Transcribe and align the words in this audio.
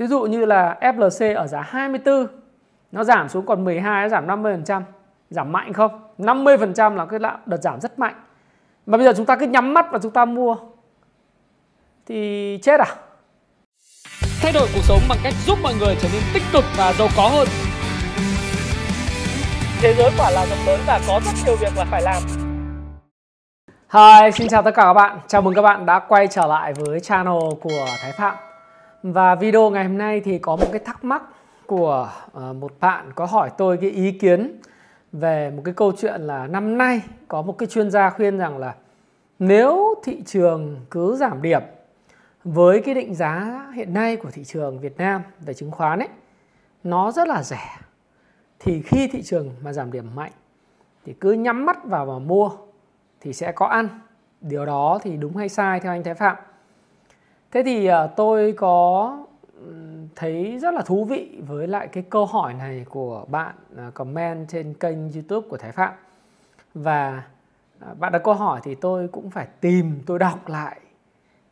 Ví 0.00 0.06
dụ 0.06 0.22
như 0.22 0.44
là 0.44 0.78
FLC 0.80 1.36
ở 1.36 1.46
giá 1.46 1.60
24 1.60 2.26
nó 2.92 3.04
giảm 3.04 3.28
xuống 3.28 3.46
còn 3.46 3.64
12 3.64 4.02
nó 4.02 4.08
giảm 4.08 4.26
50%, 4.26 4.82
giảm 5.30 5.52
mạnh 5.52 5.72
không? 5.72 6.00
50% 6.18 6.94
là 6.94 7.06
cái 7.06 7.20
đợt 7.46 7.62
giảm 7.62 7.80
rất 7.80 7.98
mạnh. 7.98 8.14
Mà 8.86 8.96
bây 8.98 9.06
giờ 9.06 9.12
chúng 9.16 9.26
ta 9.26 9.36
cứ 9.36 9.46
nhắm 9.46 9.74
mắt 9.74 9.86
và 9.90 9.98
chúng 10.02 10.12
ta 10.12 10.24
mua 10.24 10.56
thì 12.06 12.58
chết 12.62 12.80
à? 12.80 12.86
Thay 14.42 14.52
đổi 14.52 14.68
cuộc 14.74 14.80
sống 14.82 15.00
bằng 15.08 15.18
cách 15.22 15.34
giúp 15.46 15.58
mọi 15.62 15.74
người 15.80 15.96
trở 16.00 16.08
nên 16.12 16.22
tích 16.34 16.42
cực 16.52 16.64
và 16.76 16.92
giàu 16.92 17.08
có 17.16 17.28
hơn. 17.28 17.48
Thế 19.80 19.94
giới 19.98 20.10
quả 20.18 20.30
là 20.30 20.46
rộng 20.46 20.66
lớn 20.66 20.80
và 20.86 21.00
có 21.08 21.20
rất 21.24 21.32
nhiều 21.46 21.56
việc 21.56 21.76
là 21.76 21.84
phải 21.90 22.02
làm. 22.02 22.22
Hi, 23.92 24.30
xin 24.34 24.48
chào 24.48 24.62
tất 24.62 24.70
cả 24.74 24.82
các 24.82 24.92
bạn. 24.92 25.18
Chào 25.26 25.42
mừng 25.42 25.54
các 25.54 25.62
bạn 25.62 25.86
đã 25.86 25.98
quay 25.98 26.26
trở 26.26 26.46
lại 26.46 26.72
với 26.72 27.00
channel 27.00 27.38
của 27.60 27.86
Thái 28.02 28.12
Phạm. 28.12 28.49
Và 29.02 29.34
video 29.34 29.70
ngày 29.70 29.84
hôm 29.84 29.98
nay 29.98 30.20
thì 30.20 30.38
có 30.38 30.56
một 30.56 30.66
cái 30.72 30.80
thắc 30.84 31.04
mắc 31.04 31.22
của 31.66 32.12
ờ, 32.32 32.52
một 32.52 32.72
bạn 32.80 33.12
có 33.14 33.26
hỏi 33.26 33.50
tôi 33.58 33.76
cái 33.76 33.90
ý 33.90 34.12
kiến 34.12 34.60
về 35.12 35.50
một 35.50 35.62
cái 35.64 35.74
câu 35.74 35.92
chuyện 35.98 36.20
là 36.20 36.46
năm 36.46 36.78
nay 36.78 37.02
có 37.28 37.42
một 37.42 37.58
cái 37.58 37.66
chuyên 37.66 37.90
gia 37.90 38.10
khuyên 38.10 38.38
rằng 38.38 38.58
là 38.58 38.74
nếu 39.38 39.94
thị 40.04 40.22
trường 40.26 40.80
cứ 40.90 41.16
giảm 41.16 41.42
điểm 41.42 41.62
với 42.44 42.82
cái 42.82 42.94
định 42.94 43.14
giá 43.14 43.66
hiện 43.74 43.94
nay 43.94 44.16
của 44.16 44.30
thị 44.30 44.44
trường 44.44 44.80
Việt 44.80 44.96
Nam 44.98 45.22
về 45.40 45.54
chứng 45.54 45.70
khoán 45.70 45.98
ấy, 45.98 46.08
nó 46.84 47.12
rất 47.12 47.28
là 47.28 47.42
rẻ, 47.42 47.78
thì 48.58 48.82
khi 48.82 49.08
thị 49.08 49.22
trường 49.22 49.50
mà 49.62 49.72
giảm 49.72 49.92
điểm 49.92 50.14
mạnh 50.14 50.32
thì 51.04 51.12
cứ 51.12 51.32
nhắm 51.32 51.66
mắt 51.66 51.84
vào 51.84 52.06
mà 52.06 52.18
mua 52.18 52.50
thì 53.20 53.32
sẽ 53.32 53.52
có 53.52 53.66
ăn. 53.66 53.88
Điều 54.40 54.66
đó 54.66 54.98
thì 55.02 55.16
đúng 55.16 55.36
hay 55.36 55.48
sai 55.48 55.80
theo 55.80 55.92
anh 55.92 56.04
Thái 56.04 56.14
Phạm? 56.14 56.36
Thế 57.50 57.62
thì 57.62 57.86
ờ, 57.86 58.06
tôi 58.16 58.54
có 58.56 59.16
thấy 60.16 60.58
rất 60.58 60.74
là 60.74 60.82
thú 60.82 61.04
vị 61.04 61.42
với 61.46 61.66
lại 61.66 61.88
cái 61.88 62.04
câu 62.10 62.26
hỏi 62.26 62.54
này 62.54 62.84
của 62.88 63.24
bạn 63.28 63.54
ờ, 63.76 63.90
comment 63.94 64.48
trên 64.48 64.74
kênh 64.74 65.12
YouTube 65.12 65.48
của 65.48 65.56
Thái 65.56 65.72
Phạm. 65.72 65.92
Và 66.74 67.22
ờ, 67.80 67.94
bạn 67.94 68.12
đặt 68.12 68.18
câu 68.24 68.34
hỏi 68.34 68.60
thì 68.64 68.74
tôi 68.74 69.08
cũng 69.08 69.30
phải 69.30 69.46
tìm, 69.60 70.02
tôi 70.06 70.18
đọc 70.18 70.48
lại 70.48 70.80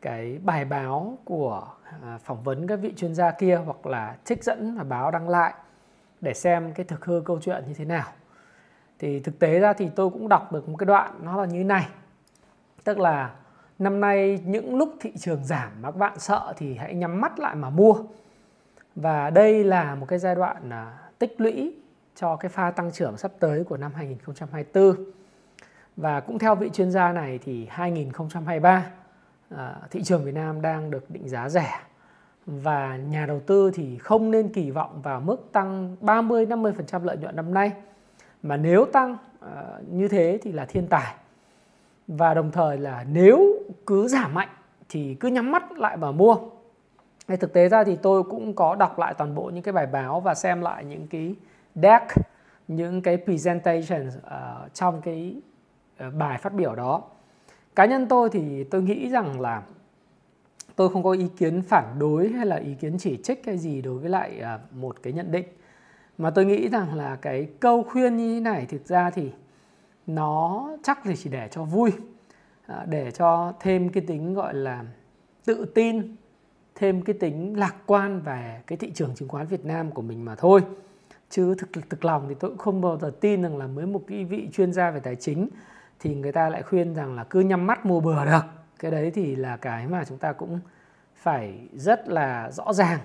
cái 0.01 0.39
bài 0.43 0.65
báo 0.65 1.17
của 1.25 1.67
phỏng 2.23 2.43
vấn 2.43 2.67
các 2.67 2.75
vị 2.75 2.93
chuyên 2.97 3.15
gia 3.15 3.31
kia 3.31 3.61
hoặc 3.65 3.85
là 3.85 4.15
trích 4.25 4.43
dẫn 4.43 4.77
và 4.77 4.83
báo 4.83 5.11
đăng 5.11 5.29
lại 5.29 5.53
để 6.21 6.33
xem 6.33 6.73
cái 6.73 6.83
thực 6.83 7.05
hư 7.05 7.21
câu 7.25 7.39
chuyện 7.41 7.63
như 7.67 7.73
thế 7.73 7.85
nào. 7.85 8.07
Thì 8.99 9.19
thực 9.19 9.39
tế 9.39 9.59
ra 9.59 9.73
thì 9.73 9.89
tôi 9.95 10.09
cũng 10.09 10.29
đọc 10.29 10.51
được 10.51 10.69
một 10.69 10.75
cái 10.77 10.85
đoạn 10.85 11.19
nó 11.23 11.37
là 11.37 11.45
như 11.45 11.63
này. 11.63 11.87
Tức 12.83 12.99
là 12.99 13.31
năm 13.79 14.01
nay 14.01 14.39
những 14.45 14.75
lúc 14.75 14.93
thị 14.99 15.11
trường 15.17 15.45
giảm 15.45 15.71
mà 15.81 15.91
các 15.91 15.97
bạn 15.97 16.19
sợ 16.19 16.53
thì 16.57 16.75
hãy 16.75 16.95
nhắm 16.95 17.21
mắt 17.21 17.39
lại 17.39 17.55
mà 17.55 17.69
mua. 17.69 17.95
Và 18.95 19.29
đây 19.29 19.63
là 19.63 19.95
một 19.95 20.05
cái 20.05 20.19
giai 20.19 20.35
đoạn 20.35 20.69
à, 20.69 20.97
tích 21.19 21.41
lũy 21.41 21.75
cho 22.15 22.35
cái 22.35 22.49
pha 22.49 22.71
tăng 22.71 22.91
trưởng 22.91 23.17
sắp 23.17 23.31
tới 23.39 23.63
của 23.63 23.77
năm 23.77 23.91
2024 23.95 24.95
và 25.97 26.19
cũng 26.19 26.39
theo 26.39 26.55
vị 26.55 26.69
chuyên 26.73 26.91
gia 26.91 27.11
này 27.11 27.39
thì 27.43 27.67
2023 27.69 28.85
à, 29.55 29.75
thị 29.91 30.03
trường 30.03 30.23
Việt 30.23 30.33
Nam 30.33 30.61
đang 30.61 30.91
được 30.91 31.09
định 31.09 31.29
giá 31.29 31.49
rẻ. 31.49 31.79
Và 32.45 32.97
nhà 32.97 33.25
đầu 33.25 33.39
tư 33.39 33.71
thì 33.73 33.97
không 33.97 34.31
nên 34.31 34.53
kỳ 34.53 34.71
vọng 34.71 35.01
vào 35.01 35.21
mức 35.21 35.49
tăng 35.51 35.95
30 36.01 36.45
50% 36.45 37.03
lợi 37.03 37.17
nhuận 37.17 37.35
năm 37.35 37.53
nay. 37.53 37.71
Mà 38.43 38.57
nếu 38.57 38.85
tăng 38.85 39.17
à, 39.39 39.63
như 39.91 40.07
thế 40.07 40.39
thì 40.41 40.51
là 40.51 40.65
thiên 40.65 40.87
tài 40.87 41.15
và 42.09 42.33
đồng 42.33 42.51
thời 42.51 42.77
là 42.77 43.05
nếu 43.11 43.55
cứ 43.85 44.07
giảm 44.07 44.33
mạnh 44.33 44.49
thì 44.89 45.15
cứ 45.19 45.27
nhắm 45.27 45.51
mắt 45.51 45.71
lại 45.71 45.97
mà 45.97 46.11
mua 46.11 46.37
Thế 47.29 47.37
thực 47.37 47.53
tế 47.53 47.69
ra 47.69 47.83
thì 47.83 47.95
tôi 47.95 48.23
cũng 48.23 48.53
có 48.53 48.75
đọc 48.75 48.99
lại 48.99 49.13
toàn 49.17 49.35
bộ 49.35 49.43
những 49.53 49.63
cái 49.63 49.73
bài 49.73 49.85
báo 49.85 50.19
và 50.19 50.35
xem 50.35 50.61
lại 50.61 50.85
những 50.85 51.07
cái 51.07 51.35
deck, 51.75 52.05
những 52.67 53.01
cái 53.01 53.17
presentation 53.25 54.07
uh, 54.07 54.13
ờ, 54.23 54.69
trong 54.73 55.01
cái 55.01 55.35
uh, 56.07 56.13
bài 56.13 56.37
phát 56.37 56.53
biểu 56.53 56.75
đó. 56.75 57.01
Cá 57.75 57.85
nhân 57.85 58.07
tôi 58.07 58.29
thì 58.29 58.63
tôi 58.63 58.81
nghĩ 58.81 59.09
rằng 59.09 59.41
là 59.41 59.61
tôi 60.75 60.89
không 60.89 61.03
có 61.03 61.11
ý 61.11 61.27
kiến 61.37 61.61
phản 61.61 61.99
đối 61.99 62.29
hay 62.29 62.45
là 62.45 62.55
ý 62.55 62.73
kiến 62.73 62.97
chỉ 62.99 63.17
trích 63.23 63.45
hay 63.45 63.57
gì 63.57 63.81
đối 63.81 63.97
với 63.97 64.09
lại 64.09 64.41
uh, 64.55 64.73
một 64.75 64.95
cái 65.03 65.13
nhận 65.13 65.31
định. 65.31 65.45
Mà 66.17 66.29
tôi 66.29 66.45
nghĩ 66.45 66.67
rằng 66.67 66.95
là 66.95 67.15
cái 67.15 67.47
câu 67.59 67.83
khuyên 67.83 68.17
như 68.17 68.33
thế 68.33 68.39
này 68.39 68.65
thực 68.65 68.85
ra 68.85 69.09
thì 69.09 69.31
nó 70.09 70.69
chắc 70.83 70.99
thì 71.03 71.15
chỉ 71.15 71.29
để 71.29 71.47
cho 71.51 71.63
vui, 71.63 71.91
à, 72.65 72.85
để 72.89 73.11
cho 73.11 73.53
thêm 73.59 73.89
cái 73.89 74.03
tính 74.07 74.33
gọi 74.33 74.53
là 74.53 74.83
tự 75.45 75.65
tin 75.65 76.15
thêm 76.75 77.01
cái 77.01 77.15
tính 77.19 77.59
lạc 77.59 77.75
quan 77.85 78.21
về 78.21 78.61
cái 78.67 78.77
thị 78.77 78.91
trường 78.91 79.15
chứng 79.15 79.29
khoán 79.29 79.47
Việt 79.47 79.65
Nam 79.65 79.91
của 79.91 80.01
mình 80.01 80.25
mà 80.25 80.35
thôi. 80.35 80.61
Chứ 81.29 81.55
thực 81.55 81.89
thực 81.89 82.05
lòng 82.05 82.25
thì 82.29 82.35
tôi 82.39 82.51
cũng 82.51 82.57
không 82.57 82.81
bao 82.81 82.97
giờ 82.97 83.11
tin 83.21 83.41
rằng 83.41 83.57
là 83.57 83.67
mới 83.67 83.85
một 83.85 84.01
cái 84.07 84.25
vị 84.25 84.49
chuyên 84.53 84.73
gia 84.73 84.91
về 84.91 84.99
tài 84.99 85.15
chính 85.15 85.49
thì 85.99 86.15
người 86.15 86.31
ta 86.31 86.49
lại 86.49 86.61
khuyên 86.61 86.93
rằng 86.93 87.15
là 87.15 87.23
cứ 87.23 87.39
nhắm 87.39 87.67
mắt 87.67 87.85
mua 87.85 87.99
bừa 87.99 88.25
được. 88.25 88.41
Cái 88.79 88.91
đấy 88.91 89.11
thì 89.11 89.35
là 89.35 89.57
cái 89.57 89.87
mà 89.87 90.03
chúng 90.03 90.17
ta 90.17 90.33
cũng 90.33 90.59
phải 91.15 91.67
rất 91.73 92.07
là 92.07 92.51
rõ 92.51 92.73
ràng. 92.73 92.99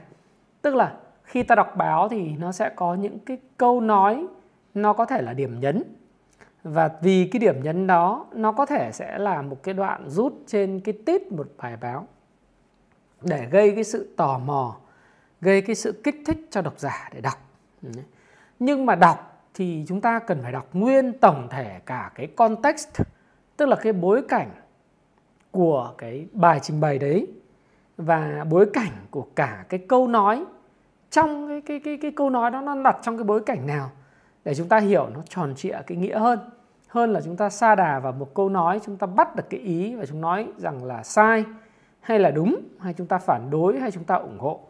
Tức 0.62 0.74
là 0.74 0.96
khi 1.22 1.42
ta 1.42 1.54
đọc 1.54 1.76
báo 1.76 2.08
thì 2.08 2.36
nó 2.36 2.52
sẽ 2.52 2.70
có 2.76 2.94
những 2.94 3.18
cái 3.18 3.38
câu 3.56 3.80
nói 3.80 4.26
nó 4.74 4.92
có 4.92 5.04
thể 5.04 5.22
là 5.22 5.32
điểm 5.32 5.60
nhấn 5.60 5.82
và 6.64 6.90
vì 7.02 7.28
cái 7.32 7.40
điểm 7.40 7.62
nhấn 7.62 7.86
đó, 7.86 8.26
nó 8.32 8.52
có 8.52 8.66
thể 8.66 8.92
sẽ 8.92 9.18
là 9.18 9.42
một 9.42 9.62
cái 9.62 9.74
đoạn 9.74 10.08
rút 10.08 10.34
trên 10.46 10.80
cái 10.80 10.94
tít 11.06 11.32
một 11.32 11.46
bài 11.58 11.76
báo 11.76 12.06
để 13.22 13.46
gây 13.50 13.70
cái 13.74 13.84
sự 13.84 14.14
tò 14.16 14.38
mò, 14.38 14.76
gây 15.40 15.62
cái 15.62 15.76
sự 15.76 16.00
kích 16.04 16.22
thích 16.26 16.46
cho 16.50 16.62
độc 16.62 16.78
giả 16.78 17.10
để 17.14 17.20
đọc. 17.20 17.38
Nhưng 18.58 18.86
mà 18.86 18.94
đọc 18.94 19.46
thì 19.54 19.84
chúng 19.88 20.00
ta 20.00 20.18
cần 20.18 20.42
phải 20.42 20.52
đọc 20.52 20.68
nguyên 20.72 21.18
tổng 21.18 21.48
thể 21.50 21.80
cả 21.86 22.10
cái 22.14 22.26
context, 22.26 22.88
tức 23.56 23.66
là 23.66 23.76
cái 23.76 23.92
bối 23.92 24.22
cảnh 24.28 24.50
của 25.50 25.94
cái 25.98 26.26
bài 26.32 26.60
trình 26.62 26.80
bày 26.80 26.98
đấy 26.98 27.26
và 27.96 28.44
bối 28.50 28.66
cảnh 28.72 28.92
của 29.10 29.26
cả 29.34 29.64
cái 29.68 29.80
câu 29.88 30.08
nói. 30.08 30.44
Trong 31.10 31.48
cái 31.48 31.60
cái 31.60 31.80
cái 31.84 31.96
cái 32.02 32.10
câu 32.16 32.30
nói 32.30 32.50
đó 32.50 32.60
nó 32.60 32.82
đặt 32.82 32.96
trong 33.02 33.16
cái 33.16 33.24
bối 33.24 33.42
cảnh 33.46 33.66
nào? 33.66 33.90
Để 34.44 34.54
chúng 34.54 34.68
ta 34.68 34.78
hiểu 34.78 35.08
nó 35.14 35.22
tròn 35.28 35.54
trịa 35.56 35.76
cái 35.86 35.98
nghĩa 35.98 36.18
hơn. 36.18 36.38
Hơn 36.88 37.12
là 37.12 37.20
chúng 37.20 37.36
ta 37.36 37.50
sa 37.50 37.74
đà 37.74 38.00
vào 38.00 38.12
một 38.12 38.34
câu 38.34 38.48
nói, 38.48 38.80
chúng 38.84 38.96
ta 38.96 39.06
bắt 39.06 39.36
được 39.36 39.44
cái 39.50 39.60
ý 39.60 39.94
và 39.94 40.06
chúng 40.06 40.20
nói 40.20 40.48
rằng 40.56 40.84
là 40.84 41.02
sai 41.02 41.44
hay 42.00 42.18
là 42.18 42.30
đúng, 42.30 42.56
hay 42.78 42.92
chúng 42.92 43.06
ta 43.06 43.18
phản 43.18 43.50
đối, 43.50 43.80
hay 43.80 43.90
chúng 43.90 44.04
ta 44.04 44.14
ủng 44.14 44.38
hộ. 44.38 44.60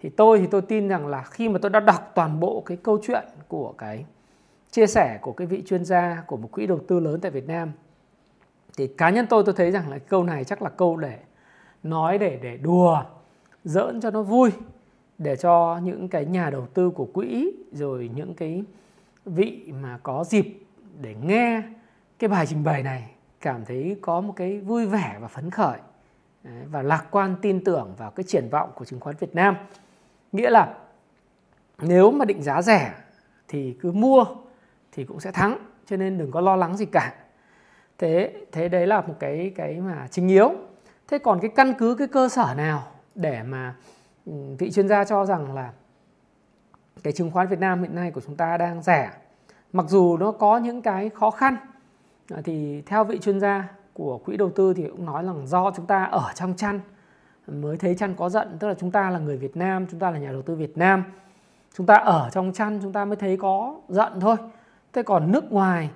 Thì 0.00 0.08
tôi 0.08 0.38
thì 0.38 0.46
tôi 0.46 0.62
tin 0.62 0.88
rằng 0.88 1.06
là 1.06 1.22
khi 1.22 1.48
mà 1.48 1.58
tôi 1.62 1.70
đã 1.70 1.80
đọc 1.80 2.12
toàn 2.14 2.40
bộ 2.40 2.62
cái 2.66 2.76
câu 2.76 2.98
chuyện 3.02 3.24
của 3.48 3.74
cái 3.78 4.04
chia 4.70 4.86
sẻ 4.86 5.18
của 5.22 5.32
cái 5.32 5.46
vị 5.46 5.62
chuyên 5.66 5.84
gia, 5.84 6.22
của 6.26 6.36
một 6.36 6.48
quỹ 6.52 6.66
đầu 6.66 6.78
tư 6.88 7.00
lớn 7.00 7.20
tại 7.20 7.30
Việt 7.30 7.48
Nam, 7.48 7.72
thì 8.76 8.86
cá 8.86 9.10
nhân 9.10 9.26
tôi 9.26 9.42
tôi 9.46 9.54
thấy 9.58 9.70
rằng 9.70 9.90
là 9.90 9.98
câu 9.98 10.24
này 10.24 10.44
chắc 10.44 10.62
là 10.62 10.68
câu 10.68 10.96
để 10.96 11.18
nói, 11.82 12.18
để 12.18 12.38
để 12.42 12.56
đùa, 12.56 13.02
giỡn 13.64 14.00
cho 14.00 14.10
nó 14.10 14.22
vui, 14.22 14.50
để 15.18 15.36
cho 15.36 15.80
những 15.82 16.08
cái 16.08 16.24
nhà 16.24 16.50
đầu 16.50 16.66
tư 16.74 16.90
của 16.90 17.04
quỹ, 17.04 17.52
rồi 17.72 18.10
những 18.14 18.34
cái 18.34 18.64
vị 19.24 19.72
mà 19.80 19.98
có 20.02 20.24
dịp 20.24 20.62
để 21.00 21.14
nghe 21.22 21.62
cái 22.18 22.28
bài 22.28 22.46
trình 22.46 22.64
bày 22.64 22.82
này, 22.82 23.10
cảm 23.40 23.64
thấy 23.64 23.96
có 24.00 24.20
một 24.20 24.32
cái 24.36 24.60
vui 24.60 24.86
vẻ 24.86 25.16
và 25.20 25.28
phấn 25.28 25.50
khởi 25.50 25.78
và 26.70 26.82
lạc 26.82 27.06
quan 27.10 27.36
tin 27.42 27.64
tưởng 27.64 27.94
vào 27.98 28.10
cái 28.10 28.24
triển 28.24 28.48
vọng 28.50 28.70
của 28.74 28.84
chứng 28.84 29.00
khoán 29.00 29.16
Việt 29.20 29.34
Nam. 29.34 29.56
Nghĩa 30.32 30.50
là 30.50 30.74
nếu 31.78 32.10
mà 32.10 32.24
định 32.24 32.42
giá 32.42 32.62
rẻ 32.62 32.94
thì 33.48 33.76
cứ 33.80 33.92
mua 33.92 34.24
thì 34.92 35.04
cũng 35.04 35.20
sẽ 35.20 35.32
thắng, 35.32 35.58
cho 35.86 35.96
nên 35.96 36.18
đừng 36.18 36.30
có 36.30 36.40
lo 36.40 36.56
lắng 36.56 36.76
gì 36.76 36.86
cả. 36.86 37.14
Thế 37.98 38.34
thế 38.52 38.68
đấy 38.68 38.86
là 38.86 39.00
một 39.00 39.14
cái 39.20 39.52
cái 39.56 39.80
mà 39.80 40.08
chính 40.10 40.28
yếu. 40.28 40.52
Thế 41.08 41.18
còn 41.18 41.40
cái 41.40 41.50
căn 41.56 41.74
cứ, 41.78 41.94
cái 41.94 42.08
cơ 42.08 42.28
sở 42.28 42.54
nào 42.56 42.82
để 43.14 43.42
mà 43.42 43.74
ừ, 44.26 44.32
vị 44.58 44.70
chuyên 44.70 44.88
gia 44.88 45.04
cho 45.04 45.26
rằng 45.26 45.54
là 45.54 45.72
cái 47.02 47.12
chứng 47.12 47.30
khoán 47.30 47.48
Việt 47.48 47.58
Nam 47.58 47.82
hiện 47.82 47.94
nay 47.94 48.10
của 48.10 48.20
chúng 48.20 48.36
ta 48.36 48.56
đang 48.56 48.82
rẻ. 48.82 49.10
Mặc 49.72 49.86
dù 49.88 50.16
nó 50.16 50.32
có 50.32 50.58
những 50.58 50.82
cái 50.82 51.08
khó 51.08 51.30
khăn 51.30 51.56
à, 52.30 52.40
thì 52.44 52.82
theo 52.86 53.04
vị 53.04 53.18
chuyên 53.18 53.40
gia 53.40 53.68
của 53.92 54.18
quỹ 54.18 54.36
đầu 54.36 54.50
tư 54.50 54.74
thì 54.74 54.86
cũng 54.86 55.06
nói 55.06 55.24
rằng 55.24 55.46
do 55.46 55.70
chúng 55.76 55.86
ta 55.86 56.04
ở 56.04 56.32
trong 56.34 56.54
chăn, 56.56 56.80
mới 57.46 57.76
thấy 57.76 57.94
chăn 57.94 58.14
có 58.14 58.28
giận, 58.28 58.56
tức 58.58 58.68
là 58.68 58.74
chúng 58.74 58.90
ta 58.90 59.10
là 59.10 59.18
người 59.18 59.36
Việt 59.36 59.56
Nam, 59.56 59.86
chúng 59.90 60.00
ta 60.00 60.10
là 60.10 60.18
nhà 60.18 60.32
đầu 60.32 60.42
tư 60.42 60.54
Việt 60.54 60.78
Nam. 60.78 61.04
Chúng 61.76 61.86
ta 61.86 61.94
ở 61.94 62.30
trong 62.32 62.52
chăn, 62.52 62.78
chúng 62.82 62.92
ta 62.92 63.04
mới 63.04 63.16
thấy 63.16 63.36
có 63.36 63.74
giận 63.88 64.20
thôi. 64.20 64.36
Thế 64.92 65.02
còn 65.02 65.32
nước 65.32 65.52
ngoài, 65.52 65.90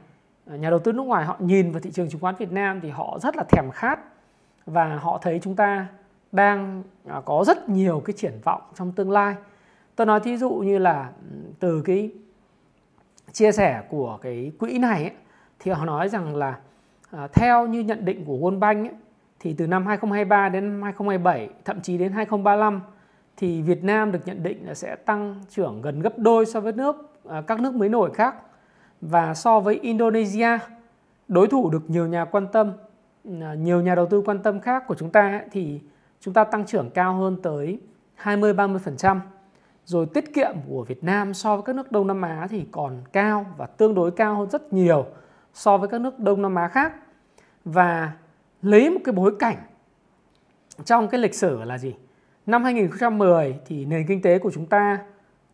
nhà 0.47 0.71
đầu 0.71 0.79
tư 0.79 0.93
nước 0.93 1.03
ngoài 1.03 1.25
họ 1.25 1.37
nhìn 1.39 1.73
vào 1.73 1.81
thị 1.81 1.91
trường 1.91 2.11
chứng 2.11 2.21
khoán 2.21 2.35
Việt 2.35 2.53
Nam 2.53 2.81
thì 2.81 2.91
họ 2.91 3.19
rất 3.23 3.37
là 3.37 3.45
thèm 3.49 3.71
khát 3.73 4.01
và 4.67 4.97
họ 4.97 5.19
thấy 5.23 5.41
chúng 5.43 5.57
ta 5.57 5.87
đang 6.33 6.83
à, 7.09 7.21
có 7.25 7.45
rất 7.47 7.69
nhiều 7.69 8.03
cái 8.05 8.15
triển 8.17 8.41
vọng 8.45 8.63
trong 8.75 8.93
tương 8.93 9.11
lai 9.11 9.35
tôi 9.97 10.07
nói 10.07 10.21
thí 10.21 10.37
dụ 10.37 10.51
như 10.51 10.79
là 10.79 11.11
từ 11.61 11.83
cái 11.83 12.11
chia 13.33 13.53
sẻ 13.53 13.83
của 13.89 14.19
cái 14.23 14.53
quỹ 14.59 14.79
này 14.79 15.03
ấy, 15.03 15.13
thì 15.59 15.71
họ 15.71 15.85
nói 15.85 16.09
rằng 16.09 16.37
là 16.37 16.59
À, 17.17 17.29
theo 17.33 17.67
như 17.67 17.81
nhận 17.81 18.05
định 18.05 18.25
của 18.25 18.37
World 18.37 18.59
Bank 18.59 18.87
ấy, 18.87 18.95
thì 19.41 19.55
từ 19.59 19.67
năm 19.67 19.87
2023 19.87 20.49
đến 20.49 20.65
2027 20.83 21.49
thậm 21.65 21.81
chí 21.81 21.99
đến 21.99 22.13
2035 22.13 22.81
thì 23.37 23.63
Việt 23.63 23.85
Nam 23.85 24.13
được 24.13 24.19
nhận 24.25 24.43
định 24.43 24.67
là 24.67 24.75
sẽ 24.75 24.97
tăng 24.97 25.41
trưởng 25.49 25.83
gần 25.83 26.01
gấp 26.01 26.19
đôi 26.19 26.47
so 26.47 26.61
với 26.61 26.73
nước 26.73 27.13
à, 27.29 27.43
các 27.47 27.61
nước 27.61 27.75
mới 27.75 27.89
nổi 27.89 28.11
khác 28.15 28.35
và 29.01 29.35
so 29.35 29.61
với 29.61 29.75
Indonesia 29.83 30.59
đối 31.29 31.49
thủ 31.49 31.71
được 31.71 31.91
nhiều 31.91 32.07
nhà 32.07 32.25
quan 32.25 32.47
tâm 32.53 32.73
à, 33.41 33.55
nhiều 33.55 33.83
nhà 33.83 33.95
đầu 33.95 34.07
tư 34.07 34.23
quan 34.27 34.39
tâm 34.39 34.61
khác 34.61 34.85
của 34.87 34.95
chúng 34.95 35.11
ta 35.11 35.41
thì 35.51 35.81
chúng 36.21 36.35
ta 36.35 36.45
tăng 36.45 36.67
trưởng 36.67 36.91
cao 36.91 37.15
hơn 37.15 37.37
tới 37.43 37.81
20 38.15 38.55
30%. 38.55 39.19
Rồi 39.85 40.07
tiết 40.15 40.35
kiệm 40.35 40.55
của 40.69 40.85
Việt 40.85 41.05
Nam 41.05 41.35
so 41.35 41.57
với 41.57 41.63
các 41.67 41.77
nước 41.77 41.93
Đông 41.93 42.07
Nam 42.07 42.23
Á 42.23 42.47
thì 42.51 42.67
còn 42.71 43.03
cao 43.13 43.47
và 43.57 43.67
tương 43.67 43.95
đối 43.95 44.11
cao 44.11 44.37
hơn 44.37 44.51
rất 44.51 44.73
nhiều 44.73 45.07
so 45.55 45.77
với 45.77 45.89
các 45.89 46.01
nước 46.01 46.19
Đông 46.19 46.43
Nam 46.43 46.55
Á 46.55 46.69
khác. 46.69 46.95
Và 47.65 48.13
lấy 48.63 48.91
một 48.91 49.01
cái 49.05 49.13
bối 49.13 49.35
cảnh 49.39 49.57
trong 50.85 51.09
cái 51.09 51.21
lịch 51.21 51.35
sử 51.35 51.65
là 51.65 51.79
gì? 51.79 51.95
Năm 52.47 52.65
2010 52.65 53.59
thì 53.67 53.85
nền 53.85 54.07
kinh 54.07 54.23
tế 54.23 54.39
của 54.39 54.51
chúng 54.55 54.67
ta 54.67 54.99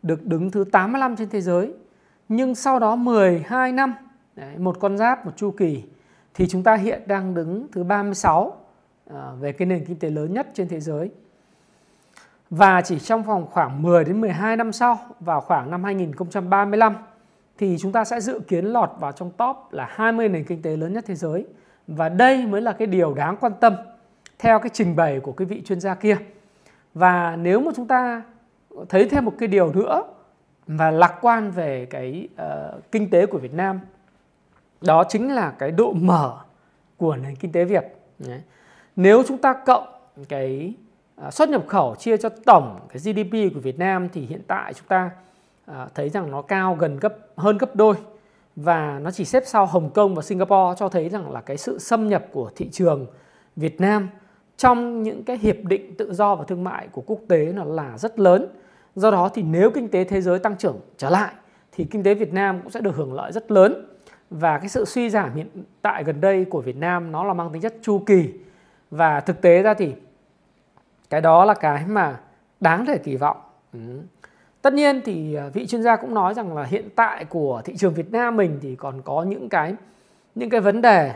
được 0.03 0.25
đứng 0.25 0.51
thứ 0.51 0.63
85 0.71 1.15
trên 1.15 1.29
thế 1.29 1.41
giới. 1.41 1.73
Nhưng 2.29 2.55
sau 2.55 2.79
đó 2.79 2.95
12 2.95 3.71
năm, 3.71 3.93
đấy, 4.35 4.57
một 4.57 4.77
con 4.79 4.97
giáp, 4.97 5.25
một 5.25 5.31
chu 5.35 5.51
kỳ 5.51 5.83
thì 6.33 6.47
chúng 6.47 6.63
ta 6.63 6.75
hiện 6.75 7.01
đang 7.05 7.33
đứng 7.33 7.67
thứ 7.71 7.83
36 7.83 8.57
à, 9.09 9.15
ờ, 9.15 9.35
về 9.39 9.51
cái 9.51 9.65
nền 9.65 9.85
kinh 9.85 9.99
tế 9.99 10.09
lớn 10.09 10.33
nhất 10.33 10.47
trên 10.53 10.67
thế 10.67 10.79
giới. 10.79 11.11
Và 12.51 12.81
chỉ 12.81 12.99
trong 12.99 13.23
vòng 13.23 13.47
khoảng 13.51 13.81
10 13.81 14.03
đến 14.03 14.21
12 14.21 14.57
năm 14.57 14.71
sau, 14.71 14.99
vào 15.19 15.41
khoảng 15.41 15.71
năm 15.71 15.83
2035 15.83 16.95
thì 17.57 17.77
chúng 17.79 17.91
ta 17.91 18.05
sẽ 18.05 18.21
dự 18.21 18.39
kiến 18.39 18.65
lọt 18.65 18.89
vào 18.99 19.11
trong 19.11 19.31
top 19.31 19.57
là 19.71 19.87
20 19.89 20.29
nền 20.29 20.43
kinh 20.43 20.61
tế 20.61 20.77
lớn 20.77 20.93
nhất 20.93 21.03
thế 21.07 21.15
giới. 21.15 21.45
Và 21.87 22.09
đây 22.09 22.45
mới 22.45 22.61
là 22.61 22.71
cái 22.71 22.87
điều 22.87 23.13
đáng 23.13 23.37
quan 23.39 23.53
tâm 23.59 23.75
theo 24.39 24.59
cái 24.59 24.69
trình 24.73 24.95
bày 24.95 25.19
của 25.19 25.31
cái 25.31 25.45
vị 25.45 25.61
chuyên 25.65 25.79
gia 25.79 25.95
kia. 25.95 26.17
Và 26.93 27.35
nếu 27.35 27.59
mà 27.59 27.71
chúng 27.75 27.87
ta 27.87 28.23
thấy 28.89 29.09
thêm 29.09 29.25
một 29.25 29.33
cái 29.39 29.47
điều 29.47 29.73
nữa 29.73 30.03
và 30.67 30.91
lạc 30.91 31.17
quan 31.21 31.51
về 31.51 31.85
cái 31.85 32.29
uh, 32.33 32.91
kinh 32.91 33.09
tế 33.09 33.25
của 33.25 33.37
Việt 33.37 33.53
Nam 33.53 33.79
đó 34.81 35.03
chính 35.09 35.31
là 35.31 35.51
cái 35.59 35.71
độ 35.71 35.93
mở 35.93 36.37
của 36.97 37.15
nền 37.15 37.35
kinh 37.35 37.51
tế 37.51 37.65
Việt. 37.65 37.83
Đấy. 38.19 38.41
Nếu 38.95 39.23
chúng 39.27 39.37
ta 39.37 39.53
cộng 39.53 39.87
cái 40.29 40.73
Ờ, 41.21 41.31
xuất 41.31 41.49
nhập 41.49 41.63
khẩu 41.67 41.95
chia 41.95 42.17
cho 42.17 42.29
tổng 42.29 42.79
cái 42.89 42.99
GDP 42.99 43.53
của 43.53 43.59
Việt 43.59 43.79
Nam 43.79 44.09
thì 44.13 44.25
hiện 44.25 44.41
tại 44.47 44.73
chúng 44.73 44.87
ta 44.87 45.09
ờ, 45.65 45.87
thấy 45.95 46.09
rằng 46.09 46.31
nó 46.31 46.41
cao 46.41 46.75
gần 46.79 46.97
gấp, 46.99 47.17
hơn 47.37 47.57
gấp 47.57 47.75
đôi 47.75 47.95
và 48.55 48.99
nó 48.99 49.11
chỉ 49.11 49.25
xếp 49.25 49.43
sau 49.45 49.65
Hồng 49.65 49.89
Kông 49.89 50.15
và 50.15 50.21
Singapore 50.21 50.75
cho 50.77 50.89
thấy 50.89 51.09
rằng 51.09 51.31
là 51.31 51.41
cái 51.41 51.57
sự 51.57 51.79
xâm 51.79 52.09
nhập 52.09 52.25
của 52.31 52.51
thị 52.55 52.69
trường 52.71 53.05
Việt 53.55 53.81
Nam 53.81 54.09
trong 54.57 55.03
những 55.03 55.23
cái 55.23 55.37
hiệp 55.37 55.55
định 55.63 55.95
tự 55.97 56.13
do 56.13 56.35
và 56.35 56.43
thương 56.43 56.63
mại 56.63 56.87
của 56.87 57.03
quốc 57.05 57.19
tế 57.27 57.51
nó 57.55 57.63
là 57.63 57.97
rất 57.97 58.19
lớn. 58.19 58.47
Do 58.95 59.11
đó 59.11 59.29
thì 59.33 59.41
nếu 59.41 59.71
kinh 59.71 59.87
tế 59.89 60.03
thế 60.03 60.21
giới 60.21 60.39
tăng 60.39 60.57
trưởng 60.57 60.79
trở 60.97 61.09
lại 61.09 61.33
thì 61.71 61.83
kinh 61.83 62.03
tế 62.03 62.13
Việt 62.13 62.33
Nam 62.33 62.59
cũng 62.61 62.71
sẽ 62.71 62.81
được 62.81 62.95
hưởng 62.95 63.13
lợi 63.13 63.31
rất 63.31 63.51
lớn. 63.51 63.87
Và 64.29 64.57
cái 64.59 64.69
sự 64.69 64.85
suy 64.85 65.09
giảm 65.09 65.35
hiện 65.35 65.47
tại 65.81 66.03
gần 66.03 66.21
đây 66.21 66.45
của 66.45 66.61
Việt 66.61 66.75
Nam 66.75 67.11
nó 67.11 67.23
là 67.23 67.33
mang 67.33 67.49
tính 67.53 67.61
chất 67.61 67.75
chu 67.81 67.99
kỳ. 67.99 68.29
Và 68.91 69.19
thực 69.19 69.41
tế 69.41 69.61
ra 69.61 69.73
thì 69.73 69.93
cái 71.11 71.21
đó 71.21 71.45
là 71.45 71.53
cái 71.53 71.85
mà 71.87 72.19
đáng 72.59 72.85
để 72.87 72.97
kỳ 72.97 73.15
vọng. 73.15 73.37
Ừ. 73.73 73.79
Tất 74.61 74.73
nhiên 74.73 75.01
thì 75.05 75.35
à, 75.35 75.49
vị 75.53 75.67
chuyên 75.67 75.83
gia 75.83 75.95
cũng 75.95 76.13
nói 76.13 76.33
rằng 76.33 76.55
là 76.55 76.63
hiện 76.63 76.89
tại 76.95 77.25
của 77.25 77.61
thị 77.65 77.77
trường 77.77 77.93
Việt 77.93 78.11
Nam 78.11 78.37
mình 78.37 78.59
thì 78.61 78.75
còn 78.75 79.01
có 79.01 79.23
những 79.23 79.49
cái 79.49 79.75
những 80.35 80.49
cái 80.49 80.61
vấn 80.61 80.81
đề, 80.81 81.13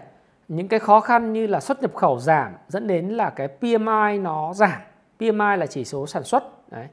những 0.48 0.68
cái 0.68 0.80
khó 0.80 1.00
khăn 1.00 1.34
như 1.34 1.48
là 1.48 1.60
xuất 1.60 1.82
nhập 1.82 1.96
khẩu 1.96 2.20
giảm, 2.20 2.54
dẫn 2.68 2.88
đến 2.88 3.10
là 3.10 3.30
cái 3.30 3.48
PMI 3.48 4.18
nó 4.22 4.54
giảm 4.54 4.80
PMI 5.20 5.58
là 5.58 5.66
chỉ 5.70 5.86
số 5.86 6.08
sản 6.08 6.24
xuất, 6.24 6.72
đấy, 6.72 6.88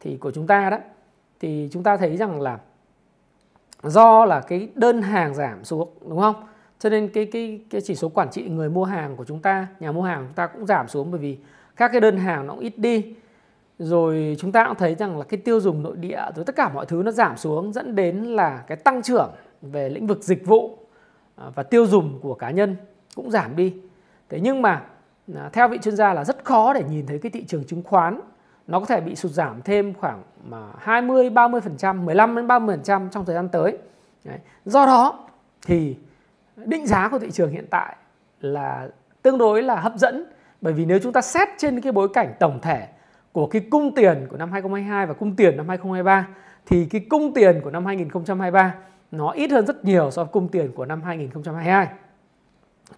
thì 0.00 0.16
của 0.16 0.30
chúng 0.30 0.46
ta 0.46 0.70
đó 0.70 0.78
thì 1.40 1.68
chúng 1.72 1.82
ta 1.82 1.96
thấy 1.96 2.16
rằng 2.16 2.40
là 2.40 2.58
do 3.82 4.24
là 4.24 4.40
cái 4.40 4.68
đơn 4.74 5.02
hàng 5.02 5.34
giảm 5.34 5.64
xuống, 5.64 5.88
đúng 6.08 6.20
không 6.20 6.44
cho 6.78 6.88
nên 6.88 7.08
cái 7.08 7.26
cái 7.26 7.60
cái 7.70 7.80
chỉ 7.80 7.94
số 7.94 8.08
quản 8.08 8.30
trị 8.30 8.48
người 8.48 8.70
mua 8.70 8.84
hàng 8.84 9.16
của 9.16 9.24
chúng 9.24 9.40
ta, 9.40 9.66
nhà 9.80 9.92
mua 9.92 10.02
hàng 10.02 10.18
của 10.20 10.26
chúng 10.26 10.36
ta 10.36 10.46
cũng 10.46 10.66
giảm 10.66 10.88
xuống 10.88 11.10
bởi 11.10 11.20
vì 11.20 11.38
các 11.80 11.88
cái 11.92 12.00
đơn 12.00 12.16
hàng 12.16 12.46
nó 12.46 12.54
cũng 12.54 12.62
ít 12.62 12.78
đi 12.78 13.14
rồi 13.78 14.36
chúng 14.38 14.52
ta 14.52 14.64
cũng 14.64 14.76
thấy 14.76 14.94
rằng 14.94 15.18
là 15.18 15.24
cái 15.24 15.40
tiêu 15.40 15.60
dùng 15.60 15.82
nội 15.82 15.96
địa 15.96 16.22
rồi 16.36 16.44
tất 16.44 16.56
cả 16.56 16.68
mọi 16.68 16.86
thứ 16.86 17.02
nó 17.04 17.10
giảm 17.10 17.36
xuống 17.36 17.72
dẫn 17.72 17.94
đến 17.94 18.16
là 18.16 18.64
cái 18.66 18.76
tăng 18.76 19.02
trưởng 19.02 19.30
về 19.62 19.88
lĩnh 19.88 20.06
vực 20.06 20.22
dịch 20.22 20.46
vụ 20.46 20.78
à, 21.36 21.46
và 21.54 21.62
tiêu 21.62 21.86
dùng 21.86 22.18
của 22.22 22.34
cá 22.34 22.50
nhân 22.50 22.76
cũng 23.14 23.30
giảm 23.30 23.56
đi 23.56 23.74
thế 24.28 24.40
nhưng 24.40 24.62
mà 24.62 24.82
à, 25.34 25.50
theo 25.52 25.68
vị 25.68 25.78
chuyên 25.82 25.96
gia 25.96 26.14
là 26.14 26.24
rất 26.24 26.44
khó 26.44 26.72
để 26.72 26.84
nhìn 26.90 27.06
thấy 27.06 27.18
cái 27.18 27.30
thị 27.30 27.44
trường 27.44 27.64
chứng 27.64 27.82
khoán 27.82 28.20
nó 28.66 28.80
có 28.80 28.86
thể 28.86 29.00
bị 29.00 29.16
sụt 29.16 29.32
giảm 29.32 29.62
thêm 29.62 29.94
khoảng 29.94 30.22
mà 30.44 30.62
20 30.78 31.30
30%, 31.30 32.04
15 32.04 32.36
đến 32.36 32.46
30% 32.46 33.08
trong 33.08 33.24
thời 33.24 33.34
gian 33.34 33.48
tới. 33.48 33.78
Đấy. 34.24 34.38
Do 34.64 34.86
đó 34.86 35.28
thì 35.66 35.96
định 36.56 36.86
giá 36.86 37.08
của 37.08 37.18
thị 37.18 37.30
trường 37.30 37.50
hiện 37.50 37.66
tại 37.70 37.96
là 38.40 38.88
tương 39.22 39.38
đối 39.38 39.62
là 39.62 39.80
hấp 39.80 39.96
dẫn 39.96 40.26
bởi 40.60 40.72
vì 40.72 40.84
nếu 40.84 40.98
chúng 41.02 41.12
ta 41.12 41.20
xét 41.20 41.48
trên 41.58 41.80
cái 41.80 41.92
bối 41.92 42.08
cảnh 42.14 42.34
tổng 42.38 42.58
thể 42.62 42.88
của 43.32 43.46
cái 43.46 43.62
cung 43.70 43.94
tiền 43.94 44.26
của 44.30 44.36
năm 44.36 44.52
2022 44.52 45.06
và 45.06 45.14
cung 45.14 45.36
tiền 45.36 45.56
năm 45.56 45.68
2023 45.68 46.28
thì 46.66 46.84
cái 46.84 47.06
cung 47.08 47.34
tiền 47.34 47.60
của 47.64 47.70
năm 47.70 47.86
2023 47.86 48.74
nó 49.10 49.30
ít 49.30 49.50
hơn 49.50 49.66
rất 49.66 49.84
nhiều 49.84 50.10
so 50.10 50.24
với 50.24 50.32
cung 50.32 50.48
tiền 50.48 50.72
của 50.72 50.86
năm 50.86 51.02
2022. 51.02 51.88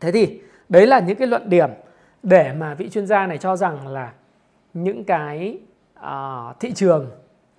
Thế 0.01 0.13
thì 0.13 0.41
đấy 0.69 0.87
là 0.87 1.01
những 1.01 1.17
cái 1.17 1.29
luận 1.29 1.51
điểm 1.51 1.71
để 2.23 2.53
mà 2.53 2.75
vị 2.75 2.91
chuyên 2.91 3.07
gia 3.07 3.27
này 3.27 3.39
cho 3.39 3.57
rằng 3.57 3.89
là 3.89 4.13
những 4.75 5.05
cái 5.05 5.59
uh, 5.99 6.61
thị 6.61 6.73
trường 6.73 7.11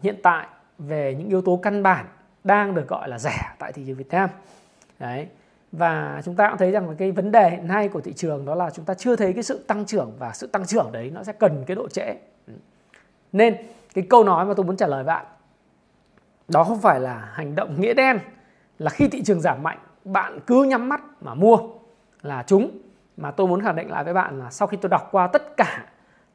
hiện 0.02 0.16
tại 0.24 0.48
về 0.78 1.16
những 1.20 1.30
yếu 1.30 1.42
tố 1.42 1.60
căn 1.64 1.84
bản 1.84 2.06
đang 2.44 2.76
được 2.76 2.88
gọi 2.88 3.10
là 3.10 3.20
rẻ 3.20 3.40
tại 3.60 3.72
thị 3.72 3.84
trường 3.88 3.96
Việt 3.96 4.10
Nam. 4.12 4.30
Đấy. 5.00 5.28
Và 5.78 6.22
chúng 6.26 6.36
ta 6.36 6.50
cũng 6.50 6.58
thấy 6.58 6.72
rằng 6.72 6.90
là 6.90 6.96
cái 6.98 7.12
vấn 7.12 7.32
đề 7.32 7.50
hiện 7.50 7.68
nay 7.68 7.88
của 7.88 8.02
thị 8.02 8.14
trường 8.14 8.46
đó 8.46 8.56
là 8.56 8.70
chúng 8.70 8.86
ta 8.86 8.94
chưa 8.94 9.16
thấy 9.16 9.34
cái 9.34 9.44
sự 9.44 9.64
tăng 9.68 9.86
trưởng 9.86 10.12
và 10.20 10.32
sự 10.34 10.48
tăng 10.48 10.66
trưởng 10.66 10.92
đấy 10.92 11.12
nó 11.14 11.24
sẽ 11.24 11.34
cần 11.34 11.64
cái 11.68 11.76
độ 11.76 11.90
trễ. 11.90 12.16
Nên 13.32 13.56
cái 13.94 14.06
câu 14.10 14.24
nói 14.24 14.46
mà 14.46 14.54
tôi 14.54 14.66
muốn 14.66 14.78
trả 14.78 14.88
lời 14.88 15.04
bạn, 15.04 15.26
đó 16.48 16.64
không 16.64 16.82
phải 16.82 17.00
là 17.00 17.30
hành 17.34 17.56
động 17.56 17.82
nghĩa 17.82 17.94
đen, 17.94 18.20
là 18.80 18.90
khi 18.90 19.08
thị 19.08 19.24
trường 19.24 19.42
giảm 19.42 19.64
mạnh, 19.64 19.78
bạn 20.06 20.40
cứ 20.48 20.64
nhắm 20.64 20.90
mắt 20.90 21.02
mà 21.22 21.34
mua 21.34 21.58
là 22.22 22.44
chúng 22.48 22.72
mà 23.18 23.32
tôi 23.32 23.48
muốn 23.48 23.62
khẳng 23.62 23.76
định 23.76 23.92
lại 23.92 24.04
với 24.04 24.14
bạn 24.14 24.40
là 24.40 24.50
sau 24.50 24.68
khi 24.68 24.78
tôi 24.78 24.90
đọc 24.90 25.10
qua 25.12 25.28
tất 25.28 25.58
cả 25.58 25.86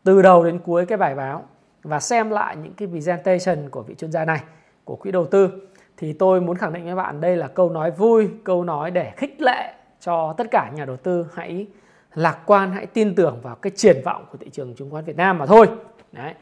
từ 0.05 0.23
đầu 0.23 0.45
đến 0.45 0.59
cuối 0.59 0.87
cái 0.87 0.99
bài 0.99 1.15
báo 1.15 1.47
và 1.83 2.01
xem 2.01 2.31
lại 2.31 2.57
những 2.57 2.75
cái 2.75 2.89
presentation 2.89 3.71
của 3.71 3.83
vị 3.83 3.95
chuyên 3.95 4.13
gia 4.13 4.25
này, 4.25 4.41
của 4.85 4.97
quỹ 4.97 5.13
đầu 5.13 5.27
tư 5.27 5.68
thì 5.99 6.13
tôi 6.13 6.41
muốn 6.41 6.57
khẳng 6.57 6.73
định 6.73 6.85
với 6.85 6.95
bạn 6.95 7.21
đây 7.21 7.37
là 7.37 7.49
câu 7.49 7.71
nói 7.71 7.91
vui, 7.91 8.29
câu 8.45 8.65
nói 8.65 8.91
để 8.91 9.13
khích 9.17 9.41
lệ 9.41 9.75
cho 10.01 10.35
tất 10.37 10.47
cả 10.51 10.71
nhà 10.75 10.85
đầu 10.85 10.97
tư 10.97 11.27
hãy 11.35 11.67
lạc 12.15 12.39
quan, 12.47 12.73
hãy 12.73 12.87
tin 12.87 13.15
tưởng 13.15 13.39
vào 13.43 13.55
cái 13.55 13.73
triển 13.77 13.97
vọng 14.05 14.25
của 14.33 14.39
thị 14.39 14.51
trường 14.53 14.75
chứng 14.75 14.91
khoán 14.91 15.05
Việt 15.05 15.17
Nam 15.17 15.39
mà 15.39 15.47
thôi. 15.47 15.67
Đấy. 16.13 16.35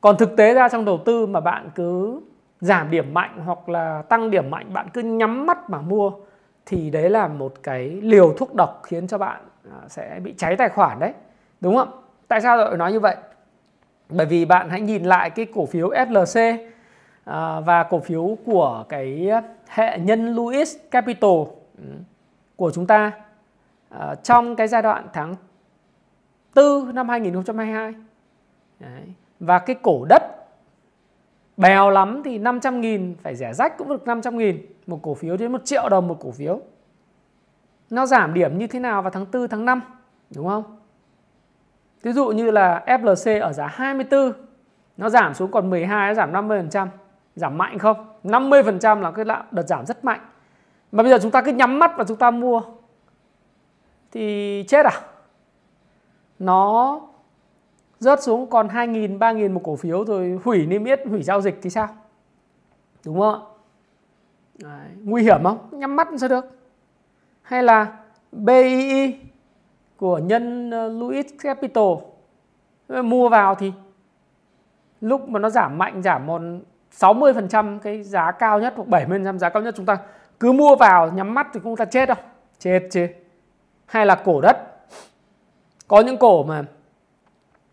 Còn 0.00 0.16
thực 0.16 0.36
tế 0.36 0.54
ra 0.54 0.68
trong 0.68 0.84
đầu 0.84 1.00
tư 1.04 1.26
mà 1.26 1.40
bạn 1.40 1.70
cứ 1.74 2.20
giảm 2.60 2.90
điểm 2.90 3.14
mạnh 3.14 3.40
hoặc 3.44 3.68
là 3.68 4.02
tăng 4.08 4.30
điểm 4.30 4.50
mạnh 4.50 4.72
bạn 4.72 4.88
cứ 4.92 5.02
nhắm 5.02 5.46
mắt 5.46 5.70
mà 5.70 5.80
mua 5.80 6.12
thì 6.66 6.90
đấy 6.90 7.10
là 7.10 7.28
một 7.28 7.54
cái 7.62 7.88
liều 7.88 8.32
thuốc 8.32 8.54
độc 8.54 8.82
khiến 8.82 9.06
cho 9.06 9.18
bạn 9.18 9.40
à, 9.64 9.88
sẽ 9.88 10.20
bị 10.22 10.34
cháy 10.36 10.56
tài 10.56 10.68
khoản 10.68 10.98
đấy. 10.98 11.12
Đúng 11.60 11.76
không? 11.76 11.88
Tại 12.28 12.40
sao 12.40 12.56
lại 12.56 12.76
nói 12.76 12.92
như 12.92 13.00
vậy? 13.00 13.16
Bởi 14.08 14.26
vì 14.26 14.44
bạn 14.44 14.70
hãy 14.70 14.80
nhìn 14.80 15.04
lại 15.04 15.30
cái 15.30 15.46
cổ 15.54 15.66
phiếu 15.66 15.90
SLC 16.08 16.40
à, 17.26 17.60
và 17.60 17.82
cổ 17.82 18.00
phiếu 18.00 18.38
của 18.44 18.84
cái 18.88 19.30
hệ 19.68 19.98
nhân 19.98 20.34
Louis 20.34 20.76
Capital 20.90 21.30
ừ, 21.78 21.84
của 22.56 22.70
chúng 22.70 22.86
ta 22.86 23.12
à, 23.88 24.14
trong 24.14 24.56
cái 24.56 24.68
giai 24.68 24.82
đoạn 24.82 25.08
tháng 25.12 25.34
4 26.54 26.94
năm 26.94 27.08
2022. 27.08 27.94
Đấy. 28.80 29.02
Và 29.40 29.58
cái 29.58 29.76
cổ 29.82 30.04
đất 30.08 30.22
bèo 31.56 31.90
lắm 31.90 32.22
thì 32.24 32.38
500 32.38 32.80
nghìn 32.80 33.14
phải 33.22 33.36
rẻ 33.36 33.54
rách 33.54 33.78
cũng 33.78 33.88
được 33.88 34.06
500 34.06 34.38
nghìn 34.38 34.66
một 34.86 34.98
cổ 35.02 35.14
phiếu 35.14 35.36
đến 35.36 35.52
1 35.52 35.64
triệu 35.64 35.88
đồng 35.88 36.08
một 36.08 36.16
cổ 36.20 36.30
phiếu. 36.30 36.60
Nó 37.90 38.06
giảm 38.06 38.34
điểm 38.34 38.58
như 38.58 38.66
thế 38.66 38.80
nào 38.80 39.02
vào 39.02 39.10
tháng 39.10 39.26
4 39.32 39.48
tháng 39.48 39.64
5 39.64 39.82
đúng 40.34 40.48
không? 40.48 40.78
Ví 42.02 42.12
dụ 42.12 42.28
như 42.28 42.50
là 42.50 42.84
FLC 42.86 43.40
ở 43.40 43.52
giá 43.52 43.66
24 43.66 44.32
nó 44.96 45.08
giảm 45.08 45.34
xuống 45.34 45.50
còn 45.50 45.70
12 45.70 46.08
nó 46.08 46.14
giảm 46.14 46.32
50%, 46.32 46.88
giảm 47.36 47.58
mạnh 47.58 47.78
không? 47.78 48.06
50% 48.24 49.00
là 49.00 49.10
cái 49.10 49.24
đợt 49.50 49.68
giảm 49.68 49.86
rất 49.86 50.04
mạnh. 50.04 50.20
Mà 50.92 51.02
bây 51.02 51.12
giờ 51.12 51.18
chúng 51.22 51.30
ta 51.30 51.42
cứ 51.42 51.52
nhắm 51.52 51.78
mắt 51.78 51.92
và 51.96 52.04
chúng 52.04 52.16
ta 52.16 52.30
mua 52.30 52.62
thì 54.12 54.64
chết 54.68 54.86
à? 54.86 55.00
Nó 56.38 57.00
rớt 57.98 58.22
xuống 58.22 58.50
còn 58.50 58.68
2.000, 58.68 59.18
3.000 59.18 59.52
một 59.52 59.60
cổ 59.64 59.76
phiếu 59.76 60.04
rồi 60.04 60.40
hủy 60.44 60.66
niêm 60.66 60.84
yết, 60.84 61.00
hủy 61.06 61.22
giao 61.22 61.40
dịch 61.40 61.58
thì 61.62 61.70
sao? 61.70 61.88
Đúng 63.04 63.20
không 63.20 63.34
ạ? 63.34 63.40
Đấy. 64.58 64.88
Nguy 65.04 65.22
hiểm 65.22 65.44
không? 65.44 65.58
Nhắm 65.70 65.96
mắt 65.96 66.08
sao 66.18 66.28
được? 66.28 66.44
Hay 67.42 67.62
là 67.62 67.96
BII 68.32 69.18
của 69.96 70.18
nhân 70.18 70.70
ờ, 70.70 70.88
Louis 70.88 71.26
Capital 71.38 71.94
mua 72.88 73.28
vào 73.28 73.54
thì 73.54 73.72
lúc 75.00 75.28
mà 75.28 75.38
nó 75.38 75.50
giảm 75.50 75.78
mạnh 75.78 76.02
giảm 76.02 76.26
một 76.26 76.42
60% 77.00 77.78
cái 77.78 78.02
giá 78.02 78.30
cao 78.30 78.60
nhất 78.60 78.74
hoặc 78.76 78.88
70% 78.88 79.38
giá 79.38 79.48
cao 79.48 79.62
nhất 79.62 79.74
chúng 79.76 79.86
ta 79.86 79.98
cứ 80.40 80.52
mua 80.52 80.76
vào 80.76 81.12
nhắm 81.12 81.34
mắt 81.34 81.46
thì 81.52 81.60
chúng 81.64 81.76
ta 81.76 81.84
chết 81.84 82.06
đâu. 82.06 82.16
Chết 82.58 82.88
chứ. 82.90 83.06
Hay 83.86 84.06
là 84.06 84.14
cổ 84.14 84.40
đất. 84.40 84.56
Có 85.88 86.00
những 86.00 86.16
cổ 86.16 86.42
mà 86.42 86.62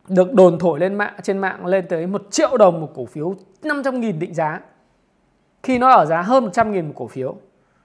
được 0.08 0.34
đồn 0.34 0.60
thổi 0.60 0.80
lên 0.80 0.96
mạng, 0.96 1.14
trên 1.24 1.38
mạng 1.38 1.66
lên 1.66 1.86
tới 1.90 2.08
1 2.08 2.22
triệu 2.32 2.58
đồng 2.58 2.82
một 2.82 2.92
cổ 2.96 3.06
phiếu 3.06 3.36
500 3.64 4.00
nghìn 4.00 4.20
định 4.20 4.34
giá. 4.34 4.60
Khi 5.64 5.78
nó 5.78 5.92
ở 5.92 6.06
giá 6.06 6.22
hơn 6.22 6.44
100 6.44 6.72
nghìn 6.72 6.88
một 6.88 6.94
cổ 6.96 7.08
phiếu, 7.08 7.36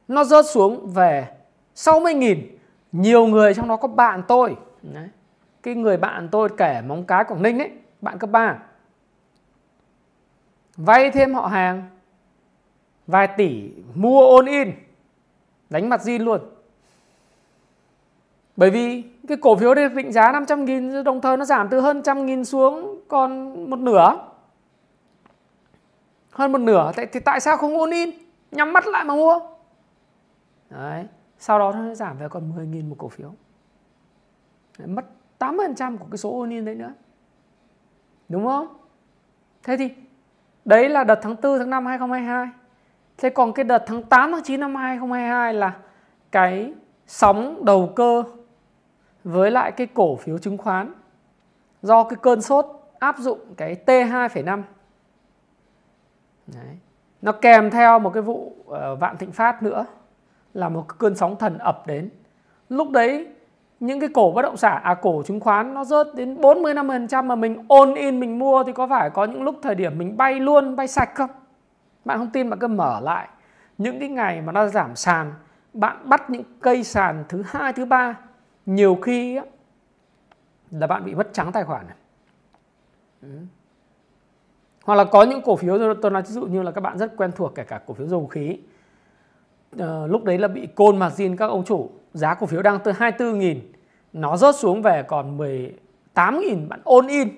nó 0.08 0.24
rớt 0.24 0.44
xuống 0.46 0.92
về 0.92 1.26
60 1.74 2.14
nghìn. 2.14 2.58
Nhiều 2.92 3.26
người 3.26 3.54
trong 3.54 3.68
đó 3.68 3.76
có 3.76 3.88
bạn 3.88 4.22
tôi. 4.28 4.56
Đấy. 4.82 5.08
cái 5.62 5.74
người 5.74 5.96
bạn 5.96 6.28
tôi 6.32 6.48
kể 6.56 6.82
móng 6.86 7.04
cái 7.04 7.24
Quảng 7.24 7.42
Ninh 7.42 7.58
ấy, 7.58 7.70
bạn 8.00 8.18
cấp 8.18 8.30
3 8.30 8.58
vay 10.78 11.10
thêm 11.10 11.34
họ 11.34 11.46
hàng. 11.46 11.88
Vài 13.06 13.28
tỷ 13.36 13.70
mua 13.94 14.26
ôn 14.26 14.46
in. 14.46 14.72
Đánh 15.70 15.88
mặt 15.88 16.00
zin 16.00 16.24
luôn. 16.24 16.40
Bởi 18.56 18.70
vì 18.70 19.04
cái 19.28 19.36
cổ 19.40 19.56
phiếu 19.56 19.74
này 19.74 19.88
định 19.88 20.12
giá 20.12 20.32
500 20.32 20.64
nghìn 20.64 21.04
đồng 21.04 21.20
thời 21.20 21.36
nó 21.36 21.44
giảm 21.44 21.68
từ 21.68 21.80
hơn 21.80 22.02
trăm 22.02 22.26
nghìn 22.26 22.44
xuống 22.44 23.00
còn 23.08 23.54
một 23.70 23.78
nửa. 23.78 24.28
Hơn 26.30 26.52
một 26.52 26.58
nửa 26.58 26.92
thì, 26.96 27.02
thì 27.12 27.20
tại 27.20 27.40
sao 27.40 27.56
không 27.56 27.78
ôn 27.78 27.90
in? 27.90 28.10
Nhắm 28.50 28.72
mắt 28.72 28.86
lại 28.86 29.04
mà 29.04 29.14
mua. 29.14 29.40
Đấy 30.70 31.06
sau 31.38 31.58
đó 31.58 31.72
nó 31.72 31.94
giảm 31.94 32.18
về 32.18 32.28
còn 32.28 32.54
10 32.54 32.66
nghìn 32.66 32.88
một 32.88 32.96
cổ 32.98 33.08
phiếu. 33.08 33.32
Đấy, 34.78 34.88
mất 34.88 35.04
80% 35.38 35.96
của 35.98 36.06
cái 36.10 36.18
số 36.18 36.30
ôn 36.30 36.50
in 36.50 36.64
đấy 36.64 36.74
nữa. 36.74 36.92
Đúng 38.28 38.46
không? 38.46 38.66
Thế 39.62 39.76
thì 39.76 39.90
đấy 40.68 40.88
là 40.88 41.04
đợt 41.04 41.18
tháng 41.22 41.36
4 41.42 41.58
tháng 41.58 41.70
5 41.70 41.86
2022 41.86 42.48
thế 43.18 43.30
còn 43.30 43.52
cái 43.52 43.64
đợt 43.64 43.84
tháng 43.86 44.02
8 44.02 44.32
tháng 44.32 44.42
9 44.42 44.60
năm 44.60 44.74
2022 44.74 45.54
là 45.54 45.76
cái 46.32 46.72
sóng 47.06 47.64
đầu 47.64 47.92
cơ 47.96 48.22
với 49.24 49.50
lại 49.50 49.72
cái 49.72 49.86
cổ 49.86 50.16
phiếu 50.16 50.38
chứng 50.38 50.58
khoán 50.58 50.92
do 51.82 52.04
cái 52.04 52.16
cơn 52.22 52.42
sốt 52.42 52.66
áp 52.98 53.18
dụng 53.18 53.54
cái 53.56 53.76
T2,5 53.86 54.62
Đấy. 56.46 56.78
nó 57.22 57.32
kèm 57.32 57.70
theo 57.70 57.98
một 57.98 58.10
cái 58.14 58.22
vụ 58.22 58.54
uh, 58.60 59.00
vạn 59.00 59.16
thịnh 59.16 59.32
phát 59.32 59.62
nữa 59.62 59.86
là 60.54 60.68
một 60.68 60.98
cơn 60.98 61.14
sóng 61.14 61.36
thần 61.36 61.58
ập 61.58 61.86
đến. 61.86 62.10
Lúc 62.68 62.90
đấy 62.90 63.28
những 63.80 64.00
cái 64.00 64.08
cổ 64.14 64.32
bất 64.34 64.42
động 64.42 64.56
sản 64.56 64.82
à 64.82 64.94
cổ 64.94 65.22
chứng 65.26 65.40
khoán 65.40 65.74
nó 65.74 65.84
rớt 65.84 66.14
đến 66.14 66.40
40 66.40 66.74
50% 66.74 67.24
mà 67.24 67.34
mình 67.34 67.64
ôn 67.68 67.94
in 67.94 68.20
mình 68.20 68.38
mua 68.38 68.64
thì 68.64 68.72
có 68.72 68.86
phải 68.86 69.10
có 69.10 69.24
những 69.24 69.42
lúc 69.42 69.56
thời 69.62 69.74
điểm 69.74 69.98
mình 69.98 70.16
bay 70.16 70.40
luôn 70.40 70.76
bay 70.76 70.88
sạch 70.88 71.10
không? 71.14 71.30
Bạn 72.04 72.18
không 72.18 72.30
tin 72.30 72.50
bạn 72.50 72.58
cứ 72.58 72.66
mở 72.68 73.00
lại 73.00 73.28
những 73.78 74.00
cái 74.00 74.08
ngày 74.08 74.40
mà 74.40 74.52
nó 74.52 74.66
giảm 74.66 74.96
sàn 74.96 75.32
bạn 75.72 75.96
bắt 76.04 76.30
những 76.30 76.42
cây 76.60 76.84
sàn 76.84 77.24
thứ 77.28 77.42
hai 77.46 77.72
thứ 77.72 77.84
ba 77.84 78.16
nhiều 78.66 78.98
khi 79.02 79.36
á, 79.36 79.44
là 80.70 80.86
bạn 80.86 81.04
bị 81.04 81.14
mất 81.14 81.28
trắng 81.32 81.52
tài 81.52 81.64
khoản 81.64 81.86
này. 81.86 81.96
Ừ. 83.22 83.28
Hoặc 84.84 84.94
là 84.94 85.04
có 85.04 85.22
những 85.22 85.42
cổ 85.42 85.56
phiếu 85.56 85.94
tôi 86.02 86.10
nói 86.10 86.22
ví 86.22 86.28
dụ 86.28 86.46
như 86.46 86.62
là 86.62 86.70
các 86.70 86.80
bạn 86.80 86.98
rất 86.98 87.16
quen 87.16 87.30
thuộc 87.36 87.54
kể 87.54 87.64
cả 87.64 87.80
cổ 87.86 87.94
phiếu 87.94 88.06
dầu 88.06 88.26
khí. 88.26 88.58
À, 89.78 90.06
lúc 90.06 90.24
đấy 90.24 90.38
là 90.38 90.48
bị 90.48 90.66
côn 90.74 90.96
margin 90.96 91.36
các 91.36 91.46
ông 91.46 91.64
chủ, 91.64 91.90
giá 92.12 92.34
cổ 92.34 92.46
phiếu 92.46 92.62
đang 92.62 92.78
tới 92.84 92.94
24.000 92.94 93.56
nó 94.12 94.36
rớt 94.36 94.56
xuống 94.56 94.82
về 94.82 95.02
còn 95.02 95.38
18.000 95.38 96.68
bạn 96.68 96.80
ôn 96.84 97.06
in. 97.06 97.28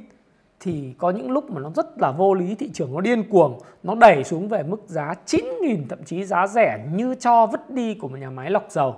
Thì 0.60 0.94
có 0.98 1.10
những 1.10 1.30
lúc 1.30 1.50
mà 1.50 1.60
nó 1.60 1.70
rất 1.70 2.00
là 2.00 2.10
vô 2.10 2.34
lý 2.34 2.54
thị 2.54 2.70
trường 2.72 2.94
nó 2.94 3.00
điên 3.00 3.30
cuồng. 3.30 3.58
Nó 3.82 3.94
đẩy 3.94 4.24
xuống 4.24 4.48
về 4.48 4.62
mức 4.62 4.82
giá 4.86 5.14
9.000 5.26 5.82
thậm 5.88 6.04
chí 6.04 6.24
giá 6.24 6.46
rẻ 6.46 6.86
như 6.92 7.14
cho 7.14 7.46
vứt 7.46 7.70
đi 7.70 7.94
của 7.94 8.08
một 8.08 8.16
nhà 8.16 8.30
máy 8.30 8.50
lọc 8.50 8.66
dầu. 8.70 8.96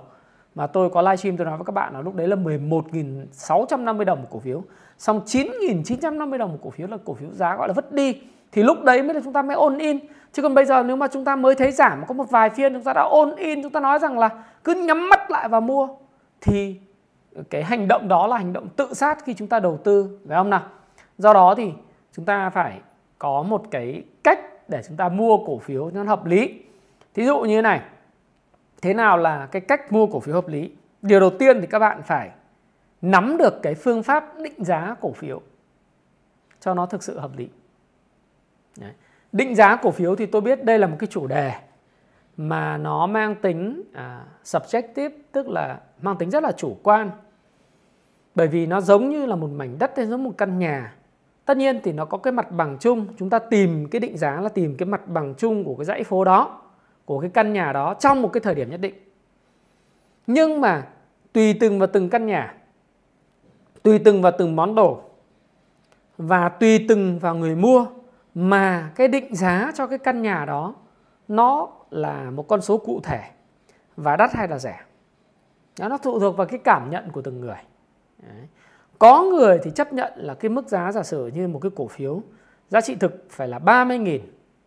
Mà 0.55 0.67
tôi 0.67 0.89
có 0.89 1.01
livestream 1.01 1.37
tôi 1.37 1.45
nói 1.45 1.57
với 1.57 1.65
các 1.65 1.71
bạn 1.71 1.93
là 1.93 2.01
lúc 2.01 2.15
đấy 2.15 2.27
là 2.27 2.35
11.650 2.35 4.03
đồng 4.03 4.21
một 4.21 4.27
cổ 4.31 4.39
phiếu. 4.39 4.63
Xong 4.97 5.21
9.950 5.25 6.37
đồng 6.37 6.51
một 6.51 6.57
cổ 6.63 6.69
phiếu 6.69 6.87
là 6.87 6.97
cổ 7.05 7.13
phiếu 7.13 7.29
giá 7.31 7.55
gọi 7.55 7.67
là 7.67 7.73
vứt 7.73 7.93
đi 7.93 8.21
thì 8.53 8.63
lúc 8.63 8.83
đấy 8.83 9.03
mới 9.03 9.13
là 9.13 9.21
chúng 9.23 9.33
ta 9.33 9.41
mới 9.41 9.55
ôn 9.55 9.77
in. 9.77 9.99
Chứ 10.31 10.41
còn 10.41 10.53
bây 10.53 10.65
giờ 10.65 10.83
nếu 10.83 10.95
mà 10.95 11.07
chúng 11.07 11.25
ta 11.25 11.35
mới 11.35 11.55
thấy 11.55 11.71
giảm, 11.71 12.05
có 12.07 12.13
một 12.13 12.29
vài 12.29 12.49
phiên 12.49 12.73
chúng 12.73 12.83
ta 12.83 12.93
đã 12.93 13.01
ôn 13.01 13.35
in, 13.35 13.63
chúng 13.63 13.71
ta 13.71 13.79
nói 13.79 13.99
rằng 13.99 14.19
là 14.19 14.29
cứ 14.63 14.73
nhắm 14.73 15.09
mắt 15.09 15.31
lại 15.31 15.49
và 15.49 15.59
mua, 15.59 15.87
thì 16.41 16.79
cái 17.49 17.63
hành 17.63 17.87
động 17.87 18.07
đó 18.07 18.27
là 18.27 18.37
hành 18.37 18.53
động 18.53 18.67
tự 18.75 18.93
sát 18.93 19.25
khi 19.25 19.33
chúng 19.33 19.47
ta 19.47 19.59
đầu 19.59 19.77
tư, 19.83 20.19
phải 20.27 20.37
không 20.37 20.49
nào? 20.49 20.63
Do 21.17 21.33
đó 21.33 21.55
thì 21.57 21.71
chúng 22.13 22.25
ta 22.25 22.49
phải 22.49 22.79
có 23.19 23.43
một 23.43 23.63
cái 23.71 24.03
cách 24.23 24.69
để 24.69 24.81
chúng 24.87 24.97
ta 24.97 25.09
mua 25.09 25.37
cổ 25.37 25.57
phiếu 25.57 25.91
nó 25.93 26.03
hợp 26.03 26.25
lý. 26.25 26.61
Thí 27.13 27.25
dụ 27.25 27.39
như 27.39 27.55
thế 27.55 27.61
này, 27.61 27.81
thế 28.81 28.93
nào 28.93 29.17
là 29.17 29.47
cái 29.51 29.61
cách 29.61 29.91
mua 29.91 30.07
cổ 30.07 30.19
phiếu 30.19 30.35
hợp 30.35 30.47
lý? 30.47 30.71
Điều 31.01 31.19
đầu 31.19 31.29
tiên 31.29 31.61
thì 31.61 31.67
các 31.67 31.79
bạn 31.79 32.01
phải 32.01 32.29
nắm 33.01 33.37
được 33.37 33.61
cái 33.61 33.75
phương 33.75 34.03
pháp 34.03 34.37
định 34.37 34.63
giá 34.63 34.95
cổ 35.01 35.11
phiếu 35.11 35.41
cho 36.59 36.73
nó 36.73 36.85
thực 36.85 37.03
sự 37.03 37.19
hợp 37.19 37.31
lý. 37.37 37.49
Đấy. 38.77 38.91
định 39.31 39.55
giá 39.55 39.75
cổ 39.75 39.91
phiếu 39.91 40.15
thì 40.15 40.25
tôi 40.25 40.41
biết 40.41 40.63
đây 40.63 40.79
là 40.79 40.87
một 40.87 40.95
cái 40.99 41.07
chủ 41.07 41.27
đề 41.27 41.53
mà 42.37 42.77
nó 42.77 43.07
mang 43.07 43.35
tính 43.35 43.83
à, 43.93 44.25
subjective 44.43 45.09
tức 45.31 45.49
là 45.49 45.79
mang 46.01 46.17
tính 46.17 46.29
rất 46.31 46.43
là 46.43 46.51
chủ 46.51 46.77
quan. 46.83 47.11
Bởi 48.35 48.47
vì 48.47 48.65
nó 48.65 48.81
giống 48.81 49.09
như 49.09 49.25
là 49.25 49.35
một 49.35 49.49
mảnh 49.55 49.79
đất 49.79 49.91
hay 49.97 50.05
giống 50.05 50.23
một 50.23 50.33
căn 50.37 50.59
nhà. 50.59 50.95
Tất 51.45 51.57
nhiên 51.57 51.79
thì 51.83 51.91
nó 51.91 52.05
có 52.05 52.17
cái 52.17 52.33
mặt 52.33 52.51
bằng 52.51 52.77
chung. 52.79 53.07
Chúng 53.17 53.29
ta 53.29 53.39
tìm 53.39 53.87
cái 53.89 53.99
định 53.99 54.17
giá 54.17 54.41
là 54.41 54.49
tìm 54.49 54.77
cái 54.77 54.85
mặt 54.85 55.07
bằng 55.07 55.33
chung 55.37 55.63
của 55.63 55.75
cái 55.75 55.85
dãy 55.85 56.03
phố 56.03 56.23
đó 56.23 56.61
của 57.05 57.19
cái 57.19 57.29
căn 57.29 57.53
nhà 57.53 57.73
đó 57.73 57.93
trong 57.99 58.21
một 58.21 58.29
cái 58.33 58.41
thời 58.41 58.55
điểm 58.55 58.69
nhất 58.69 58.81
định. 58.81 58.95
Nhưng 60.27 60.61
mà 60.61 60.87
tùy 61.33 61.53
từng 61.59 61.79
vào 61.79 61.87
từng 61.93 62.09
căn 62.09 62.25
nhà 62.25 62.53
tùy 63.83 63.99
từng 63.99 64.21
vào 64.21 64.31
từng 64.37 64.55
món 64.55 64.75
đồ 64.75 65.01
và 66.17 66.49
tùy 66.49 66.85
từng 66.89 67.19
vào 67.19 67.35
người 67.35 67.55
mua 67.55 67.85
mà 68.35 68.91
cái 68.95 69.07
định 69.07 69.35
giá 69.35 69.71
cho 69.75 69.87
cái 69.87 69.97
căn 69.97 70.21
nhà 70.21 70.45
đó 70.45 70.75
nó 71.27 71.69
là 71.89 72.31
một 72.31 72.47
con 72.47 72.61
số 72.61 72.77
cụ 72.77 72.99
thể 73.03 73.21
và 73.97 74.15
đắt 74.15 74.33
hay 74.33 74.47
là 74.47 74.59
rẻ? 74.59 74.79
Đó, 75.79 75.87
nó 75.89 75.97
phụ 76.03 76.19
thuộc 76.19 76.37
vào 76.37 76.47
cái 76.47 76.59
cảm 76.63 76.89
nhận 76.89 77.11
của 77.11 77.21
từng 77.21 77.41
người. 77.41 77.57
Đấy. 78.19 78.47
có 78.99 79.23
người 79.23 79.59
thì 79.63 79.71
chấp 79.71 79.93
nhận 79.93 80.13
là 80.15 80.33
cái 80.33 80.49
mức 80.49 80.67
giá 80.67 80.91
giả 80.91 81.03
sử 81.03 81.27
như 81.27 81.47
một 81.47 81.59
cái 81.59 81.71
cổ 81.75 81.87
phiếu 81.87 82.21
giá 82.69 82.81
trị 82.81 82.95
thực 82.95 83.25
phải 83.29 83.47
là 83.47 83.59
30.000 83.59 84.19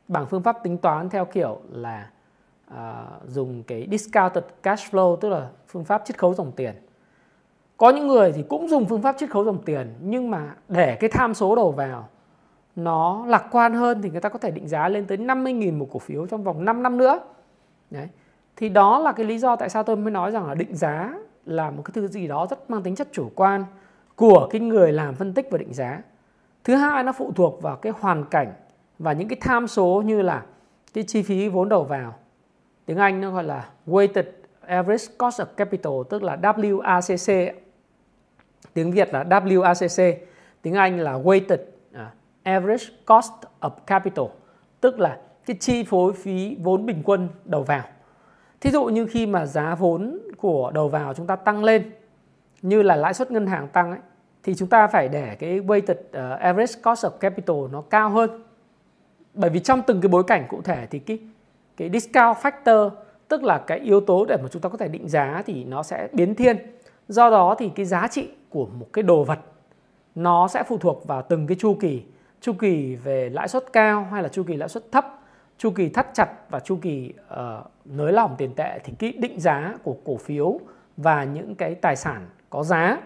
bằng 0.08 0.26
phương 0.26 0.42
pháp 0.42 0.56
tính 0.62 0.78
toán 0.78 1.11
theo 1.11 1.25
kiểu 1.25 1.61
là 1.70 2.11
à, 2.75 3.06
dùng 3.26 3.62
cái 3.62 3.88
discounted 3.90 4.44
cash 4.62 4.94
flow 4.94 5.16
tức 5.16 5.28
là 5.28 5.49
phương 5.68 5.85
pháp 5.85 6.02
chiết 6.04 6.18
khấu 6.18 6.35
dòng 6.35 6.52
tiền. 6.52 6.75
Có 7.76 7.90
những 7.90 8.06
người 8.06 8.32
thì 8.32 8.44
cũng 8.49 8.68
dùng 8.68 8.87
phương 8.87 9.02
pháp 9.02 9.16
chiết 9.18 9.30
khấu 9.30 9.44
dòng 9.44 9.62
tiền 9.64 9.94
nhưng 10.00 10.30
mà 10.30 10.54
để 10.68 10.96
cái 11.00 11.11
tham 11.12 11.35
số 11.35 11.56
đầu 11.56 11.73
vào 11.73 12.08
nó 12.76 13.25
lạc 13.26 13.47
quan 13.50 13.75
hơn 13.75 14.02
thì 14.02 14.11
người 14.11 14.21
ta 14.21 14.28
có 14.28 14.38
thể 14.38 14.50
định 14.50 14.68
giá 14.68 14.88
lên 14.88 15.06
tới 15.06 15.18
50.000 15.18 15.78
một 15.78 15.88
cổ 15.92 15.99
phiếu 15.99 16.26
trong 16.26 16.45
vòng 16.45 16.64
5 16.64 16.83
năm 16.83 16.97
nữa. 16.97 17.21
Đấy. 17.90 18.09
Thì 18.56 18.68
đó 18.68 18.99
là 18.99 19.12
cái 19.12 19.26
lý 19.26 19.38
do 19.38 19.56
tại 19.56 19.68
sao 19.68 19.83
tôi 19.83 19.97
mới 19.97 20.11
nói 20.11 20.30
rằng 20.30 20.47
là 20.47 20.54
định 20.54 20.75
giá 20.76 21.14
là 21.47 21.71
một 21.71 21.83
cái 21.85 21.92
thứ 21.95 22.09
gì 22.09 22.26
đó 22.26 22.47
rất 22.50 22.71
mang 22.71 22.83
tính 22.83 22.95
chất 22.95 23.09
chủ 23.12 23.30
quan 23.35 23.64
của 24.16 24.49
cái 24.50 24.61
người 24.61 24.92
làm 24.92 25.14
phân 25.14 25.35
tích 25.35 25.49
và 25.50 25.59
định 25.59 25.75
giá. 25.75 26.02
Thứ 26.64 26.75
hai, 26.75 27.02
nó 27.02 27.12
phụ 27.12 27.33
thuộc 27.33 27.62
vào 27.62 27.76
cái 27.76 27.92
hoàn 28.00 28.25
cảnh 28.25 28.52
và 28.99 29.12
những 29.12 29.28
cái 29.28 29.38
tham 29.40 29.68
số 29.68 30.02
như 30.06 30.23
là 30.23 30.42
cái 30.95 31.04
chi 31.04 31.23
phí 31.23 31.49
vốn 31.49 31.68
đầu 31.68 31.85
vào 31.85 32.14
tiếng 32.87 32.97
Anh 32.97 33.21
nó 33.21 33.30
gọi 33.30 33.45
là 33.45 33.68
weighted 33.87 34.25
average 34.61 35.04
cost 35.18 35.40
of 35.40 35.45
capital, 35.45 35.92
tức 36.11 36.23
là 36.23 36.37
WACC 36.37 37.52
tiếng 38.75 38.90
Việt 38.90 39.14
là 39.14 39.25
WACC 39.25 40.14
tiếng 40.62 40.75
Anh 40.75 41.00
là 41.00 41.12
weighted 41.12 41.59
average 42.46 42.84
cost 43.06 43.32
of 43.60 43.70
capital 43.86 44.26
tức 44.80 45.00
là 45.00 45.18
cái 45.46 45.56
chi 45.60 45.84
phối 45.84 46.12
phí 46.12 46.56
vốn 46.62 46.86
bình 46.86 47.02
quân 47.04 47.28
đầu 47.44 47.62
vào. 47.62 47.82
Thí 48.60 48.70
dụ 48.70 48.84
như 48.84 49.06
khi 49.06 49.26
mà 49.26 49.46
giá 49.46 49.74
vốn 49.74 50.18
của 50.36 50.70
đầu 50.74 50.88
vào 50.88 51.14
chúng 51.14 51.26
ta 51.26 51.36
tăng 51.36 51.64
lên 51.64 51.90
như 52.62 52.82
là 52.82 52.96
lãi 52.96 53.14
suất 53.14 53.30
ngân 53.30 53.46
hàng 53.46 53.68
tăng 53.68 53.90
ấy, 53.90 54.00
thì 54.42 54.54
chúng 54.54 54.68
ta 54.68 54.86
phải 54.86 55.08
để 55.08 55.34
cái 55.38 55.60
weighted 55.60 55.94
uh, 55.94 56.40
average 56.40 56.72
cost 56.84 57.04
of 57.04 57.10
capital 57.10 57.56
nó 57.72 57.80
cao 57.80 58.10
hơn. 58.10 58.42
Bởi 59.34 59.50
vì 59.50 59.60
trong 59.60 59.82
từng 59.86 60.00
cái 60.00 60.08
bối 60.08 60.22
cảnh 60.26 60.46
cụ 60.48 60.62
thể 60.62 60.86
thì 60.90 60.98
cái 60.98 61.18
cái 61.76 61.90
discount 61.92 62.36
factor 62.36 62.90
tức 63.28 63.42
là 63.42 63.58
cái 63.58 63.78
yếu 63.78 64.00
tố 64.00 64.24
để 64.28 64.36
mà 64.42 64.48
chúng 64.48 64.62
ta 64.62 64.68
có 64.68 64.78
thể 64.78 64.88
định 64.88 65.08
giá 65.08 65.42
thì 65.46 65.64
nó 65.64 65.82
sẽ 65.82 66.08
biến 66.12 66.34
thiên. 66.34 66.56
Do 67.08 67.30
đó 67.30 67.54
thì 67.58 67.68
cái 67.68 67.86
giá 67.86 68.08
trị 68.08 68.28
của 68.50 68.66
một 68.66 68.86
cái 68.92 69.02
đồ 69.02 69.24
vật 69.24 69.38
nó 70.14 70.48
sẽ 70.48 70.62
phụ 70.62 70.78
thuộc 70.78 71.06
vào 71.06 71.22
từng 71.22 71.46
cái 71.46 71.56
chu 71.60 71.76
kỳ 71.80 72.02
chu 72.46 72.52
kỳ 72.52 72.96
về 72.96 73.30
lãi 73.30 73.48
suất 73.48 73.72
cao 73.72 74.08
hay 74.12 74.22
là 74.22 74.28
chu 74.28 74.42
kỳ 74.42 74.56
lãi 74.56 74.68
suất 74.68 74.92
thấp 74.92 75.18
chu 75.58 75.70
kỳ 75.70 75.88
thắt 75.88 76.06
chặt 76.14 76.28
và 76.50 76.60
chu 76.60 76.78
kỳ 76.82 77.12
uh, 77.32 77.66
nới 77.84 78.12
lỏng 78.12 78.34
tiền 78.38 78.54
tệ 78.54 78.78
thì 78.84 78.92
cái 78.98 79.12
định 79.12 79.40
giá 79.40 79.74
của 79.82 79.96
cổ 80.04 80.16
phiếu 80.16 80.60
và 80.96 81.24
những 81.24 81.54
cái 81.54 81.74
tài 81.74 81.96
sản 81.96 82.26
có 82.50 82.62
giá 82.62 82.98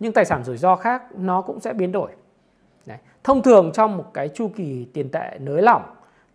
những 0.00 0.12
tài 0.12 0.24
sản 0.24 0.44
rủi 0.44 0.56
ro 0.56 0.76
khác 0.76 1.02
nó 1.16 1.42
cũng 1.42 1.60
sẽ 1.60 1.72
biến 1.72 1.92
đổi 1.92 2.10
Đấy. 2.86 2.98
Thông 3.24 3.42
thường 3.42 3.70
trong 3.74 3.96
một 3.96 4.14
cái 4.14 4.28
chu 4.28 4.50
kỳ 4.56 4.86
tiền 4.92 5.10
tệ 5.10 5.38
nới 5.40 5.62
lỏng 5.62 5.82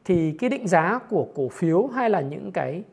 thì 0.06 0.38
cái 0.40 0.50
định 0.50 0.68
giá 0.68 1.00
của 1.10 1.28
cổ 1.36 1.50
phiếu 1.50 1.88
hay 1.88 2.10
là 2.10 2.22
những 2.22 2.52
cái 2.52 2.84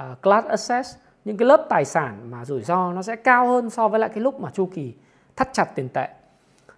uh, 0.00 0.22
class 0.22 0.48
assets, 0.48 0.96
những 1.24 1.36
cái 1.36 1.48
lớp 1.48 1.66
tài 1.68 1.84
sản 1.84 2.30
mà 2.30 2.44
rủi 2.44 2.62
ro 2.62 2.92
nó 2.92 3.02
sẽ 3.02 3.16
cao 3.16 3.48
hơn 3.48 3.70
so 3.70 3.88
với 3.88 4.00
lại 4.00 4.10
cái 4.14 4.20
lúc 4.20 4.40
mà 4.40 4.50
chu 4.50 4.66
kỳ 4.66 4.94
thắt 5.36 5.48
chặt 5.52 5.64
tiền 5.74 5.88
tệ. 5.88 6.08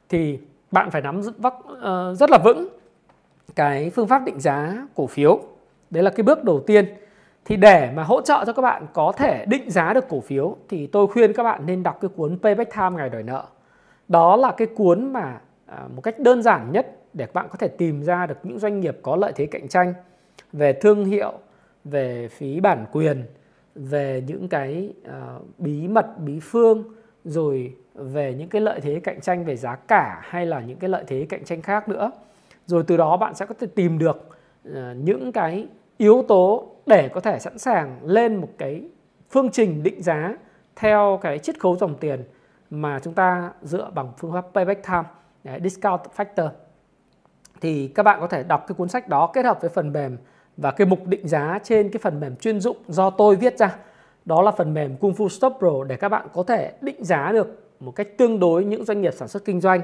Thì 0.09 0.38
bạn 0.70 0.90
phải 0.90 1.02
nắm 1.02 1.20
vắc, 1.38 1.54
uh, 1.73 2.16
rất 2.16 2.30
là 2.30 2.38
vững 2.44 2.68
cái 3.54 3.90
phương 3.90 4.08
pháp 4.08 4.25
định 4.25 4.40
giá 4.40 4.87
cổ 4.94 5.06
phiếu. 5.06 5.40
Đấy 5.90 6.02
là 6.02 6.11
cái 6.11 6.23
bước 6.23 6.44
đầu 6.44 6.61
tiên. 6.66 6.94
Thì 7.44 7.56
để 7.56 7.90
mà 7.94 8.02
hỗ 8.02 8.20
trợ 8.20 8.44
cho 8.46 8.52
các 8.52 8.62
bạn 8.62 8.87
có 8.92 9.12
thể 9.16 9.44
định 9.49 9.70
giá 9.70 9.92
được 9.92 10.08
cổ 10.08 10.20
phiếu 10.20 10.56
thì 10.68 10.87
tôi 10.87 11.06
khuyên 11.06 11.32
các 11.32 11.42
bạn 11.42 11.66
nên 11.66 11.82
đọc 11.82 11.99
cái 12.00 12.08
cuốn 12.16 12.38
Payback 12.42 12.75
Time 12.75 12.90
ngày 12.90 13.11
đòi 13.11 13.23
nợ. 13.23 13.44
Đó 14.08 14.37
là 14.37 14.52
cái 14.56 14.68
cuốn 14.76 15.12
mà 15.12 15.40
uh, 15.73 15.94
một 15.94 16.00
cách 16.02 16.18
đơn 16.18 16.42
giản 16.42 16.73
nhất 16.73 16.96
để 17.12 17.26
các 17.26 17.35
bạn 17.35 17.46
có 17.50 17.56
thể 17.58 17.68
tìm 17.68 18.02
ra 18.02 18.26
được 18.26 18.37
những 18.42 18.58
doanh 18.58 18.80
nghiệp 18.80 18.99
có 19.02 19.16
lợi 19.16 19.32
thế 19.37 19.46
cạnh 19.46 19.68
tranh 19.68 19.94
về 20.52 20.73
thương 20.73 21.04
hiệu, 21.04 21.32
về 21.85 22.28
phí 22.28 22.61
bản 22.61 22.87
quyền, 22.92 23.25
về 23.75 24.23
những 24.26 24.49
cái 24.49 24.92
uh, 25.08 25.42
bí 25.58 25.88
mật, 25.88 26.18
bí 26.18 26.40
phương 26.40 26.85
rồi 27.26 27.75
về 27.95 28.35
những 28.35 28.49
cái 28.49 28.61
lợi 28.61 28.80
thế 28.80 29.00
cạnh 29.04 29.21
tranh 29.21 29.45
về 29.45 29.56
giá 29.56 29.76
cả 29.76 30.21
hay 30.23 30.47
là 30.47 30.61
những 30.61 30.78
cái 30.78 30.90
lợi 30.90 31.04
thế 31.06 31.26
cạnh 31.28 31.45
tranh 31.45 31.62
khác 31.62 31.88
nữa. 31.88 32.11
Rồi 32.66 32.83
từ 32.87 32.97
đó 32.97 33.16
bạn 33.16 33.35
sẽ 33.35 33.47
có 33.47 33.54
thể 33.61 33.66
tìm 33.75 33.99
được 33.99 34.28
ờ, 34.75 34.95
những 34.95 35.33
cái 35.33 35.66
yếu 35.97 36.25
tố 36.28 36.73
để 36.87 37.09
có 37.09 37.21
thể 37.21 37.38
sẵn 37.38 37.59
sàng 37.59 37.99
lên 38.02 38.37
một 38.37 38.49
cái 38.59 38.88
phương 39.30 39.50
trình 39.50 39.83
định 39.83 40.02
giá 40.02 40.37
theo 40.76 41.18
cái 41.23 41.38
chiết 41.38 41.61
khấu 41.61 41.76
dòng 41.76 41.95
tiền 41.95 42.25
mà 42.71 42.99
chúng 42.99 43.14
ta 43.14 43.50
dựa 43.62 43.90
bằng 43.95 44.12
phương 44.18 44.33
pháp 44.33 44.47
payback 44.54 44.87
time, 44.87 45.04
đấy, 45.45 45.61
discount 45.62 46.00
factor. 46.16 46.49
Thì 47.61 47.88
các 47.88 48.02
bạn 48.02 48.21
có 48.21 48.26
thể 48.26 48.42
đọc 48.42 48.64
cái 48.68 48.75
cuốn 48.75 48.88
sách 48.88 49.09
đó 49.09 49.30
kết 49.35 49.45
hợp 49.45 49.61
với 49.61 49.71
phần 49.71 49.92
mềm 49.92 50.16
và 50.56 50.71
cái 50.71 50.87
mục 50.87 51.06
định 51.06 51.28
giá 51.28 51.59
trên 51.62 51.90
cái 51.90 52.00
phần 52.02 52.21
mềm 52.21 52.37
chuyên 52.37 52.61
dụng 52.61 52.76
do 52.88 53.11
tôi 53.11 53.37
viết 53.37 53.59
ra. 53.59 53.76
Đó 54.26 54.42
là 54.42 54.50
phần 54.50 54.75
mềm 54.75 54.97
Kung 54.97 55.12
Fu 55.12 55.28
Stop 55.28 55.56
Pro 55.59 55.85
để 55.87 55.97
các 55.97 56.09
bạn 56.09 56.26
có 56.33 56.42
thể 56.42 56.73
định 56.80 57.04
giá 57.04 57.33
được 57.33 57.62
một 57.80 57.92
cách 57.92 58.09
tương 58.16 58.40
đối 58.40 58.64
những 58.64 58.85
doanh 58.85 59.00
nghiệp 59.00 59.14
sản 59.14 59.28
xuất 59.28 59.45
kinh 59.45 59.61
doanh. 59.61 59.80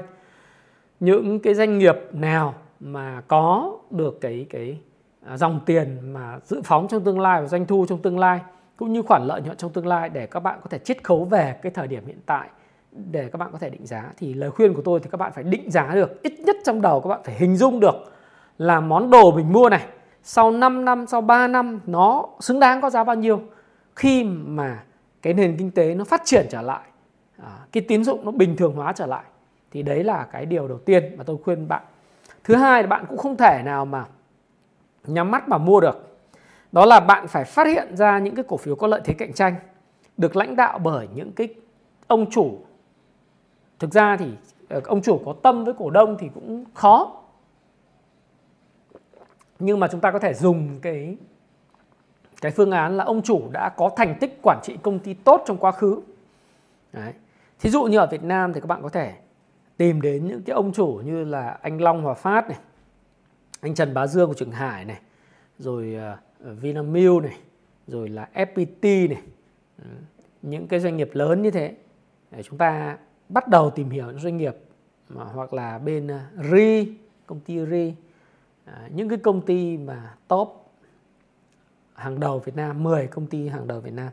Những 0.99 1.39
cái 1.39 1.53
doanh 1.53 1.77
nghiệp 1.77 1.95
nào 2.11 2.53
mà 2.79 3.21
có 3.27 3.77
được 3.89 4.21
cái 4.21 4.45
cái 4.49 4.79
à, 5.25 5.37
dòng 5.37 5.59
tiền 5.65 6.13
mà 6.13 6.39
dự 6.43 6.61
phóng 6.63 6.87
trong 6.87 7.03
tương 7.03 7.19
lai 7.19 7.41
và 7.41 7.47
doanh 7.47 7.65
thu 7.65 7.85
trong 7.89 8.01
tương 8.01 8.19
lai, 8.19 8.39
cũng 8.77 8.93
như 8.93 9.01
khoản 9.01 9.23
lợi 9.25 9.41
nhuận 9.41 9.57
trong 9.57 9.71
tương 9.71 9.87
lai 9.87 10.09
để 10.09 10.27
các 10.27 10.39
bạn 10.39 10.59
có 10.63 10.69
thể 10.69 10.77
chiết 10.79 11.03
khấu 11.03 11.25
về 11.25 11.55
cái 11.61 11.71
thời 11.71 11.87
điểm 11.87 12.05
hiện 12.05 12.19
tại 12.25 12.49
để 12.91 13.29
các 13.31 13.37
bạn 13.37 13.49
có 13.51 13.57
thể 13.57 13.69
định 13.69 13.85
giá, 13.85 14.11
thì 14.17 14.33
lời 14.33 14.51
khuyên 14.51 14.73
của 14.73 14.81
tôi 14.81 14.99
thì 14.99 15.09
các 15.11 15.17
bạn 15.17 15.31
phải 15.35 15.43
định 15.43 15.71
giá 15.71 15.91
được, 15.93 16.21
ít 16.21 16.33
nhất 16.39 16.55
trong 16.63 16.81
đầu 16.81 17.01
các 17.01 17.09
bạn 17.09 17.19
phải 17.23 17.35
hình 17.35 17.57
dung 17.57 17.79
được 17.79 17.95
là 18.57 18.79
món 18.79 19.09
đồ 19.09 19.31
mình 19.31 19.53
mua 19.53 19.69
này, 19.69 19.85
sau 20.23 20.51
5 20.51 20.85
năm, 20.85 21.05
sau 21.07 21.21
3 21.21 21.47
năm 21.47 21.79
nó 21.85 22.25
xứng 22.39 22.59
đáng 22.59 22.81
có 22.81 22.89
giá 22.89 23.03
bao 23.03 23.15
nhiêu 23.15 23.41
khi 23.95 24.23
mà 24.23 24.83
cái 25.21 25.33
nền 25.33 25.57
kinh 25.57 25.71
tế 25.71 25.95
nó 25.95 26.03
phát 26.03 26.21
triển 26.25 26.47
trở 26.49 26.61
lại 26.61 26.87
à, 27.43 27.59
cái 27.71 27.83
tín 27.87 28.03
dụng 28.03 28.25
nó 28.25 28.31
bình 28.31 28.57
thường 28.57 28.75
hóa 28.75 28.93
trở 28.93 29.05
lại, 29.05 29.23
thì 29.71 29.83
đấy 29.83 30.03
là 30.03 30.27
cái 30.31 30.45
điều 30.45 30.67
đầu 30.67 30.77
tiên 30.77 31.15
mà 31.17 31.23
tôi 31.23 31.37
khuyên 31.43 31.67
bạn. 31.67 31.83
Thứ 32.43 32.55
hai 32.55 32.83
là 32.83 32.87
bạn 32.87 33.05
cũng 33.09 33.17
không 33.17 33.37
thể 33.37 33.61
nào 33.65 33.85
mà 33.85 34.05
nhắm 35.07 35.31
mắt 35.31 35.49
mà 35.49 35.57
mua 35.57 35.79
được. 35.79 36.17
Đó 36.71 36.85
là 36.85 36.99
bạn 36.99 37.27
phải 37.27 37.45
phát 37.45 37.67
hiện 37.67 37.97
ra 37.97 38.19
những 38.19 38.35
cái 38.35 38.45
cổ 38.47 38.57
phiếu 38.57 38.75
có 38.75 38.87
lợi 38.87 39.01
thế 39.05 39.13
cạnh 39.13 39.33
tranh 39.33 39.55
được 40.17 40.35
lãnh 40.35 40.55
đạo 40.55 40.79
bởi 40.79 41.07
những 41.13 41.31
cái 41.31 41.55
ông 42.07 42.31
chủ. 42.31 42.59
Thực 43.79 43.91
ra 43.91 44.17
thì 44.17 44.27
ờ, 44.69 44.81
ông 44.85 45.01
chủ 45.01 45.21
có 45.25 45.35
tâm 45.43 45.63
với 45.63 45.73
cổ 45.77 45.89
đông 45.89 46.17
thì 46.19 46.29
cũng 46.33 46.65
khó. 46.73 47.21
Nhưng 49.59 49.79
mà 49.79 49.87
chúng 49.91 50.01
ta 50.01 50.11
có 50.11 50.19
thể 50.19 50.33
dùng 50.33 50.79
cái 50.81 51.17
cái 52.43 52.51
phương 52.51 52.71
án 52.71 52.97
là 52.97 53.03
ông 53.03 53.21
chủ 53.21 53.49
đã 53.51 53.69
có 53.69 53.89
thành 53.95 54.15
tích 54.19 54.39
quản 54.41 54.59
trị 54.63 54.77
công 54.81 54.99
ty 54.99 55.13
tốt 55.13 55.43
trong 55.45 55.57
quá 55.57 55.71
khứ. 55.71 56.01
Đấy. 56.93 57.13
thí 57.59 57.69
dụ 57.69 57.83
như 57.83 57.97
ở 57.97 58.07
Việt 58.11 58.23
Nam 58.23 58.53
thì 58.53 58.61
các 58.61 58.67
bạn 58.67 58.81
có 58.81 58.89
thể 58.89 59.13
tìm 59.77 60.01
đến 60.01 60.27
những 60.27 60.41
cái 60.41 60.53
ông 60.53 60.73
chủ 60.73 61.01
như 61.05 61.23
là 61.23 61.57
anh 61.61 61.81
Long 61.81 62.03
Hòa 62.03 62.13
Phát 62.13 62.49
này 62.49 62.57
anh 63.61 63.75
Trần 63.75 63.93
Bá 63.93 64.07
Dương 64.07 64.27
của 64.27 64.33
Trường 64.33 64.51
Hải 64.51 64.85
này 64.85 64.99
rồi 65.59 65.97
uh, 66.13 66.59
Vinamilk 66.61 67.23
này 67.23 67.37
rồi 67.87 68.09
là 68.09 68.29
FPT 68.33 69.09
này. 69.09 69.21
Những 70.41 70.67
cái 70.67 70.79
doanh 70.79 70.97
nghiệp 70.97 71.09
lớn 71.13 71.41
như 71.41 71.51
thế. 71.51 71.75
Để 72.31 72.43
chúng 72.43 72.57
ta 72.57 72.97
bắt 73.29 73.47
đầu 73.47 73.69
tìm 73.69 73.89
hiểu 73.89 74.05
những 74.05 74.19
doanh 74.19 74.37
nghiệp 74.37 74.55
mà 75.09 75.23
hoặc 75.23 75.53
là 75.53 75.77
bên 75.77 76.07
ờ, 76.07 76.19
uh, 76.39 76.45
RI 76.51 76.93
công 77.25 77.39
ty 77.39 77.65
RI 77.65 77.93
à, 78.65 78.89
những 78.95 79.09
cái 79.09 79.17
công 79.17 79.41
ty 79.41 79.77
mà 79.77 80.15
top 80.27 80.62
hàng 81.95 82.19
đầu 82.19 82.39
Việt 82.39 82.55
Nam 82.55 82.83
10 82.83 83.07
công 83.07 83.27
ty 83.27 83.47
hàng 83.47 83.67
đầu 83.67 83.79
Việt 83.79 83.93
Nam 83.93 84.09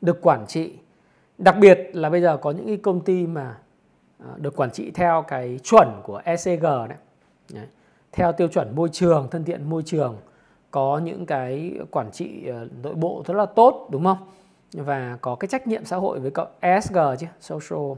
được 0.00 0.18
quản 0.22 0.46
trị. 0.46 0.72
Đặc 1.38 1.56
biệt 1.60 1.90
là 1.92 2.10
bây 2.10 2.20
giờ 2.20 2.36
có 2.36 2.50
những 2.50 2.66
cái 2.66 2.76
công 2.76 3.00
ty 3.00 3.26
mà 3.26 3.58
ờ, 4.18 4.34
được 4.36 4.56
quản 4.56 4.70
trị 4.70 4.90
theo 4.90 5.24
cái 5.28 5.60
chuẩn 5.62 5.88
của 6.04 6.20
ECG 6.24 6.62
đấy. 6.62 6.98
Đấy. 7.52 7.66
Theo 8.12 8.32
tiêu 8.32 8.48
chuẩn 8.48 8.76
môi 8.76 8.88
trường, 8.92 9.28
thân 9.30 9.44
thiện 9.44 9.70
môi 9.70 9.82
trường, 9.86 10.16
có 10.70 11.00
những 11.04 11.26
cái 11.26 11.78
quản 11.90 12.10
trị 12.10 12.46
ờ, 12.46 12.68
nội 12.82 12.94
bộ 12.94 13.22
rất 13.26 13.34
là 13.34 13.46
tốt, 13.46 13.88
đúng 13.90 14.04
không? 14.04 14.18
Và 14.72 15.18
có 15.20 15.34
cái 15.34 15.48
trách 15.48 15.66
nhiệm 15.66 15.84
xã 15.84 15.96
hội 15.96 16.20
với 16.20 16.30
cộng 16.30 16.48
ESG 16.60 16.98
chứ, 17.18 17.26
social. 17.40 17.92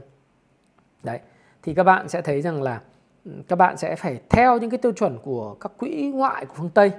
Đấy. 1.03 1.19
Thì 1.63 1.73
các 1.73 1.83
bạn 1.83 2.09
sẽ 2.09 2.21
thấy 2.21 2.41
rằng 2.41 2.61
là 2.61 2.81
ừ, 3.25 3.31
các 3.47 3.55
bạn 3.55 3.77
sẽ 3.77 3.95
phải 3.95 4.19
theo 4.29 4.57
những 4.57 4.69
cái 4.69 4.77
tiêu 4.77 4.91
chuẩn 4.91 5.17
của 5.23 5.53
các 5.59 5.71
quỹ 5.77 6.11
ngoại 6.13 6.45
của 6.45 6.53
phương 6.57 6.69
Tây 6.69 6.91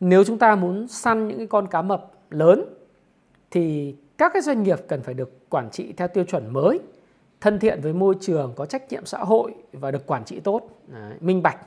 nếu 0.00 0.24
chúng 0.24 0.38
ta 0.38 0.54
muốn 0.54 0.88
săn 0.88 1.28
những 1.28 1.38
cái 1.38 1.46
con 1.46 1.66
cá 1.66 1.82
mập 1.82 2.10
lớn 2.30 2.64
thì 3.50 3.94
các 4.18 4.32
cái 4.32 4.42
doanh 4.42 4.62
nghiệp 4.62 4.78
cần 4.88 5.02
phải 5.02 5.14
được 5.14 5.50
quản 5.50 5.70
trị 5.70 5.92
theo 5.96 6.08
tiêu 6.08 6.24
chuẩn 6.24 6.52
mới 6.52 6.80
thân 7.40 7.58
thiện 7.58 7.80
với 7.80 7.92
môi 7.92 8.14
trường 8.20 8.52
có 8.56 8.66
trách 8.66 8.92
nhiệm 8.92 9.06
xã 9.06 9.18
hội 9.18 9.54
và 9.72 9.90
được 9.90 10.06
quản 10.06 10.24
trị 10.24 10.40
tốt. 10.40 10.62
Đấy, 10.86 11.14
minh 11.20 11.42
bạch. 11.42 11.58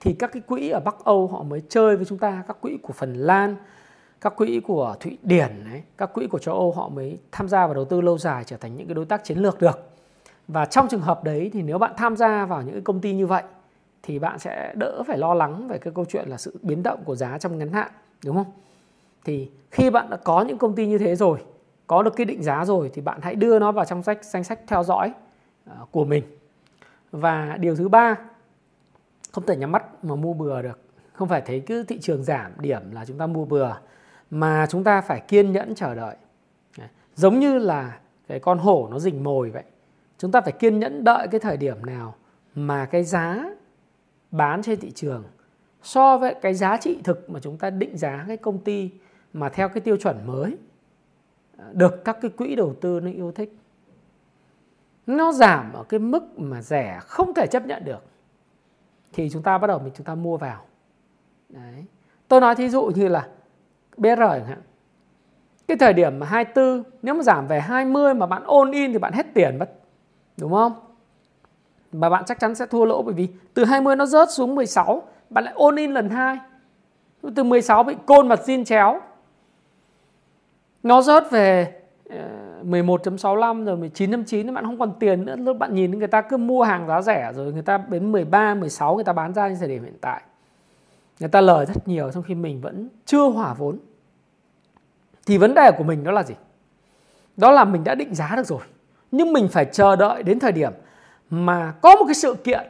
Thì 0.00 0.12
các 0.12 0.32
cái 0.32 0.42
quỹ 0.46 0.68
ở 0.68 0.80
Bắc 0.80 1.04
Âu 1.04 1.26
họ 1.26 1.42
mới 1.42 1.62
chơi 1.68 1.96
với 1.96 2.04
chúng 2.04 2.18
ta 2.18 2.44
các 2.48 2.60
quỹ 2.60 2.78
của 2.82 2.92
Phần 2.92 3.14
Lan 3.14 3.56
các 4.20 4.36
quỹ 4.36 4.60
của 4.60 4.96
Thụy 5.00 5.18
Điển 5.22 5.64
ấy, 5.70 5.82
các 5.98 6.12
quỹ 6.12 6.26
của 6.26 6.38
châu 6.38 6.54
Âu 6.54 6.72
họ 6.72 6.88
mới 6.88 7.18
tham 7.32 7.48
gia 7.48 7.66
vào 7.66 7.74
đầu 7.74 7.84
tư 7.84 8.00
lâu 8.00 8.18
dài 8.18 8.44
trở 8.44 8.56
thành 8.56 8.76
những 8.76 8.86
cái 8.86 8.94
đối 8.94 9.04
tác 9.04 9.24
chiến 9.24 9.38
lược 9.38 9.60
được. 9.60 9.90
Và 10.48 10.64
trong 10.64 10.88
trường 10.88 11.00
hợp 11.00 11.24
đấy 11.24 11.50
thì 11.52 11.62
nếu 11.62 11.78
bạn 11.78 11.92
tham 11.96 12.16
gia 12.16 12.46
vào 12.46 12.62
những 12.62 12.72
cái 12.72 12.82
công 12.82 13.00
ty 13.00 13.14
như 13.14 13.26
vậy 13.26 13.42
thì 14.02 14.18
bạn 14.18 14.38
sẽ 14.38 14.74
đỡ 14.76 15.02
phải 15.06 15.18
lo 15.18 15.34
lắng 15.34 15.68
về 15.68 15.78
cái 15.78 15.92
câu 15.96 16.04
chuyện 16.04 16.28
là 16.28 16.36
sự 16.36 16.58
biến 16.62 16.82
động 16.82 17.04
của 17.04 17.16
giá 17.16 17.38
trong 17.38 17.58
ngắn 17.58 17.72
hạn, 17.72 17.90
đúng 18.24 18.36
không? 18.36 18.52
Thì 19.24 19.50
khi 19.70 19.90
bạn 19.90 20.10
đã 20.10 20.16
có 20.16 20.42
những 20.42 20.58
công 20.58 20.74
ty 20.74 20.86
như 20.86 20.98
thế 20.98 21.16
rồi, 21.16 21.38
có 21.86 22.02
được 22.02 22.16
cái 22.16 22.24
định 22.24 22.42
giá 22.42 22.64
rồi 22.64 22.90
thì 22.94 23.02
bạn 23.02 23.20
hãy 23.22 23.34
đưa 23.34 23.58
nó 23.58 23.72
vào 23.72 23.84
trong 23.84 24.02
sách, 24.02 24.24
danh 24.24 24.44
sách 24.44 24.60
theo 24.66 24.82
dõi 24.82 25.12
ờ, 25.66 25.86
của 25.90 26.04
mình. 26.04 26.24
Và 27.12 27.56
điều 27.60 27.76
thứ 27.76 27.88
ba, 27.88 28.16
không 29.32 29.46
thể 29.46 29.56
nhắm 29.56 29.72
mắt 29.72 30.04
mà 30.04 30.14
mua 30.14 30.32
bừa 30.32 30.62
được. 30.62 30.78
Không 31.12 31.28
phải 31.28 31.40
thấy 31.46 31.62
cứ 31.66 31.82
thị 31.82 31.98
trường 32.00 32.24
giảm 32.24 32.52
điểm 32.58 32.90
là 32.92 33.04
chúng 33.04 33.18
ta 33.18 33.26
mua 33.26 33.44
bừa, 33.44 33.72
mà 34.30 34.66
chúng 34.70 34.84
ta 34.84 35.00
phải 35.00 35.20
kiên 35.20 35.52
nhẫn 35.52 35.74
chờ 35.74 35.94
đợi. 35.94 36.16
Giống 37.14 37.40
như 37.40 37.58
là 37.58 37.98
cái 38.28 38.40
con 38.40 38.58
hổ 38.58 38.88
nó 38.90 38.98
rình 38.98 39.24
mồi 39.24 39.50
vậy. 39.50 39.62
Chúng 40.18 40.32
ta 40.32 40.40
phải 40.40 40.52
kiên 40.52 40.78
nhẫn 40.78 41.04
đợi 41.04 41.28
cái 41.28 41.40
thời 41.40 41.56
điểm 41.56 41.86
nào 41.86 42.14
mà 42.54 42.84
cái 42.84 43.04
giá 43.04 43.44
bán 44.30 44.62
trên 44.62 44.80
thị 44.80 44.90
trường 44.90 45.24
so 45.82 46.18
với 46.18 46.34
cái 46.34 46.54
giá 46.54 46.76
trị 46.76 46.98
thực 47.04 47.30
mà 47.30 47.40
chúng 47.40 47.58
ta 47.58 47.70
định 47.70 47.96
giá 47.96 48.24
cái 48.28 48.36
công 48.36 48.58
ty 48.58 48.90
mà 49.32 49.48
theo 49.48 49.68
cái 49.68 49.80
tiêu 49.80 49.96
chuẩn 49.96 50.26
mới, 50.26 50.56
được 51.72 52.04
các 52.04 52.18
cái 52.22 52.30
quỹ 52.30 52.54
đầu 52.54 52.74
tư 52.80 53.00
nó 53.00 53.10
yêu 53.10 53.32
thích. 53.32 53.56
Nó 55.06 55.32
giảm 55.32 55.72
ở 55.72 55.82
cái 55.82 56.00
mức 56.00 56.38
mà 56.38 56.62
rẻ 56.62 56.98
không 57.02 57.34
thể 57.34 57.46
chấp 57.46 57.66
nhận 57.66 57.84
được. 57.84 58.04
Thì 59.12 59.30
chúng 59.30 59.42
ta 59.42 59.58
bắt 59.58 59.66
đầu 59.66 59.78
mình 59.78 59.92
chúng 59.96 60.06
ta 60.06 60.14
mua 60.14 60.36
vào. 60.36 60.64
Đấy. 61.48 61.84
Tôi 62.28 62.40
nói 62.40 62.54
thí 62.54 62.68
dụ 62.68 62.82
như 62.82 63.08
là 63.08 63.28
BR 63.96 64.18
chẳng 64.18 64.46
hạn. 64.46 64.62
Cái 65.68 65.76
thời 65.76 65.92
điểm 65.92 66.18
mà 66.18 66.26
24 66.26 66.82
nếu 67.02 67.14
mà 67.14 67.22
giảm 67.22 67.46
về 67.46 67.60
20 67.60 68.14
mà 68.14 68.26
bạn 68.26 68.42
ôn 68.44 68.70
in 68.70 68.92
thì 68.92 68.98
bạn 68.98 69.12
hết 69.12 69.26
tiền 69.34 69.58
mất. 69.58 69.72
Đúng 70.36 70.52
không? 70.52 70.72
Mà 71.92 72.08
bạn 72.08 72.24
chắc 72.26 72.40
chắn 72.40 72.54
sẽ 72.54 72.66
thua 72.66 72.84
lỗ 72.84 73.02
bởi 73.02 73.14
vì 73.14 73.28
từ 73.54 73.64
20 73.64 73.96
nó 73.96 74.06
rớt 74.06 74.30
xuống 74.30 74.54
16 74.54 75.02
bạn 75.30 75.44
lại 75.44 75.54
ôn 75.56 75.76
in 75.76 75.92
lần 75.92 76.10
hai. 76.10 76.38
Từ 77.36 77.44
16 77.44 77.82
bị 77.82 77.94
côn 78.06 78.28
mặt 78.28 78.40
zin 78.46 78.64
chéo. 78.64 79.00
Nó 80.82 81.02
rớt 81.02 81.30
về 81.30 81.72
ờ, 82.10 82.16
11.65 82.64 83.64
rồi 83.64 83.76
19.9 83.76 84.54
bạn 84.54 84.64
không 84.64 84.78
còn 84.78 84.92
tiền 85.00 85.24
nữa. 85.24 85.36
Lúc 85.36 85.58
bạn 85.58 85.74
nhìn 85.74 85.98
người 85.98 86.08
ta 86.08 86.20
cứ 86.20 86.36
mua 86.36 86.62
hàng 86.62 86.86
giá 86.86 87.02
rẻ, 87.02 87.32
rồi 87.34 87.52
người 87.52 87.62
ta 87.62 87.78
đến 87.88 88.12
13 88.12 88.54
16 88.54 88.94
người 88.94 89.04
ta 89.04 89.12
bán 89.12 89.34
ra 89.34 89.48
như 89.48 89.56
thời 89.58 89.68
điểm 89.68 89.84
hiện 89.84 89.98
tại. 90.00 90.22
Người 91.20 91.28
ta 91.28 91.40
lời 91.40 91.66
rất 91.66 91.88
nhiều, 91.88 92.10
trong 92.12 92.22
khi 92.22 92.34
mình 92.34 92.60
vẫn 92.60 92.88
chưa 93.06 93.28
hỏa 93.28 93.54
vốn. 93.54 93.78
Thì 95.26 95.38
vấn 95.38 95.54
đề 95.54 95.70
của 95.78 95.84
mình 95.84 96.04
đó 96.04 96.12
là 96.12 96.22
gì? 96.22 96.34
Đó 97.36 97.50
là 97.50 97.64
mình 97.64 97.84
đã 97.84 97.94
định 97.94 98.14
giá 98.14 98.36
được 98.36 98.46
rồi, 98.46 98.60
nhưng 99.10 99.32
mình 99.32 99.48
phải 99.48 99.64
chờ 99.64 99.96
đợi 99.96 100.22
đến 100.22 100.38
thời 100.38 100.52
điểm 100.52 100.72
mà 101.30 101.74
có 101.80 101.96
một 101.96 102.04
cái 102.06 102.14
sự 102.14 102.34
kiện 102.34 102.66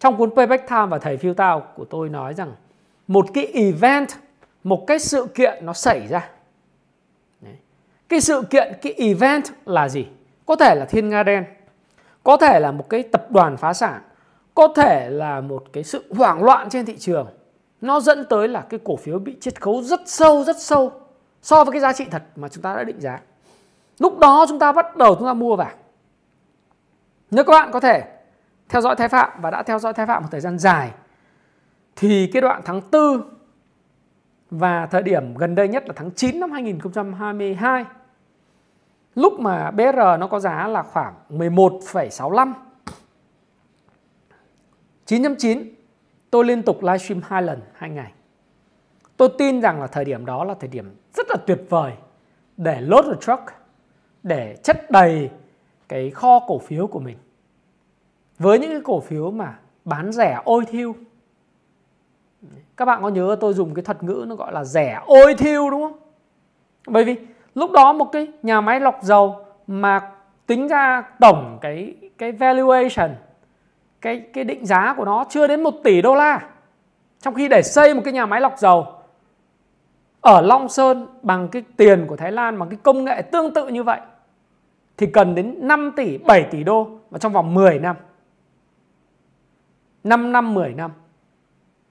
trong 0.00 0.16
cuốn 0.16 0.30
Payback 0.36 0.68
Time 0.68 0.86
và 0.86 0.98
thầy 0.98 1.16
Phil 1.16 1.32
tao 1.32 1.60
của 1.60 1.84
tôi 1.84 2.08
nói 2.08 2.34
rằng 2.34 2.52
một 3.08 3.26
cái 3.34 3.46
event, 3.46 4.08
một 4.64 4.84
cái 4.86 4.98
sự 4.98 5.26
kiện 5.34 5.66
nó 5.66 5.72
xảy 5.72 6.06
ra. 6.06 6.28
Đấy. 7.40 7.54
Cái 8.08 8.20
sự 8.20 8.42
kiện, 8.50 8.72
cái 8.82 8.92
event 8.92 9.44
là 9.66 9.88
gì? 9.88 10.06
Có 10.46 10.56
thể 10.56 10.74
là 10.74 10.84
thiên 10.84 11.08
nga 11.08 11.22
đen, 11.22 11.44
có 12.22 12.36
thể 12.36 12.60
là 12.60 12.72
một 12.72 12.88
cái 12.88 13.02
tập 13.02 13.30
đoàn 13.30 13.56
phá 13.56 13.72
sản, 13.72 14.00
có 14.54 14.68
thể 14.76 15.10
là 15.10 15.40
một 15.40 15.64
cái 15.72 15.84
sự 15.84 16.04
hoảng 16.10 16.44
loạn 16.44 16.70
trên 16.70 16.86
thị 16.86 16.96
trường. 16.98 17.26
Nó 17.80 18.00
dẫn 18.00 18.24
tới 18.30 18.48
là 18.48 18.60
cái 18.60 18.80
cổ 18.84 18.96
phiếu 18.96 19.18
bị 19.18 19.36
chiết 19.40 19.60
khấu 19.60 19.82
rất 19.82 20.00
sâu, 20.06 20.44
rất 20.44 20.62
sâu 20.62 20.92
so 21.42 21.64
với 21.64 21.72
cái 21.72 21.80
giá 21.80 21.92
trị 21.92 22.04
thật 22.10 22.22
mà 22.36 22.48
chúng 22.48 22.62
ta 22.62 22.76
đã 22.76 22.84
định 22.84 23.00
giá. 23.00 23.20
Lúc 23.98 24.18
đó 24.18 24.46
chúng 24.48 24.58
ta 24.58 24.72
bắt 24.72 24.96
đầu 24.96 25.14
chúng 25.14 25.26
ta 25.26 25.34
mua 25.34 25.56
vào. 25.56 25.70
Nếu 27.32 27.44
các 27.44 27.50
bạn 27.52 27.70
có 27.72 27.80
thể 27.80 28.04
theo 28.68 28.80
dõi 28.80 28.96
Thái 28.96 29.08
Phạm 29.08 29.30
và 29.40 29.50
đã 29.50 29.62
theo 29.62 29.78
dõi 29.78 29.92
Thái 29.92 30.06
Phạm 30.06 30.22
một 30.22 30.28
thời 30.30 30.40
gian 30.40 30.58
dài 30.58 30.90
thì 31.96 32.30
cái 32.32 32.42
đoạn 32.42 32.62
tháng 32.64 32.80
4 32.92 33.22
và 34.50 34.86
thời 34.86 35.02
điểm 35.02 35.34
gần 35.34 35.54
đây 35.54 35.68
nhất 35.68 35.84
là 35.86 35.92
tháng 35.96 36.10
9 36.10 36.40
năm 36.40 36.50
2022 36.50 37.84
lúc 39.14 39.40
mà 39.40 39.70
BR 39.70 39.98
nó 40.18 40.26
có 40.30 40.40
giá 40.40 40.68
là 40.68 40.82
khoảng 40.82 41.14
11,65 41.28 42.52
9.9 45.06 45.64
tôi 46.30 46.44
liên 46.44 46.62
tục 46.62 46.82
livestream 46.82 47.22
hai 47.24 47.42
lần 47.42 47.60
hai 47.74 47.90
ngày. 47.90 48.12
Tôi 49.16 49.28
tin 49.38 49.60
rằng 49.60 49.80
là 49.80 49.86
thời 49.86 50.04
điểm 50.04 50.26
đó 50.26 50.44
là 50.44 50.54
thời 50.60 50.68
điểm 50.68 50.96
rất 51.14 51.26
là 51.30 51.36
tuyệt 51.46 51.60
vời 51.68 51.92
để 52.56 52.80
load 52.80 53.06
the 53.06 53.14
truck 53.20 53.42
để 54.22 54.56
chất 54.62 54.90
đầy 54.90 55.30
cái 55.92 56.10
kho 56.10 56.38
cổ 56.38 56.58
phiếu 56.58 56.86
của 56.86 57.00
mình. 57.00 57.16
Với 58.38 58.58
những 58.58 58.70
cái 58.70 58.80
cổ 58.84 59.00
phiếu 59.00 59.30
mà 59.30 59.58
bán 59.84 60.12
rẻ 60.12 60.40
ôi 60.44 60.64
thiêu. 60.68 60.94
Các 62.76 62.84
bạn 62.84 63.02
có 63.02 63.08
nhớ 63.08 63.36
tôi 63.40 63.54
dùng 63.54 63.74
cái 63.74 63.84
thuật 63.84 64.02
ngữ 64.02 64.24
nó 64.28 64.34
gọi 64.34 64.52
là 64.52 64.64
rẻ 64.64 65.00
ôi 65.06 65.34
thiêu 65.34 65.70
đúng 65.70 65.82
không? 65.82 65.98
Bởi 66.86 67.04
vì 67.04 67.16
lúc 67.54 67.70
đó 67.70 67.92
một 67.92 68.04
cái 68.12 68.32
nhà 68.42 68.60
máy 68.60 68.80
lọc 68.80 68.98
dầu 69.02 69.44
mà 69.66 70.10
tính 70.46 70.68
ra 70.68 71.02
tổng 71.20 71.58
cái 71.60 71.94
cái 72.18 72.32
valuation, 72.32 73.10
cái 74.00 74.20
cái 74.32 74.44
định 74.44 74.66
giá 74.66 74.94
của 74.96 75.04
nó 75.04 75.24
chưa 75.28 75.46
đến 75.46 75.62
1 75.62 75.74
tỷ 75.84 76.02
đô 76.02 76.14
la. 76.14 76.48
Trong 77.20 77.34
khi 77.34 77.48
để 77.48 77.62
xây 77.62 77.94
một 77.94 78.02
cái 78.04 78.12
nhà 78.12 78.26
máy 78.26 78.40
lọc 78.40 78.58
dầu 78.58 78.86
ở 80.20 80.40
Long 80.40 80.68
Sơn 80.68 81.06
bằng 81.22 81.48
cái 81.48 81.62
tiền 81.76 82.06
của 82.08 82.16
Thái 82.16 82.32
Lan, 82.32 82.58
bằng 82.58 82.68
cái 82.68 82.78
công 82.82 83.04
nghệ 83.04 83.22
tương 83.22 83.54
tự 83.54 83.68
như 83.68 83.82
vậy 83.82 84.00
thì 85.02 85.08
cần 85.12 85.34
đến 85.34 85.54
5 85.58 85.92
tỷ 85.96 86.18
7 86.18 86.44
tỷ 86.50 86.64
đô 86.64 86.88
và 87.10 87.18
trong 87.18 87.32
vòng 87.32 87.54
10 87.54 87.78
năm 87.78 87.96
5 90.04 90.32
năm 90.32 90.54
10 90.54 90.74
năm 90.74 90.90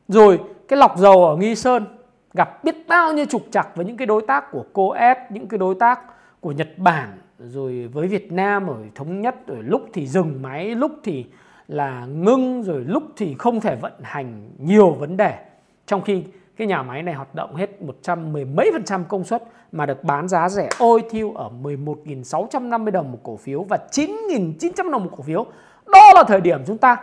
rồi 0.07 0.39
cái 0.67 0.77
lọc 0.77 0.97
dầu 0.97 1.25
ở 1.25 1.35
Nghi 1.35 1.55
Sơn 1.55 1.85
gặp 2.33 2.63
biết 2.63 2.75
bao 2.87 3.13
nhiêu 3.13 3.25
trục 3.25 3.41
trặc 3.51 3.75
với 3.75 3.85
những 3.85 3.97
cái 3.97 4.05
đối 4.05 4.21
tác 4.21 4.51
của 4.51 4.65
COES, 4.73 5.17
những 5.29 5.47
cái 5.47 5.57
đối 5.57 5.75
tác 5.75 5.99
của 6.39 6.51
Nhật 6.51 6.77
Bản 6.77 7.09
rồi 7.39 7.89
với 7.93 8.07
Việt 8.07 8.31
Nam 8.31 8.67
rồi 8.67 8.91
thống 8.95 9.21
nhất 9.21 9.35
rồi 9.47 9.63
lúc 9.63 9.89
thì 9.93 10.07
dừng 10.07 10.41
máy, 10.41 10.75
lúc 10.75 10.91
thì 11.03 11.25
là 11.67 12.05
ngưng 12.05 12.63
rồi 12.63 12.83
lúc 12.87 13.03
thì 13.17 13.35
không 13.39 13.59
thể 13.59 13.75
vận 13.75 13.93
hành 14.01 14.49
nhiều 14.57 14.91
vấn 14.91 15.17
đề. 15.17 15.45
Trong 15.85 16.01
khi 16.01 16.23
cái 16.57 16.67
nhà 16.67 16.83
máy 16.83 17.03
này 17.03 17.13
hoạt 17.13 17.35
động 17.35 17.55
hết 17.55 17.81
110 17.81 18.45
mấy 18.45 18.69
phần 18.73 18.83
trăm 18.83 19.05
công 19.05 19.23
suất 19.23 19.43
mà 19.71 19.85
được 19.85 20.03
bán 20.03 20.27
giá 20.27 20.49
rẻ 20.49 20.69
ôi 20.79 21.03
thiêu 21.09 21.33
ở 21.33 21.49
11.650 21.61 22.91
đồng 22.91 23.11
một 23.11 23.19
cổ 23.23 23.37
phiếu 23.37 23.63
và 23.63 23.77
9.900 23.91 24.91
đồng 24.91 25.03
một 25.03 25.11
cổ 25.17 25.23
phiếu. 25.23 25.45
Đó 25.85 26.11
là 26.15 26.23
thời 26.27 26.41
điểm 26.41 26.63
chúng 26.67 26.77
ta 26.77 26.97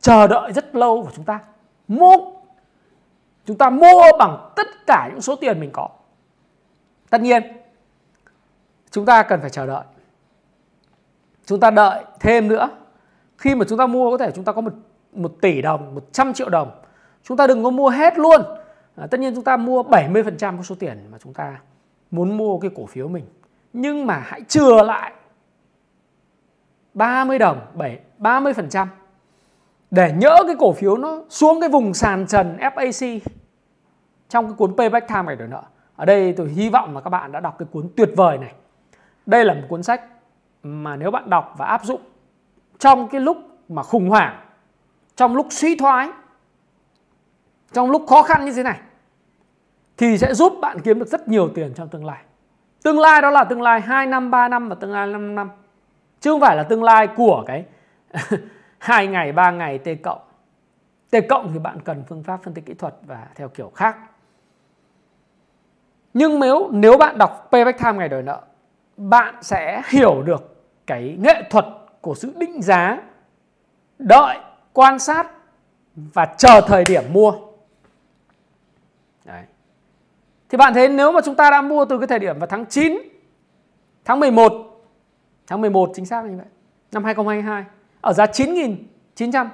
chờ 0.00 0.26
đợi 0.26 0.52
rất 0.52 0.74
lâu 0.74 1.02
và 1.02 1.12
chúng 1.16 1.24
ta. 1.24 1.40
Mua 1.88 2.16
chúng 3.46 3.58
ta 3.58 3.70
mua 3.70 4.02
bằng 4.18 4.52
tất 4.56 4.66
cả 4.86 5.08
những 5.10 5.20
số 5.20 5.36
tiền 5.36 5.60
mình 5.60 5.70
có. 5.72 5.88
Tất 7.10 7.20
nhiên 7.20 7.42
chúng 8.90 9.06
ta 9.06 9.22
cần 9.22 9.40
phải 9.40 9.50
chờ 9.50 9.66
đợi. 9.66 9.84
Chúng 11.46 11.60
ta 11.60 11.70
đợi 11.70 12.04
thêm 12.20 12.48
nữa. 12.48 12.68
Khi 13.38 13.54
mà 13.54 13.64
chúng 13.68 13.78
ta 13.78 13.86
mua 13.86 14.10
có 14.10 14.18
thể 14.18 14.30
chúng 14.30 14.44
ta 14.44 14.52
có 14.52 14.60
một, 14.60 14.72
một 15.12 15.32
tỷ 15.40 15.62
đồng 15.62 15.94
100 15.94 16.32
triệu 16.32 16.48
đồng. 16.48 16.70
Chúng 17.22 17.36
ta 17.36 17.46
đừng 17.46 17.64
có 17.64 17.70
mua 17.70 17.88
hết 17.88 18.18
luôn 18.18 18.42
à, 18.96 19.06
tất 19.06 19.20
nhiên 19.20 19.34
chúng 19.34 19.44
ta 19.44 19.56
mua 19.56 19.82
70% 19.82 20.62
số 20.62 20.74
tiền 20.74 21.06
mà 21.10 21.18
chúng 21.18 21.34
ta 21.34 21.60
muốn 22.10 22.36
mua 22.36 22.58
cái 22.58 22.70
cổ 22.74 22.86
phiếu 22.86 23.08
mình 23.08 23.24
nhưng 23.72 24.06
mà 24.06 24.18
hãy 24.18 24.42
chừa 24.48 24.82
lại 24.82 25.12
30 26.94 27.38
đồng 27.38 27.60
7 27.74 27.98
30% 28.18 28.86
để 29.90 30.12
nhỡ 30.12 30.38
cái 30.46 30.56
cổ 30.58 30.72
phiếu 30.72 30.96
nó 30.96 31.22
xuống 31.28 31.60
cái 31.60 31.68
vùng 31.68 31.94
sàn 31.94 32.26
trần 32.26 32.56
FAC 32.60 33.20
trong 34.28 34.46
cái 34.46 34.54
cuốn 34.56 34.76
Payback 34.76 35.08
Time 35.08 35.22
ngày 35.22 35.36
đổi 35.36 35.48
nợ. 35.48 35.62
Ở 35.96 36.04
đây 36.04 36.32
tôi 36.32 36.48
hy 36.48 36.68
vọng 36.68 36.94
là 36.94 37.00
các 37.00 37.10
bạn 37.10 37.32
đã 37.32 37.40
đọc 37.40 37.56
cái 37.58 37.68
cuốn 37.72 37.88
tuyệt 37.96 38.10
vời 38.16 38.38
này. 38.38 38.54
Đây 39.26 39.44
là 39.44 39.54
một 39.54 39.60
cuốn 39.68 39.82
sách 39.82 40.02
mà 40.62 40.96
nếu 40.96 41.10
bạn 41.10 41.30
đọc 41.30 41.54
và 41.56 41.66
áp 41.66 41.84
dụng 41.84 42.00
trong 42.78 43.08
cái 43.08 43.20
lúc 43.20 43.36
mà 43.68 43.82
khủng 43.82 44.08
hoảng, 44.08 44.40
trong 45.16 45.36
lúc 45.36 45.46
suy 45.50 45.76
thoái, 45.76 46.08
trong 47.74 47.90
lúc 47.90 48.04
khó 48.06 48.22
khăn 48.22 48.44
như 48.44 48.52
thế 48.52 48.62
này 48.62 48.78
thì 49.96 50.18
sẽ 50.18 50.34
giúp 50.34 50.52
bạn 50.60 50.80
kiếm 50.80 50.98
được 50.98 51.08
rất 51.08 51.28
nhiều 51.28 51.48
tiền 51.54 51.74
trong 51.74 51.88
tương 51.88 52.04
lai. 52.04 52.22
Tương 52.82 53.00
lai 53.00 53.22
đó 53.22 53.30
là 53.30 53.44
tương 53.44 53.62
lai 53.62 53.80
2 53.80 54.06
năm, 54.06 54.30
3 54.30 54.48
năm 54.48 54.68
và 54.68 54.74
tương 54.74 54.92
lai 54.92 55.06
5 55.06 55.34
năm. 55.34 55.50
Chứ 56.20 56.30
không 56.30 56.40
phải 56.40 56.56
là 56.56 56.62
tương 56.62 56.82
lai 56.82 57.06
của 57.06 57.44
cái 57.46 57.64
hai 58.78 59.06
ngày, 59.06 59.32
ba 59.32 59.50
ngày 59.50 59.78
T 59.78 59.88
cộng. 60.02 60.20
T 61.10 61.16
cộng 61.28 61.52
thì 61.52 61.58
bạn 61.58 61.80
cần 61.80 62.04
phương 62.08 62.22
pháp 62.22 62.42
phân 62.42 62.54
tích 62.54 62.66
kỹ 62.66 62.74
thuật 62.74 62.94
và 63.02 63.26
theo 63.34 63.48
kiểu 63.48 63.72
khác. 63.74 63.96
Nhưng 66.14 66.40
nếu 66.40 66.68
nếu 66.72 66.96
bạn 66.96 67.18
đọc 67.18 67.48
Payback 67.52 67.78
Time 67.78 67.92
ngày 67.92 68.08
đòi 68.08 68.22
nợ, 68.22 68.40
bạn 68.96 69.34
sẽ 69.42 69.82
hiểu 69.88 70.22
được 70.22 70.64
cái 70.86 71.16
nghệ 71.20 71.42
thuật 71.50 71.66
của 72.00 72.14
sự 72.14 72.32
định 72.36 72.62
giá, 72.62 73.02
đợi, 73.98 74.38
quan 74.72 74.98
sát 74.98 75.30
và 75.94 76.34
chờ 76.38 76.60
thời 76.60 76.84
điểm 76.84 77.04
mua. 77.12 77.32
Đấy. 79.24 79.42
Thì 80.54 80.58
bạn 80.58 80.74
thấy 80.74 80.88
nếu 80.88 81.12
mà 81.12 81.20
chúng 81.24 81.34
ta 81.34 81.50
đã 81.50 81.62
mua 81.62 81.84
từ 81.84 81.98
cái 81.98 82.06
thời 82.06 82.18
điểm 82.18 82.38
vào 82.38 82.46
tháng 82.46 82.66
9, 82.66 82.98
tháng 84.04 84.20
11, 84.20 84.52
tháng 85.46 85.60
11 85.60 85.90
chính 85.94 86.06
xác 86.06 86.24
là 86.24 86.30
như 86.30 86.36
vậy, 86.36 86.46
năm 86.92 87.04
2022 87.04 87.64
ở 88.00 88.12
giá 88.12 88.26
9.900 88.26 89.46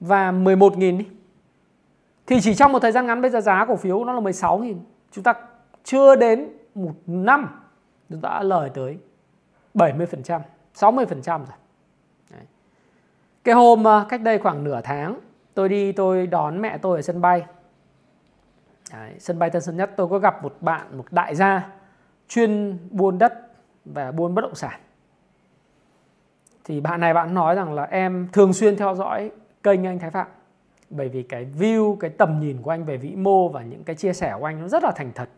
và 0.00 0.32
11.000 0.32 0.98
đi. 0.98 1.06
Thì 2.26 2.40
chỉ 2.40 2.54
trong 2.54 2.72
một 2.72 2.78
thời 2.78 2.92
gian 2.92 3.06
ngắn 3.06 3.22
bây 3.22 3.30
giờ 3.30 3.40
giá 3.40 3.64
cổ 3.68 3.76
phiếu 3.76 4.04
nó 4.04 4.12
là 4.12 4.20
16.000. 4.20 4.74
Chúng 5.12 5.24
ta 5.24 5.34
chưa 5.84 6.16
đến 6.16 6.48
một 6.74 6.94
năm 7.06 7.48
chúng 8.08 8.20
ta 8.20 8.28
đã 8.28 8.42
lời 8.42 8.70
tới 8.74 8.98
70%, 9.74 10.40
60% 10.74 11.38
rồi. 11.38 11.56
Đấy. 12.30 12.42
Cái 13.44 13.54
hôm 13.54 13.86
à, 13.86 14.06
cách 14.08 14.20
đây 14.20 14.38
khoảng 14.38 14.64
nửa 14.64 14.80
tháng 14.84 15.20
tôi 15.54 15.68
đi 15.68 15.92
tôi 15.92 16.26
đón 16.26 16.62
mẹ 16.62 16.78
tôi 16.78 16.98
ở 16.98 17.02
sân 17.02 17.20
bay. 17.20 17.44
Đấy, 18.92 19.14
sân 19.18 19.38
bay 19.38 19.50
Tân 19.50 19.62
Sơn 19.62 19.76
Nhất 19.76 19.90
tôi 19.96 20.08
có 20.08 20.18
gặp 20.18 20.42
một 20.42 20.56
bạn, 20.60 20.96
một 20.96 21.04
đại 21.10 21.34
gia 21.34 21.68
chuyên 22.28 22.78
buôn 22.90 23.18
đất 23.18 23.32
và 23.84 24.12
buôn 24.12 24.34
bất 24.34 24.42
động 24.42 24.54
sản. 24.54 24.80
Thì 26.64 26.80
bạn 26.80 27.00
này 27.00 27.14
bạn 27.14 27.34
nói 27.34 27.54
rằng 27.54 27.72
là 27.72 27.82
em 27.82 28.28
thường 28.32 28.52
xuyên 28.52 28.76
theo 28.76 28.94
dõi 28.94 29.30
kênh 29.62 29.86
anh 29.86 29.98
Thái 29.98 30.10
Phạm 30.10 30.26
bởi 30.90 31.08
vì 31.08 31.22
cái 31.22 31.46
view 31.58 31.96
cái 31.96 32.10
tầm 32.10 32.40
nhìn 32.40 32.62
của 32.62 32.70
anh 32.70 32.84
về 32.84 32.96
vĩ 32.96 33.16
mô 33.16 33.48
và 33.48 33.62
những 33.62 33.84
cái 33.84 33.96
chia 33.96 34.12
sẻ 34.12 34.36
của 34.38 34.44
anh 34.44 34.60
nó 34.60 34.68
rất 34.68 34.82
là 34.82 34.92
thành 34.96 35.12
thật. 35.14 35.28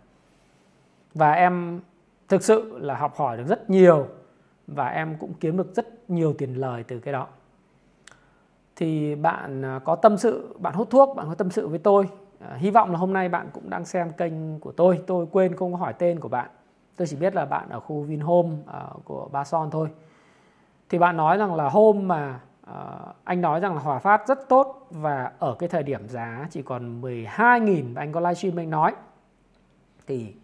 Và 1.15 1.33
em 1.33 1.81
thực 2.29 2.43
sự 2.45 2.79
là 2.79 2.95
học 2.95 3.17
hỏi 3.17 3.37
được 3.37 3.45
rất 3.49 3.71
nhiều 3.71 4.07
và 4.67 4.89
em 4.89 5.17
cũng 5.21 5.33
kiếm 5.41 5.57
được 5.57 5.75
rất 5.75 6.11
nhiều 6.11 6.35
tiền 6.39 6.55
lời 6.55 6.85
từ 6.89 7.01
cái 7.01 7.13
đó. 7.13 7.27
Thì 8.77 9.15
bạn 9.15 9.65
à, 9.65 9.81
có 9.85 9.97
tâm 9.97 10.19
sự 10.19 10.57
bạn 10.59 10.75
hút 10.75 10.91
thuốc 10.91 11.17
bạn 11.17 11.27
có 11.29 11.35
tâm 11.35 11.51
sự 11.51 11.69
với 11.69 11.79
tôi 11.79 12.09
à, 12.49 12.57
hy 12.57 12.71
vọng 12.71 12.93
là 12.93 12.99
hôm 12.99 13.13
nay 13.13 13.29
bạn 13.29 13.49
cũng 13.53 13.71
đang 13.71 13.85
xem 13.85 14.11
kênh 14.11 14.61
của 14.61 14.73
tôi. 14.73 15.01
Tôi 15.07 15.27
quên 15.33 15.57
không 15.57 15.73
có 15.73 15.79
hỏi 15.79 15.93
tên 15.93 16.21
của 16.21 16.29
bạn. 16.29 16.51
Tôi 16.97 17.07
chỉ 17.07 17.17
biết 17.17 17.35
là 17.35 17.45
bạn 17.45 17.69
ở 17.69 17.81
khu 17.81 18.03
Vinhome 18.03 18.51
uh, 18.51 19.05
của 19.05 19.29
Ba 19.33 19.45
Son 19.45 19.71
thôi. 19.71 19.89
Thì 20.89 20.99
bạn 20.99 21.17
nói 21.17 21.37
rằng 21.37 21.55
là 21.55 21.69
hôm 21.69 22.09
mà 22.09 22.41
uh, 22.71 23.17
anh 23.25 23.41
nói 23.41 23.61
rằng 23.61 23.75
là 23.75 23.81
Hòa 23.81 23.99
Phát 23.99 24.29
rất 24.29 24.49
tốt 24.49 24.87
và 24.91 25.33
ở 25.39 25.55
cái 25.59 25.69
thời 25.69 25.83
điểm 25.83 26.09
giá 26.09 26.47
chỉ 26.51 26.63
còn 26.63 27.01
12.000 27.01 27.95
và 27.95 28.03
anh 28.03 28.13
có 28.13 28.21
livestream 28.21 28.57
anh 28.57 28.71
nói. 28.71 28.95
Thì 30.07 30.35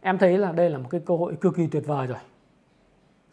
em 0.00 0.18
thấy 0.18 0.38
là 0.38 0.52
đây 0.52 0.70
là 0.70 0.78
một 0.78 0.88
cái 0.90 1.00
cơ 1.06 1.16
hội 1.16 1.36
cực 1.40 1.56
kỳ 1.56 1.66
tuyệt 1.66 1.86
vời 1.86 2.06
rồi. 2.06 2.18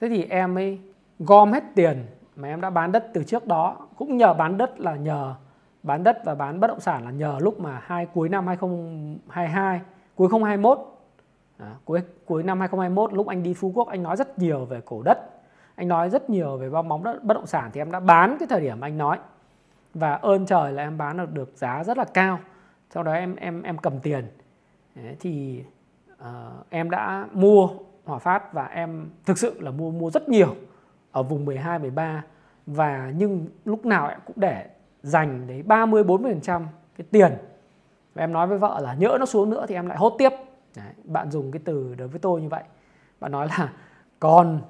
Thế 0.01 0.09
thì 0.09 0.23
em 0.23 0.57
ấy 0.57 0.79
gom 1.19 1.51
hết 1.51 1.63
tiền 1.75 2.05
mà 2.35 2.47
em 2.47 2.61
đã 2.61 2.69
bán 2.69 2.91
đất 2.91 3.07
từ 3.13 3.23
trước 3.23 3.47
đó 3.47 3.87
cũng 3.95 4.17
nhờ 4.17 4.33
bán 4.33 4.57
đất 4.57 4.79
là 4.79 4.95
nhờ 4.95 5.35
bán 5.83 6.03
đất 6.03 6.21
và 6.25 6.35
bán 6.35 6.59
bất 6.59 6.67
động 6.67 6.79
sản 6.79 7.05
là 7.05 7.11
nhờ 7.11 7.37
lúc 7.41 7.59
mà 7.59 7.81
hai 7.83 8.05
cuối 8.05 8.29
năm 8.29 8.47
2022 8.47 9.81
cuối 10.15 10.27
2021 10.31 10.79
à, 11.57 11.75
cuối 11.85 12.01
cuối 12.25 12.43
năm 12.43 12.59
2021 12.59 13.13
lúc 13.13 13.27
anh 13.27 13.43
đi 13.43 13.53
Phú 13.53 13.71
Quốc 13.75 13.87
anh 13.87 14.03
nói 14.03 14.17
rất 14.17 14.39
nhiều 14.39 14.65
về 14.65 14.81
cổ 14.85 15.01
đất. 15.03 15.19
Anh 15.75 15.87
nói 15.87 16.09
rất 16.09 16.29
nhiều 16.29 16.57
về 16.57 16.69
bong 16.69 16.87
bóng 16.87 17.03
đất 17.03 17.23
bất 17.23 17.33
động 17.33 17.47
sản 17.47 17.69
thì 17.73 17.81
em 17.81 17.91
đã 17.91 17.99
bán 17.99 18.37
cái 18.39 18.47
thời 18.47 18.61
điểm 18.61 18.81
anh 18.81 18.97
nói. 18.97 19.19
Và 19.93 20.13
ơn 20.13 20.45
trời 20.45 20.71
là 20.71 20.83
em 20.83 20.97
bán 20.97 21.17
được 21.17 21.33
được 21.33 21.51
giá 21.55 21.83
rất 21.83 21.97
là 21.97 22.05
cao. 22.05 22.39
Sau 22.89 23.03
đó 23.03 23.13
em 23.13 23.35
em 23.35 23.61
em 23.61 23.77
cầm 23.77 23.99
tiền. 23.99 24.25
Đấy, 24.95 25.15
thì 25.19 25.63
uh, 26.13 26.25
em 26.69 26.89
đã 26.89 27.27
mua 27.31 27.69
Hòa 28.05 28.19
Phát 28.19 28.53
và 28.53 28.65
em 28.65 29.09
thực 29.25 29.37
sự 29.37 29.61
là 29.61 29.71
mua 29.71 29.91
mua 29.91 30.09
rất 30.09 30.29
nhiều 30.29 30.55
ở 31.11 31.23
vùng 31.23 31.45
12 31.45 31.79
13 31.79 32.23
và 32.65 33.11
nhưng 33.15 33.47
lúc 33.65 33.85
nào 33.85 34.07
em 34.07 34.19
cũng 34.25 34.39
để 34.39 34.69
dành 35.03 35.47
đấy 35.47 35.63
30 35.63 36.03
40% 36.03 36.65
cái 36.97 37.07
tiền. 37.11 37.31
Và 38.13 38.23
em 38.23 38.33
nói 38.33 38.47
với 38.47 38.57
vợ 38.57 38.79
là 38.83 38.93
nhỡ 38.93 39.17
nó 39.19 39.25
xuống 39.25 39.49
nữa 39.49 39.65
thì 39.67 39.75
em 39.75 39.87
lại 39.87 39.97
hốt 39.97 40.15
tiếp. 40.17 40.29
Đấy, 40.75 40.93
bạn 41.03 41.31
dùng 41.31 41.51
cái 41.51 41.61
từ 41.65 41.95
đối 41.97 42.07
với 42.07 42.19
tôi 42.19 42.41
như 42.41 42.49
vậy. 42.49 42.63
Bạn 43.19 43.31
nói 43.31 43.47
là 43.47 43.73
còn 44.19 44.61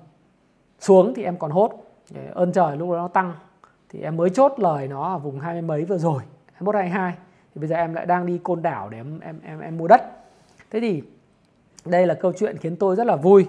xuống 0.80 1.14
thì 1.16 1.24
em 1.24 1.38
còn 1.38 1.52
hốt. 1.52 1.72
Đấy, 2.10 2.26
ơn 2.34 2.52
trời 2.52 2.78
lúc 2.78 2.90
đó 2.90 2.98
nó 2.98 3.08
tăng 3.08 3.34
thì 3.90 4.02
em 4.02 4.18
mới 4.18 4.30
chốt 4.30 4.54
lời 4.58 4.88
nó 4.88 5.14
ở 5.14 5.18
vùng 5.18 5.40
hai 5.40 5.54
mươi 5.54 5.62
mấy 5.62 5.86
vừa 5.86 5.98
rồi 5.98 6.22
21 6.54 6.76
22 6.76 7.14
thì 7.56 7.60
bây 7.60 7.68
giờ 7.68 7.76
em 7.76 7.94
lại 7.94 8.06
đang 8.06 8.26
đi 8.26 8.38
côn 8.44 8.62
đảo 8.62 8.90
để 8.90 8.98
em 8.98 9.20
em 9.20 9.40
em 9.44 9.60
em 9.60 9.78
mua 9.78 9.88
đất. 9.88 10.02
Thế 10.70 10.80
thì 10.80 11.04
đây 11.86 12.08
là 12.08 12.14
câu 12.14 12.34
chuyện 12.34 12.58
khiến 12.58 12.76
tôi 12.76 12.96
rất 12.96 13.08
là 13.08 13.16
vui. 13.16 13.46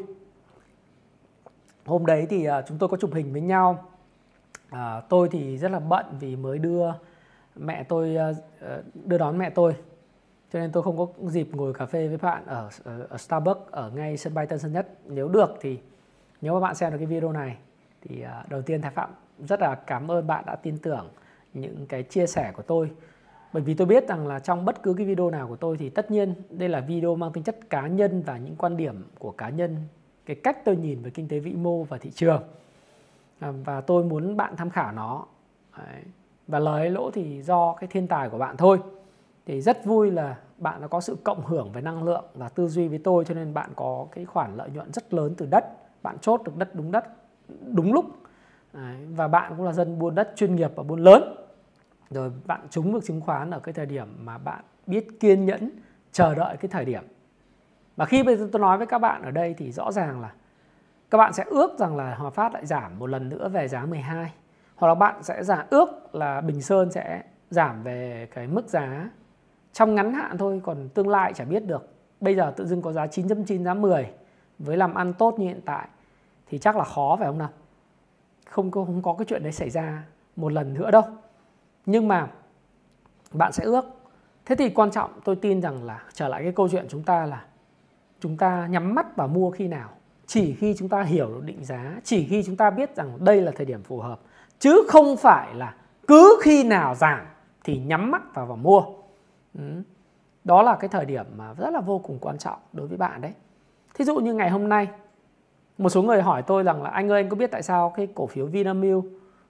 Hôm 1.86 2.06
đấy 2.06 2.26
thì 2.30 2.44
à, 2.44 2.62
chúng 2.62 2.78
tôi 2.78 2.88
có 2.88 2.96
chụp 2.96 3.10
hình 3.14 3.32
với 3.32 3.40
nhau 3.40 3.84
à, 4.72 5.00
tôi 5.08 5.28
thì 5.28 5.58
rất 5.58 5.70
là 5.70 5.80
bận 5.80 6.06
vì 6.20 6.36
mới 6.36 6.58
đưa 6.58 6.92
mẹ 7.56 7.82
tôi 7.82 8.16
ờ, 8.16 8.34
ờ, 8.60 8.82
đưa 9.04 9.18
đón 9.18 9.38
mẹ 9.38 9.50
tôi. 9.50 9.74
Cho 10.52 10.58
nên 10.58 10.72
tôi 10.72 10.82
không 10.82 10.98
có 10.98 11.06
dịp 11.28 11.48
ngồi 11.52 11.74
cà 11.74 11.86
phê 11.86 12.08
với 12.08 12.16
bạn 12.16 12.46
ở, 12.46 12.68
ở, 12.84 13.06
ở 13.08 13.16
Starbucks 13.18 13.70
ở 13.70 13.90
ngay 13.90 14.16
sân 14.16 14.34
bay 14.34 14.46
Tân 14.46 14.58
Sơn 14.58 14.72
Nhất. 14.72 14.88
Nếu 15.06 15.28
được 15.28 15.54
thì 15.60 15.78
nếu 16.40 16.54
mà 16.54 16.60
bạn 16.60 16.74
xem 16.74 16.92
được 16.92 16.98
cái 16.98 17.06
video 17.06 17.32
này. 17.32 17.56
Thì 18.00 18.24
uh, 18.24 18.50
đầu 18.50 18.62
tiên 18.62 18.82
Thái 18.82 18.90
Phạm 18.90 19.10
rất 19.38 19.60
là 19.60 19.74
cảm 19.74 20.10
ơn 20.10 20.26
bạn 20.26 20.44
đã 20.46 20.56
tin 20.56 20.78
tưởng 20.78 21.08
những 21.54 21.86
cái 21.86 22.02
chia 22.02 22.26
sẻ 22.26 22.52
của 22.56 22.62
tôi. 22.62 22.90
Bởi 23.52 23.62
vì 23.62 23.74
tôi 23.74 23.86
biết 23.86 24.08
rằng 24.08 24.26
là 24.26 24.38
trong 24.38 24.64
bất 24.64 24.82
cứ 24.82 24.94
cái 24.94 25.06
video 25.06 25.30
nào 25.30 25.48
của 25.48 25.56
tôi 25.56 25.76
thì 25.76 25.90
tất 25.90 26.10
nhiên 26.10 26.34
đây 26.50 26.68
là 26.68 26.80
video 26.80 27.14
mang 27.14 27.32
tính 27.32 27.44
chất 27.44 27.70
cá 27.70 27.86
nhân 27.86 28.22
và 28.22 28.36
những 28.36 28.56
quan 28.56 28.76
điểm 28.76 29.04
của 29.18 29.30
cá 29.30 29.48
nhân 29.48 29.76
cái 30.26 30.36
cách 30.36 30.64
tôi 30.64 30.76
nhìn 30.76 31.02
về 31.02 31.10
kinh 31.10 31.28
tế 31.28 31.38
vĩ 31.38 31.52
mô 31.52 31.82
và 31.82 31.98
thị 31.98 32.10
trường. 32.10 32.42
Ờ, 33.42 33.52
và 33.64 33.80
tôi 33.80 34.04
muốn 34.04 34.36
bạn 34.36 34.56
tham 34.56 34.70
khảo 34.70 34.92
nó. 34.92 35.24
Và 36.46 36.58
lời 36.58 36.90
lỗ 36.90 37.10
thì 37.10 37.42
do 37.42 37.72
cái 37.72 37.88
thiên 37.88 38.06
tài 38.06 38.28
của 38.28 38.38
bạn 38.38 38.56
thôi. 38.56 38.80
Thì 39.46 39.60
rất 39.60 39.84
vui 39.84 40.10
là 40.10 40.36
bạn 40.58 40.80
đã 40.80 40.86
có 40.86 41.00
sự 41.00 41.16
cộng 41.24 41.46
hưởng 41.46 41.72
về 41.72 41.80
năng 41.80 42.02
lượng 42.02 42.24
và 42.34 42.48
tư 42.48 42.68
duy 42.68 42.88
với 42.88 42.98
tôi, 42.98 43.24
cho 43.24 43.34
nên 43.34 43.54
bạn 43.54 43.70
có 43.76 44.06
cái 44.12 44.24
khoản 44.24 44.56
lợi 44.56 44.70
nhuận 44.70 44.92
rất 44.92 45.14
lớn 45.14 45.34
từ 45.38 45.46
đất. 45.46 45.64
Bạn 46.02 46.18
chốt 46.18 46.40
được 46.44 46.56
đất 46.56 46.74
đúng 46.74 46.92
đất, 46.92 47.04
đúng 47.66 47.92
lúc. 47.92 48.04
Và 49.08 49.28
bạn 49.28 49.54
cũng 49.56 49.66
là 49.66 49.72
dân 49.72 49.98
buôn 49.98 50.14
đất 50.14 50.32
chuyên 50.36 50.56
nghiệp 50.56 50.72
và 50.74 50.82
buôn 50.82 51.00
lớn. 51.00 51.36
Rồi 52.10 52.32
bạn 52.46 52.60
trúng 52.70 52.92
được 52.92 53.04
chứng 53.04 53.20
khoán 53.20 53.50
ở 53.50 53.60
cái 53.60 53.72
thời 53.72 53.86
điểm 53.86 54.06
mà 54.18 54.38
bạn 54.38 54.64
biết 54.86 55.20
kiên 55.20 55.46
nhẫn, 55.46 55.70
chờ 56.12 56.34
đợi 56.34 56.56
cái 56.56 56.68
thời 56.68 56.84
điểm. 56.84 57.04
Và 57.96 58.04
khi 58.04 58.22
bây 58.22 58.36
giờ 58.36 58.48
tôi 58.52 58.60
nói 58.60 58.78
với 58.78 58.86
các 58.86 58.98
bạn 58.98 59.22
ở 59.22 59.30
đây 59.30 59.54
thì 59.58 59.72
rõ 59.72 59.92
ràng 59.92 60.20
là 60.20 60.32
các 61.12 61.18
bạn 61.18 61.32
sẽ 61.32 61.44
ước 61.46 61.78
rằng 61.78 61.96
là 61.96 62.14
Hòa 62.14 62.30
Phát 62.30 62.54
lại 62.54 62.66
giảm 62.66 62.98
một 62.98 63.06
lần 63.06 63.28
nữa 63.28 63.48
về 63.48 63.68
giá 63.68 63.86
12 63.86 64.32
hoặc 64.76 64.88
là 64.88 64.94
bạn 64.94 65.22
sẽ 65.22 65.44
giả 65.44 65.66
ước 65.70 66.14
là 66.14 66.40
Bình 66.40 66.62
Sơn 66.62 66.92
sẽ 66.92 67.22
giảm 67.50 67.82
về 67.82 68.28
cái 68.34 68.46
mức 68.46 68.68
giá 68.68 69.10
trong 69.72 69.94
ngắn 69.94 70.14
hạn 70.14 70.38
thôi, 70.38 70.60
còn 70.64 70.88
tương 70.88 71.08
lai 71.08 71.32
chả 71.32 71.44
biết 71.44 71.66
được. 71.66 71.94
Bây 72.20 72.36
giờ 72.36 72.52
tự 72.56 72.66
dưng 72.66 72.82
có 72.82 72.92
giá 72.92 73.06
9.9 73.06 73.64
giá 73.64 73.74
10 73.74 74.10
với 74.58 74.76
làm 74.76 74.94
ăn 74.94 75.12
tốt 75.12 75.38
như 75.38 75.46
hiện 75.46 75.60
tại 75.64 75.88
thì 76.46 76.58
chắc 76.58 76.76
là 76.76 76.84
khó, 76.84 77.16
phải 77.18 77.28
không 77.28 77.38
nào? 77.38 77.50
Không 78.50 78.70
có 78.70 78.84
không 78.84 79.02
có 79.02 79.14
cái 79.18 79.24
chuyện 79.28 79.42
đấy 79.42 79.52
xảy 79.52 79.70
ra 79.70 80.04
một 80.36 80.52
lần 80.52 80.74
nữa 80.74 80.90
đâu. 80.90 81.04
Nhưng 81.86 82.08
mà 82.08 82.28
bạn 83.32 83.52
sẽ 83.52 83.64
ước. 83.64 83.84
Thế 84.46 84.54
thì 84.54 84.70
quan 84.70 84.90
trọng 84.90 85.20
tôi 85.24 85.36
tin 85.36 85.62
rằng 85.62 85.84
là 85.84 86.02
trở 86.12 86.28
lại 86.28 86.42
cái 86.42 86.52
câu 86.52 86.68
chuyện 86.68 86.86
chúng 86.88 87.02
ta 87.02 87.26
là 87.26 87.44
chúng 88.20 88.36
ta 88.36 88.66
nhắm 88.66 88.94
mắt 88.94 89.16
và 89.16 89.26
mua 89.26 89.50
khi 89.50 89.68
nào 89.68 89.90
chỉ 90.26 90.54
khi 90.54 90.74
chúng 90.78 90.88
ta 90.88 91.02
hiểu 91.02 91.28
được 91.28 91.44
định 91.44 91.64
giá, 91.64 92.00
chỉ 92.04 92.26
khi 92.26 92.42
chúng 92.42 92.56
ta 92.56 92.70
biết 92.70 92.96
rằng 92.96 93.24
đây 93.24 93.40
là 93.40 93.52
thời 93.56 93.66
điểm 93.66 93.82
phù 93.82 93.98
hợp, 93.98 94.20
chứ 94.58 94.82
không 94.88 95.16
phải 95.16 95.54
là 95.54 95.74
cứ 96.08 96.38
khi 96.42 96.64
nào 96.64 96.94
giảm 96.94 97.26
thì 97.64 97.78
nhắm 97.78 98.10
mắt 98.10 98.34
vào 98.34 98.46
và 98.46 98.54
mua. 98.54 98.82
Đó 100.44 100.62
là 100.62 100.76
cái 100.76 100.88
thời 100.88 101.04
điểm 101.04 101.26
mà 101.36 101.54
rất 101.54 101.70
là 101.70 101.80
vô 101.80 101.98
cùng 101.98 102.18
quan 102.18 102.38
trọng 102.38 102.58
đối 102.72 102.86
với 102.86 102.98
bạn 102.98 103.20
đấy. 103.20 103.32
Thí 103.94 104.04
dụ 104.04 104.16
như 104.16 104.34
ngày 104.34 104.50
hôm 104.50 104.68
nay, 104.68 104.88
một 105.78 105.88
số 105.88 106.02
người 106.02 106.22
hỏi 106.22 106.42
tôi 106.42 106.62
rằng 106.62 106.82
là, 106.82 106.90
anh 106.90 107.08
ơi, 107.10 107.22
anh 107.22 107.28
có 107.28 107.36
biết 107.36 107.50
tại 107.50 107.62
sao 107.62 107.92
cái 107.96 108.08
cổ 108.14 108.26
phiếu 108.26 108.46
Vinamilk 108.46 109.04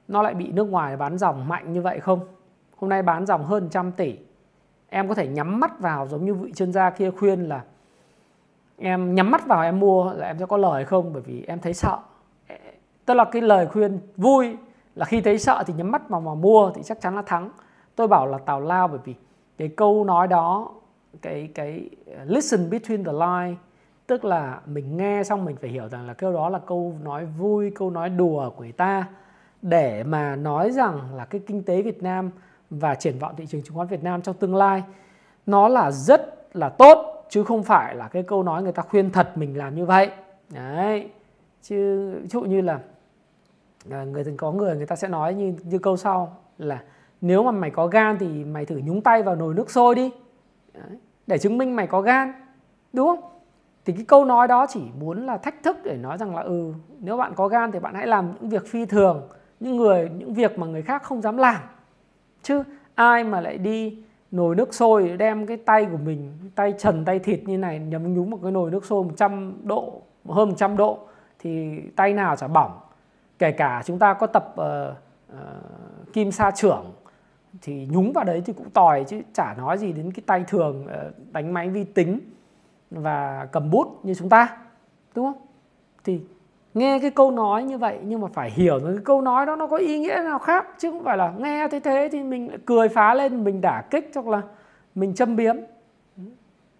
nó 0.08 0.22
lại 0.22 0.35
bị 0.35 0.52
nước 0.52 0.64
ngoài 0.64 0.96
bán 0.96 1.18
dòng 1.18 1.48
mạnh 1.48 1.72
như 1.72 1.82
vậy 1.82 2.00
không? 2.00 2.20
Hôm 2.76 2.90
nay 2.90 3.02
bán 3.02 3.26
dòng 3.26 3.44
hơn 3.44 3.68
trăm 3.70 3.92
tỷ. 3.92 4.16
Em 4.88 5.08
có 5.08 5.14
thể 5.14 5.28
nhắm 5.28 5.61
mắt 5.61 5.80
vào 5.80 6.08
giống 6.08 6.24
như 6.24 6.35
vị 6.35 6.52
chuyên 6.52 6.72
gia 6.72 6.90
kia 6.90 7.11
khuyên 7.11 7.48
là 7.48 7.64
em 8.78 9.14
nhắm 9.14 9.30
mắt 9.30 9.46
vào 9.46 9.62
em 9.62 9.80
mua 9.80 10.12
là 10.12 10.26
em 10.26 10.38
sẽ 10.38 10.46
có 10.46 10.56
lời 10.56 10.85
không? 10.85 11.12
Bởi 11.12 11.22
vì 11.22 11.44
em 11.46 11.58
thấy 11.61 11.74
sợ. 11.74 11.98
Tức 13.04 13.14
là 13.14 13.24
cái 13.24 13.42
lời 13.42 13.66
khuyên 13.66 14.00
vui 14.16 14.56
là 14.94 15.04
khi 15.04 15.20
thấy 15.20 15.38
sợ 15.38 15.64
thì 15.66 15.74
nhắm 15.74 15.90
mắt 15.90 16.08
vào 16.08 16.20
mà 16.20 16.35
mua 16.35 16.70
thì 16.74 16.82
chắc 16.82 17.00
chắn 17.00 17.16
là 17.16 17.22
thắng. 17.22 17.50
Tôi 17.96 18.08
bảo 18.08 18.26
là 18.26 18.38
tào 18.38 18.61
lao 18.61 18.88
bởi 18.88 18.98
vì 19.04 19.14
cái 19.58 19.68
câu 19.68 20.04
nói 20.04 20.28
đó, 20.28 20.70
cái 21.22 21.48
cái 21.54 21.90
uh, 22.11 22.16
listen 22.26 22.70
between 22.70 23.04
the 23.04 23.12
line, 23.12 23.58
tức 24.06 24.24
là 24.24 24.61
mình 24.66 24.96
nghe 24.96 25.22
xong 25.24 25.44
mình 25.44 25.56
phải 25.61 25.70
hiểu 25.70 25.88
rằng 25.88 26.06
là 26.06 26.14
câu 26.14 26.32
đó 26.32 26.48
là 26.48 26.58
câu 26.58 26.94
nói 27.02 27.24
vui, 27.24 27.72
câu 27.74 27.90
nói 27.90 28.08
đùa 28.08 28.50
của 28.50 28.62
người 28.62 28.72
ta. 28.72 29.06
Để 29.62 30.04
mà 30.04 30.37
nói 30.37 30.70
rằng 30.70 31.00
là 31.14 31.24
cái 31.24 31.40
kinh 31.46 31.62
tế 31.62 31.82
Việt 31.82 32.02
Nam 32.02 32.30
và 32.70 32.94
triển 32.94 33.18
vọng 33.18 33.35
thị 33.37 33.46
trường 33.46 33.62
chứng 33.62 33.76
khoán 33.76 33.88
Việt 33.88 34.02
Nam 34.02 34.22
trong 34.22 34.35
tương 34.35 34.54
lai, 34.54 34.82
nó 35.46 35.68
là 35.68 35.90
rất 35.90 36.56
là 36.56 36.68
tốt 36.68 37.12
chứ 37.32 37.44
không 37.44 37.62
phải 37.62 37.94
là 37.94 38.08
cái 38.08 38.22
câu 38.22 38.42
nói 38.42 38.62
người 38.62 38.72
ta 38.72 38.82
khuyên 38.82 39.10
thật 39.10 39.38
mình 39.38 39.58
làm 39.58 39.74
như 39.74 39.86
vậy. 39.86 40.10
Đấy. 40.50 41.10
Chứ 41.62 42.10
ví 42.22 42.28
dụ 42.28 42.40
như 42.40 42.60
là 42.60 42.78
à, 43.90 44.04
người 44.04 44.24
có 44.38 44.52
người 44.52 44.76
người 44.76 44.86
ta 44.86 44.96
sẽ 44.96 45.08
nói 45.08 45.34
như 45.34 45.54
như 45.64 45.78
câu 45.78 45.96
sau 45.96 46.36
là 46.58 46.82
nếu 47.20 47.42
mà 47.42 47.50
mày 47.50 47.70
có 47.70 47.86
gan 47.86 48.16
thì 48.18 48.44
mày 48.44 48.66
thử 48.66 48.80
nhúng 48.84 49.00
tay 49.00 49.22
vào 49.22 49.34
nồi 49.34 49.54
nước 49.54 49.70
sôi 49.70 49.94
đi. 49.94 50.10
Đấy, 50.74 50.98
để 51.26 51.38
chứng 51.38 51.58
minh 51.58 51.76
mày 51.76 51.86
có 51.86 52.00
gan. 52.00 52.32
Đúng 52.92 53.06
không? 53.06 53.30
Thì 53.84 53.92
cái 53.92 54.04
câu 54.04 54.24
nói 54.24 54.48
đó 54.48 54.66
chỉ 54.68 54.80
muốn 55.00 55.26
là 55.26 55.36
thách 55.38 55.62
thức 55.62 55.76
để 55.84 55.96
nói 55.96 56.18
rằng 56.18 56.36
là 56.36 56.42
ừ 56.42 56.72
nếu 57.00 57.16
bạn 57.16 57.32
có 57.36 57.48
gan 57.48 57.72
thì 57.72 57.78
bạn 57.78 57.94
hãy 57.94 58.06
làm 58.06 58.32
những 58.32 58.48
việc 58.48 58.66
phi 58.66 58.86
thường 58.86 59.28
những 59.60 59.76
người 59.76 60.10
những 60.18 60.34
việc 60.34 60.58
mà 60.58 60.66
người 60.66 60.82
khác 60.82 61.02
không 61.02 61.22
dám 61.22 61.36
làm. 61.36 61.62
Chứ 62.42 62.62
ai 62.94 63.24
mà 63.24 63.40
lại 63.40 63.58
đi 63.58 64.02
nồi 64.32 64.54
nước 64.56 64.74
sôi 64.74 65.16
đem 65.16 65.46
cái 65.46 65.56
tay 65.56 65.86
của 65.90 65.96
mình 65.96 66.32
tay 66.54 66.74
trần 66.78 67.04
tay 67.04 67.18
thịt 67.18 67.42
như 67.44 67.58
này 67.58 67.78
nhấm 67.78 68.14
nhúng 68.14 68.30
một 68.30 68.38
cái 68.42 68.52
nồi 68.52 68.70
nước 68.70 68.84
sôi 68.84 69.04
100 69.04 69.54
độ 69.62 70.02
hơn 70.28 70.48
100 70.48 70.76
độ 70.76 70.98
thì 71.38 71.80
tay 71.96 72.12
nào 72.12 72.36
chả 72.36 72.48
bỏng. 72.48 72.80
Kể 73.38 73.52
cả 73.52 73.82
chúng 73.86 73.98
ta 73.98 74.14
có 74.14 74.26
tập 74.26 74.54
uh, 74.60 74.96
uh, 75.32 76.12
kim 76.12 76.32
sa 76.32 76.50
trưởng 76.50 76.92
thì 77.62 77.88
nhúng 77.90 78.12
vào 78.12 78.24
đấy 78.24 78.42
thì 78.44 78.52
cũng 78.52 78.70
tòi 78.70 79.04
chứ 79.04 79.20
chả 79.32 79.54
nói 79.54 79.78
gì 79.78 79.92
đến 79.92 80.12
cái 80.12 80.22
tay 80.26 80.44
thường 80.48 80.86
uh, 80.86 81.32
đánh 81.32 81.52
máy 81.52 81.68
vi 81.68 81.84
tính 81.84 82.20
và 82.90 83.48
cầm 83.52 83.70
bút 83.70 84.00
như 84.02 84.14
chúng 84.14 84.28
ta 84.28 84.56
đúng 85.14 85.24
không? 85.24 85.46
Thì 86.04 86.20
nghe 86.74 86.98
cái 86.98 87.11
câu 87.11 87.30
nói 87.30 87.64
như 87.64 87.78
vậy 87.78 87.98
nhưng 88.04 88.20
mà 88.20 88.28
phải 88.32 88.50
hiểu 88.50 88.78
rằng 88.78 88.94
cái 88.94 89.04
câu 89.04 89.20
nói 89.20 89.46
đó 89.46 89.56
nó 89.56 89.66
có 89.66 89.76
ý 89.76 89.98
nghĩa 89.98 90.20
nào 90.24 90.38
khác. 90.38 90.66
Chứ 90.78 90.90
không 90.90 91.04
phải 91.04 91.16
là 91.16 91.32
nghe 91.38 91.68
thế 91.68 91.80
thế 91.80 92.08
thì 92.12 92.22
mình 92.22 92.48
lại 92.48 92.58
cười 92.66 92.88
phá 92.88 93.14
lên 93.14 93.44
mình 93.44 93.61
đả 93.61 93.82
kích 93.90 94.11
hoặc 94.14 94.26
là 94.26 94.42
mình 94.94 95.14
châm 95.14 95.37
biếm. 95.37 95.56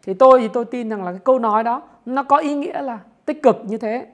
Thì 0.03 0.15
tôi 0.15 0.41
thì 0.41 0.49
tôi 0.49 0.65
tin 0.65 0.89
rằng 0.89 1.05
là 1.05 1.11
cái 1.11 1.21
câu 1.25 1.39
nói 1.39 1.65
đó 1.65 1.83
nó 2.07 2.23
có 2.23 2.37
ý 2.37 2.55
nghĩa 2.55 2.83
là 2.83 2.99
tích 3.25 3.43
cực 3.43 3.57
như 3.67 3.79
thế. 3.79 4.07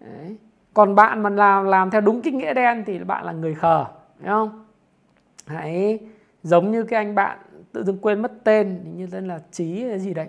Đấy. 0.00 0.36
còn 0.74 0.94
bạn 0.94 1.22
mà 1.22 1.30
làm 1.30 1.64
làm 1.64 1.90
theo 1.90 2.00
đúng 2.00 2.22
cái 2.22 2.32
nghĩa 2.32 2.54
đen 2.54 2.84
thì 2.86 2.98
bạn 2.98 3.24
là 3.24 3.32
người 3.32 3.54
khờ 3.54 3.84
đúng 4.18 4.28
không? 4.28 4.64
Hãy 5.46 5.98
giống 6.42 6.70
như 6.70 6.82
cái 6.82 7.04
anh 7.04 7.14
bạn 7.14 7.38
tự 7.72 7.84
dưng 7.84 7.98
quên 7.98 8.22
mất 8.22 8.32
tên 8.44 8.80
như 8.96 9.06
tên 9.12 9.28
là 9.28 9.40
trí 9.50 9.84
hay 9.84 9.98
gì 9.98 10.14
đấy 10.14 10.28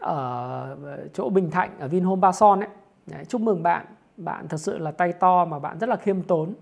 ở 0.00 0.76
chỗ 1.14 1.28
bình 1.28 1.50
thạnh 1.50 1.70
ở 1.78 1.88
vinhome 1.88 2.20
ba 2.20 2.32
son 2.32 2.60
ấy. 2.60 2.68
Đấy, 3.06 3.24
chúc 3.24 3.40
mừng 3.40 3.62
bạn 3.62 3.86
bạn 4.20 4.48
thật 4.48 4.56
sự 4.56 4.78
là 4.78 4.90
tay 4.90 5.12
to 5.12 5.44
mà 5.44 5.58
bạn 5.58 5.78
rất 5.78 5.88
là 5.88 5.96
khiêm 5.96 6.22
tốn, 6.22 6.52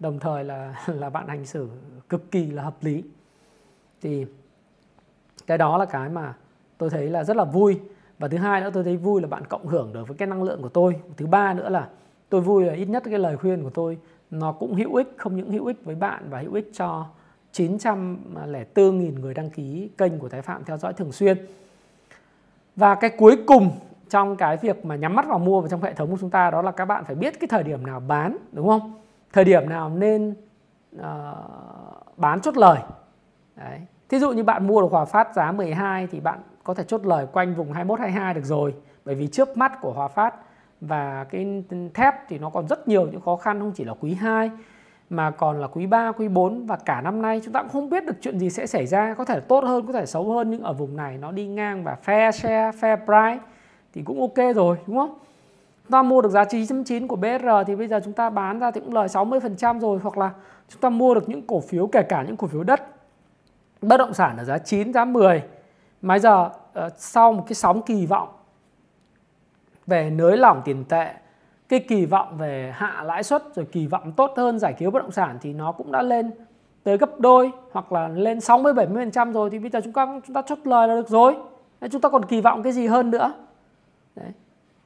đồng 0.00 0.18
thời 0.18 0.44
là 0.44 0.74
là 0.86 1.10
bạn 1.10 1.28
hành 1.28 1.46
xử 1.46 1.68
cực 2.08 2.30
kỳ 2.30 2.46
là 2.46 2.62
hợp 2.62 2.76
lý. 2.80 3.04
Thì 4.02 4.26
cái 5.46 5.58
đó 5.58 5.78
là 5.78 5.84
cái 5.84 6.08
mà 6.08 6.34
tôi 6.78 6.90
thấy 6.90 7.08
là 7.08 7.24
rất 7.24 7.36
là 7.36 7.44
vui. 7.44 7.80
Và 8.18 8.28
thứ 8.28 8.36
hai 8.36 8.60
nữa 8.60 8.70
tôi 8.74 8.84
thấy 8.84 8.96
vui 8.96 9.20
là 9.20 9.28
bạn 9.28 9.44
cộng 9.44 9.66
hưởng 9.66 9.92
được 9.92 10.08
với 10.08 10.16
cái 10.16 10.28
năng 10.28 10.42
lượng 10.42 10.62
của 10.62 10.68
tôi. 10.68 10.96
Thứ 11.16 11.26
ba 11.26 11.54
nữa 11.54 11.68
là 11.68 11.88
tôi 12.28 12.40
vui 12.40 12.64
là 12.64 12.72
ít 12.72 12.88
nhất 12.88 13.02
cái 13.06 13.18
lời 13.18 13.36
khuyên 13.36 13.62
của 13.62 13.70
tôi 13.70 13.98
nó 14.30 14.52
cũng 14.52 14.74
hữu 14.74 14.94
ích, 14.94 15.14
không 15.16 15.36
những 15.36 15.52
hữu 15.52 15.66
ích 15.66 15.84
với 15.84 15.94
bạn 15.94 16.26
và 16.30 16.40
hữu 16.40 16.54
ích 16.54 16.70
cho 16.74 17.06
904.000 17.52 19.20
người 19.20 19.34
đăng 19.34 19.50
ký 19.50 19.90
kênh 19.98 20.18
của 20.18 20.28
Thái 20.28 20.42
Phạm 20.42 20.64
theo 20.64 20.78
dõi 20.78 20.92
thường 20.92 21.12
xuyên 21.12 21.46
và 22.76 22.94
cái 22.94 23.10
cuối 23.10 23.36
cùng 23.46 23.70
trong 24.10 24.36
cái 24.36 24.56
việc 24.56 24.84
mà 24.84 24.96
nhắm 24.96 25.14
mắt 25.14 25.26
vào 25.28 25.38
mua 25.38 25.60
vào 25.60 25.68
trong 25.68 25.82
hệ 25.82 25.94
thống 25.94 26.10
của 26.10 26.16
chúng 26.20 26.30
ta 26.30 26.50
đó 26.50 26.62
là 26.62 26.72
các 26.72 26.84
bạn 26.84 27.04
phải 27.04 27.14
biết 27.14 27.40
cái 27.40 27.48
thời 27.48 27.62
điểm 27.62 27.86
nào 27.86 28.00
bán 28.00 28.36
đúng 28.52 28.68
không? 28.68 29.00
Thời 29.32 29.44
điểm 29.44 29.68
nào 29.68 29.88
nên 29.88 30.34
uh, 30.96 31.02
bán 32.16 32.40
chốt 32.40 32.56
lời. 32.56 32.78
Đấy. 33.56 33.80
Thí 34.08 34.18
dụ 34.18 34.32
như 34.32 34.44
bạn 34.44 34.66
mua 34.66 34.80
được 34.80 34.88
Hòa 34.90 35.04
Phát 35.04 35.34
giá 35.34 35.52
12 35.52 36.06
thì 36.06 36.20
bạn 36.20 36.38
có 36.64 36.74
thể 36.74 36.84
chốt 36.84 37.06
lời 37.06 37.26
quanh 37.32 37.54
vùng 37.54 37.72
21 37.72 38.00
22 38.00 38.34
được 38.34 38.44
rồi. 38.44 38.74
Bởi 39.04 39.14
vì 39.14 39.26
trước 39.26 39.56
mắt 39.56 39.80
của 39.80 39.92
Hòa 39.92 40.08
Phát 40.08 40.34
và 40.80 41.26
cái 41.30 41.64
thép 41.94 42.14
thì 42.28 42.38
nó 42.38 42.50
còn 42.50 42.68
rất 42.68 42.88
nhiều 42.88 43.06
những 43.12 43.20
khó 43.20 43.36
khăn 43.36 43.60
không 43.60 43.72
chỉ 43.72 43.84
là 43.84 43.94
quý 44.00 44.14
2 44.14 44.50
mà 45.10 45.30
còn 45.30 45.60
là 45.60 45.66
quý 45.66 45.86
3, 45.86 46.12
quý 46.12 46.28
4 46.28 46.66
và 46.66 46.76
cả 46.76 47.00
năm 47.00 47.22
nay. 47.22 47.40
Chúng 47.44 47.52
ta 47.52 47.62
cũng 47.62 47.70
không 47.72 47.90
biết 47.90 48.04
được 48.04 48.16
chuyện 48.20 48.38
gì 48.38 48.50
sẽ 48.50 48.66
xảy 48.66 48.86
ra, 48.86 49.14
có 49.14 49.24
thể 49.24 49.40
tốt 49.40 49.64
hơn, 49.64 49.86
có 49.86 49.92
thể 49.92 50.06
xấu 50.06 50.32
hơn 50.32 50.50
nhưng 50.50 50.62
ở 50.62 50.72
vùng 50.72 50.96
này 50.96 51.18
nó 51.18 51.32
đi 51.32 51.46
ngang 51.46 51.84
và 51.84 51.96
fair 52.04 52.30
share, 52.30 52.70
fair 52.80 52.96
price 52.96 53.44
thì 53.92 54.02
cũng 54.02 54.20
ok 54.20 54.54
rồi 54.54 54.76
đúng 54.86 54.96
không? 54.96 55.18
Chúng 55.84 55.90
ta 55.90 56.02
mua 56.02 56.22
được 56.22 56.30
giá 56.30 56.44
9.9 56.44 57.06
của 57.06 57.16
BR 57.16 57.48
thì 57.66 57.76
bây 57.76 57.88
giờ 57.88 58.00
chúng 58.04 58.12
ta 58.12 58.30
bán 58.30 58.58
ra 58.58 58.70
thì 58.70 58.80
cũng 58.80 58.94
lời 58.94 59.08
60% 59.08 59.80
rồi 59.80 59.98
hoặc 60.02 60.18
là 60.18 60.30
chúng 60.68 60.80
ta 60.80 60.88
mua 60.88 61.14
được 61.14 61.28
những 61.28 61.42
cổ 61.46 61.60
phiếu 61.60 61.86
kể 61.86 62.02
cả 62.02 62.22
những 62.22 62.36
cổ 62.36 62.46
phiếu 62.46 62.64
đất 62.64 62.82
bất 63.82 63.96
động 63.96 64.14
sản 64.14 64.36
ở 64.36 64.44
giá 64.44 64.58
9, 64.58 64.92
giá 64.92 65.04
10 65.04 65.42
mà 66.02 66.18
giờ 66.18 66.50
ờ, 66.72 66.90
sau 66.96 67.32
một 67.32 67.44
cái 67.46 67.54
sóng 67.54 67.82
kỳ 67.82 68.06
vọng 68.06 68.28
về 69.86 70.10
nới 70.10 70.36
lỏng 70.36 70.62
tiền 70.64 70.84
tệ 70.84 71.14
cái 71.68 71.80
kỳ 71.80 72.06
vọng 72.06 72.38
về 72.38 72.72
hạ 72.76 73.02
lãi 73.04 73.22
suất 73.22 73.42
rồi 73.54 73.66
kỳ 73.72 73.86
vọng 73.86 74.12
tốt 74.12 74.32
hơn 74.36 74.58
giải 74.58 74.74
cứu 74.78 74.90
bất 74.90 75.02
động 75.02 75.12
sản 75.12 75.38
thì 75.40 75.52
nó 75.52 75.72
cũng 75.72 75.92
đã 75.92 76.02
lên 76.02 76.30
tới 76.82 76.98
gấp 76.98 77.20
đôi 77.20 77.50
hoặc 77.72 77.92
là 77.92 78.08
lên 78.08 78.40
60 78.40 78.72
70% 78.72 79.32
rồi 79.32 79.50
thì 79.50 79.58
bây 79.58 79.70
giờ 79.70 79.80
chúng 79.84 79.92
ta 79.92 80.20
chúng 80.26 80.34
ta 80.34 80.42
chốt 80.42 80.58
lời 80.64 80.88
là 80.88 80.94
được 80.94 81.08
rồi. 81.08 81.36
Chúng 81.90 82.00
ta 82.00 82.08
còn 82.08 82.24
kỳ 82.24 82.40
vọng 82.40 82.62
cái 82.62 82.72
gì 82.72 82.86
hơn 82.86 83.10
nữa. 83.10 83.32
Đấy. 84.20 84.32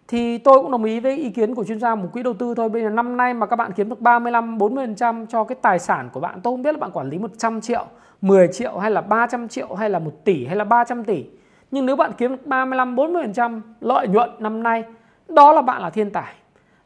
Thì 0.09 0.39
tôi 0.39 0.59
cũng 0.63 0.71
đồng 0.71 0.85
ý 0.85 1.01
với 1.01 1.17
ý 1.17 1.31
kiến 1.31 1.55
của 1.55 1.65
chuyên 1.65 1.81
gia 1.81 1.95
một 1.95 2.09
quỹ 2.13 2.23
đầu 2.23 2.35
tư 2.35 2.55
thôi. 2.55 2.69
Bây 2.69 2.83
giờ 2.83 2.91
năm 2.91 3.17
nay 3.17 3.35
mà 3.35 3.47
các 3.47 3.57
bạn 3.57 3.73
kiếm 3.73 3.89
được 3.89 4.01
35 4.01 4.59
40% 4.59 5.27
cho 5.27 5.45
cái 5.45 5.57
tài 5.63 5.79
sản 5.79 6.09
của 6.13 6.21
bạn, 6.21 6.41
tôi 6.43 6.53
không 6.53 6.63
biết 6.63 6.73
là 6.73 6.79
bạn 6.79 6.91
quản 6.93 7.11
lý 7.11 7.19
100 7.19 7.61
triệu, 7.61 7.87
10 8.21 8.49
triệu 8.53 8.79
hay 8.79 8.91
là 8.91 9.01
300 9.01 9.49
triệu 9.49 9.75
hay 9.75 9.91
là 9.91 9.99
1 9.99 10.13
tỷ 10.25 10.47
hay 10.47 10.57
là 10.57 10.65
300 10.65 11.05
tỷ. 11.05 11.25
Nhưng 11.71 11.87
nếu 11.87 11.97
bạn 11.97 12.13
kiếm 12.19 12.31
được 12.31 12.47
35 12.47 12.97
40% 12.97 13.61
lợi 13.81 14.09
nhuận 14.09 14.31
năm 14.39 14.63
nay, 14.63 14.85
đó 15.29 15.53
là 15.53 15.63
bạn 15.63 15.83
là 15.83 15.91
thiên 15.91 16.11
tài 16.11 16.35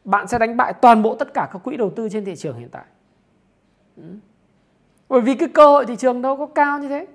bạn 0.07 0.27
sẽ 0.27 0.37
đánh 0.39 0.57
bại 0.57 0.73
toàn 0.73 1.03
bộ 1.03 1.15
tất 1.15 1.33
cả 1.33 1.49
các 1.53 1.59
quỹ 1.63 1.77
đầu 1.77 1.89
tư 1.89 2.09
trên 2.09 2.25
thị 2.25 2.35
trường 2.35 2.57
hiện 2.57 2.69
tại. 2.71 2.85
Ừ. 3.97 4.03
Bởi 5.09 5.21
vì 5.21 5.35
cái 5.35 5.49
cơ 5.49 5.67
hội 5.67 5.85
thị 5.85 5.95
trường 5.95 6.21
đâu 6.21 6.37
có 6.37 6.45
cao 6.45 6.79
như 6.79 6.89
thế. 6.89 7.07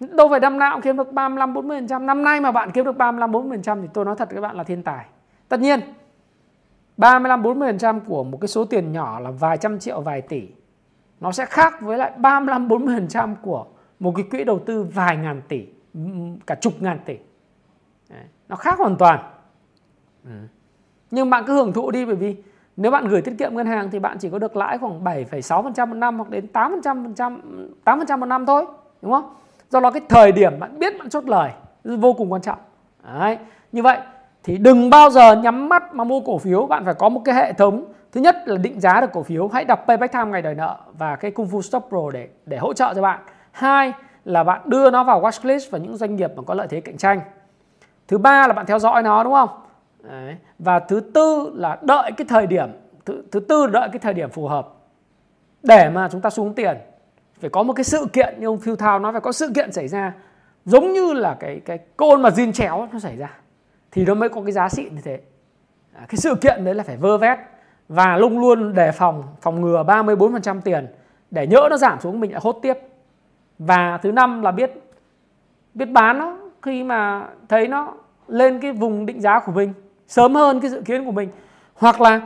Đâu 0.00 0.28
phải 0.28 0.40
năm 0.40 0.58
nào 0.58 0.74
cũng 0.74 0.82
kiếm 0.82 0.96
được 0.96 1.12
35 1.12 1.54
40%, 1.54 2.04
năm 2.04 2.24
nay 2.24 2.40
mà 2.40 2.52
bạn 2.52 2.70
kiếm 2.70 2.84
được 2.84 2.96
35 2.96 3.32
40% 3.32 3.82
thì 3.82 3.88
tôi 3.94 4.04
nói 4.04 4.16
thật 4.18 4.28
các 4.34 4.40
bạn 4.40 4.56
là 4.56 4.64
thiên 4.64 4.82
tài. 4.82 5.06
Tất 5.48 5.60
nhiên 5.60 5.80
35 6.96 7.42
40% 7.42 8.00
của 8.00 8.24
một 8.24 8.38
cái 8.40 8.48
số 8.48 8.64
tiền 8.64 8.92
nhỏ 8.92 9.20
là 9.20 9.30
vài 9.30 9.56
trăm 9.56 9.78
triệu 9.78 10.00
vài 10.00 10.20
tỷ 10.20 10.48
nó 11.20 11.32
sẽ 11.32 11.44
khác 11.44 11.80
với 11.80 11.98
lại 11.98 12.12
35 12.16 12.68
40% 12.68 13.34
của 13.42 13.66
một 13.98 14.12
cái 14.16 14.24
quỹ 14.30 14.44
đầu 14.44 14.58
tư 14.58 14.86
vài 14.94 15.16
ngàn 15.16 15.42
tỷ, 15.48 15.66
cả 16.46 16.54
chục 16.54 16.72
ngàn 16.80 16.98
tỷ. 17.04 17.16
Đấy. 18.10 18.24
Nó 18.48 18.56
khác 18.56 18.78
hoàn 18.78 18.96
toàn. 18.96 19.20
Ừ 20.24 20.30
nhưng 21.10 21.30
bạn 21.30 21.44
cứ 21.46 21.52
hưởng 21.52 21.72
thụ 21.72 21.90
đi 21.90 22.04
bởi 22.04 22.14
vì 22.14 22.36
nếu 22.76 22.92
bạn 22.92 23.08
gửi 23.08 23.22
tiết 23.22 23.34
kiệm 23.38 23.54
ngân 23.54 23.66
hàng 23.66 23.90
thì 23.90 23.98
bạn 23.98 24.18
chỉ 24.18 24.30
có 24.30 24.38
được 24.38 24.56
lãi 24.56 24.78
khoảng 24.78 25.04
7,6% 25.04 25.88
một 25.88 25.94
năm 25.94 26.16
hoặc 26.16 26.30
đến 26.30 26.46
8% 26.52 27.14
8% 27.84 28.18
một 28.18 28.26
năm 28.26 28.46
thôi, 28.46 28.66
đúng 29.02 29.12
không? 29.12 29.34
Do 29.70 29.80
đó 29.80 29.90
cái 29.90 30.02
thời 30.08 30.32
điểm 30.32 30.60
bạn 30.60 30.78
biết 30.78 30.98
bạn 30.98 31.08
chốt 31.08 31.24
lời 31.24 31.50
vô 31.84 32.12
cùng 32.12 32.32
quan 32.32 32.42
trọng. 32.42 32.58
Đấy. 33.18 33.38
Như 33.72 33.82
vậy 33.82 33.98
thì 34.44 34.58
đừng 34.58 34.90
bao 34.90 35.10
giờ 35.10 35.36
nhắm 35.36 35.68
mắt 35.68 35.94
mà 35.94 36.04
mua 36.04 36.20
cổ 36.20 36.38
phiếu, 36.38 36.66
bạn 36.66 36.84
phải 36.84 36.94
có 36.94 37.08
một 37.08 37.22
cái 37.24 37.34
hệ 37.34 37.52
thống 37.52 37.84
Thứ 38.12 38.20
nhất 38.20 38.36
là 38.46 38.56
định 38.56 38.80
giá 38.80 39.00
được 39.00 39.12
cổ 39.12 39.22
phiếu, 39.22 39.48
hãy 39.48 39.64
đọc 39.64 39.84
Payback 39.86 40.12
Time 40.12 40.24
ngày 40.24 40.42
đòi 40.42 40.54
nợ 40.54 40.76
và 40.98 41.16
cái 41.16 41.30
Kung 41.30 41.46
Fu 41.46 41.60
Stop 41.60 41.86
Pro 41.88 42.10
để 42.12 42.28
để 42.46 42.58
hỗ 42.58 42.72
trợ 42.72 42.94
cho 42.94 43.02
bạn. 43.02 43.20
Hai 43.50 43.92
là 44.24 44.44
bạn 44.44 44.60
đưa 44.64 44.90
nó 44.90 45.04
vào 45.04 45.22
watchlist 45.22 45.70
và 45.70 45.78
những 45.78 45.96
doanh 45.96 46.16
nghiệp 46.16 46.32
mà 46.36 46.42
có 46.46 46.54
lợi 46.54 46.66
thế 46.70 46.80
cạnh 46.80 46.96
tranh. 46.96 47.20
Thứ 48.08 48.18
ba 48.18 48.46
là 48.46 48.52
bạn 48.52 48.66
theo 48.66 48.78
dõi 48.78 49.02
nó 49.02 49.24
đúng 49.24 49.32
không? 49.32 49.48
Đấy. 50.02 50.36
Và 50.58 50.78
thứ 50.78 51.00
tư 51.00 51.52
là 51.54 51.78
đợi 51.82 52.12
cái 52.16 52.26
thời 52.28 52.46
điểm 52.46 52.68
thứ, 53.04 53.22
thứ 53.32 53.40
tư 53.40 53.66
là 53.66 53.72
đợi 53.72 53.88
cái 53.92 53.98
thời 53.98 54.14
điểm 54.14 54.30
phù 54.30 54.46
hợp 54.46 54.68
để 55.62 55.90
mà 55.90 56.08
chúng 56.12 56.20
ta 56.20 56.30
xuống 56.30 56.54
tiền 56.54 56.76
phải 57.40 57.50
có 57.50 57.62
một 57.62 57.72
cái 57.72 57.84
sự 57.84 58.06
kiện 58.12 58.34
như 58.38 58.46
ông 58.46 58.60
Phil 58.60 58.74
Thao 58.74 58.98
nói 58.98 59.12
phải 59.12 59.20
có 59.20 59.32
sự 59.32 59.50
kiện 59.54 59.72
xảy 59.72 59.88
ra. 59.88 60.12
Giống 60.64 60.92
như 60.92 61.12
là 61.12 61.36
cái 61.40 61.60
cái 61.64 61.78
côn 61.96 62.22
mà 62.22 62.28
zin 62.28 62.52
chéo 62.52 62.88
nó 62.92 62.98
xảy 62.98 63.16
ra 63.16 63.30
thì 63.90 64.04
nó 64.04 64.14
mới 64.14 64.28
có 64.28 64.42
cái 64.42 64.52
giá 64.52 64.68
trị 64.68 64.88
như 64.94 65.00
thế. 65.04 65.20
À, 65.94 66.06
cái 66.08 66.16
sự 66.16 66.34
kiện 66.34 66.64
đấy 66.64 66.74
là 66.74 66.84
phải 66.84 66.96
vơ 66.96 67.18
vét 67.18 67.38
và 67.88 68.16
luôn 68.16 68.38
luôn 68.38 68.74
đề 68.74 68.92
phòng 68.92 69.22
phòng 69.40 69.60
ngừa 69.60 69.82
34% 69.82 70.60
tiền 70.60 70.86
để 71.30 71.46
nhỡ 71.46 71.68
nó 71.70 71.76
giảm 71.76 72.00
xuống 72.00 72.20
mình 72.20 72.32
lại 72.32 72.40
hốt 72.44 72.58
tiếp. 72.62 72.74
Và 73.58 73.98
thứ 74.02 74.12
năm 74.12 74.42
là 74.42 74.50
biết 74.50 74.70
biết 75.74 75.90
bán 75.90 76.18
nó 76.18 76.36
khi 76.62 76.84
mà 76.84 77.28
thấy 77.48 77.68
nó 77.68 77.94
lên 78.28 78.60
cái 78.60 78.72
vùng 78.72 79.06
định 79.06 79.20
giá 79.20 79.40
của 79.40 79.52
mình 79.52 79.72
sớm 80.08 80.34
hơn 80.34 80.60
cái 80.60 80.70
dự 80.70 80.82
kiến 80.82 81.04
của 81.04 81.12
mình. 81.12 81.28
Hoặc 81.74 82.00
là 82.00 82.20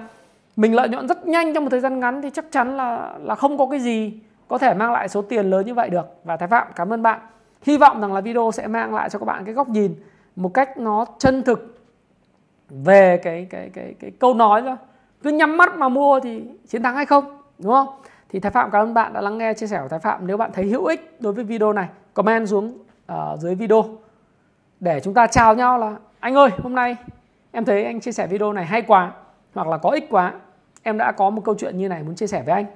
mình 0.56 0.74
lợi 0.74 0.88
nhuận 0.88 1.08
rất 1.08 1.26
nhanh 1.26 1.54
trong 1.54 1.64
một 1.64 1.70
thời 1.70 1.80
gian 1.80 2.00
ngắn 2.00 2.22
thì 2.22 2.30
chắc 2.30 2.44
chắn 2.50 2.76
là 2.76 3.14
là 3.22 3.34
không 3.34 3.58
có 3.58 3.66
cái 3.70 3.80
gì 3.80 4.20
có 4.48 4.58
thể 4.58 4.74
mang 4.74 4.92
lại 4.92 5.08
số 5.08 5.22
tiền 5.22 5.50
lớn 5.50 5.66
như 5.66 5.74
vậy 5.74 5.90
được. 5.90 6.06
Và 6.24 6.36
thái 6.36 6.48
phạm, 6.48 6.66
cảm 6.76 6.92
ơn 6.92 7.02
bạn. 7.02 7.20
Hy 7.62 7.76
vọng 7.76 8.00
rằng 8.00 8.12
là 8.12 8.20
video 8.20 8.50
sẽ 8.52 8.66
mang 8.66 8.94
lại 8.94 9.10
cho 9.10 9.18
các 9.18 9.24
bạn 9.24 9.44
cái 9.44 9.54
góc 9.54 9.68
nhìn, 9.68 9.94
một 10.36 10.54
cách 10.54 10.78
nó 10.78 11.06
chân 11.18 11.42
thực 11.42 11.78
về 12.68 13.16
cái 13.16 13.46
cái 13.50 13.70
cái 13.74 13.94
cái 14.00 14.10
câu 14.10 14.34
nói 14.34 14.62
đó 14.62 14.76
cứ 15.22 15.30
nhắm 15.30 15.56
mắt 15.56 15.76
mà 15.76 15.88
mua 15.88 16.20
thì 16.20 16.44
chiến 16.68 16.82
thắng 16.82 16.96
hay 16.96 17.06
không, 17.06 17.24
đúng 17.58 17.72
không? 17.72 17.88
Thì 18.28 18.40
thái 18.40 18.52
phạm, 18.52 18.70
cảm 18.70 18.82
ơn 18.82 18.94
bạn 18.94 19.12
đã 19.12 19.20
lắng 19.20 19.38
nghe 19.38 19.54
chia 19.54 19.66
sẻ 19.66 19.78
của 19.82 19.88
thái 19.88 19.98
phạm. 19.98 20.26
Nếu 20.26 20.36
bạn 20.36 20.50
thấy 20.52 20.66
hữu 20.66 20.84
ích 20.84 21.16
đối 21.20 21.32
với 21.32 21.44
video 21.44 21.72
này, 21.72 21.88
comment 22.14 22.48
xuống 22.48 22.78
ở 23.06 23.36
dưới 23.40 23.54
video 23.54 23.84
để 24.80 25.00
chúng 25.00 25.14
ta 25.14 25.26
chào 25.26 25.54
nhau 25.54 25.78
là, 25.78 25.96
anh 26.20 26.34
ơi, 26.34 26.50
hôm 26.62 26.74
nay 26.74 26.96
em 27.52 27.64
thấy 27.64 27.84
anh 27.84 28.00
chia 28.00 28.12
sẻ 28.12 28.26
video 28.26 28.52
này 28.52 28.64
hay 28.64 28.82
quá, 28.82 29.12
hoặc 29.54 29.68
là 29.68 29.76
có 29.76 29.90
ích 29.90 30.06
quá. 30.10 30.32
Em 30.82 30.98
đã 30.98 31.12
có 31.12 31.30
một 31.30 31.42
câu 31.44 31.54
chuyện 31.58 31.78
như 31.78 31.88
này 31.88 32.02
muốn 32.02 32.14
chia 32.14 32.26
sẻ 32.26 32.42
với 32.46 32.54
anh 32.54 32.66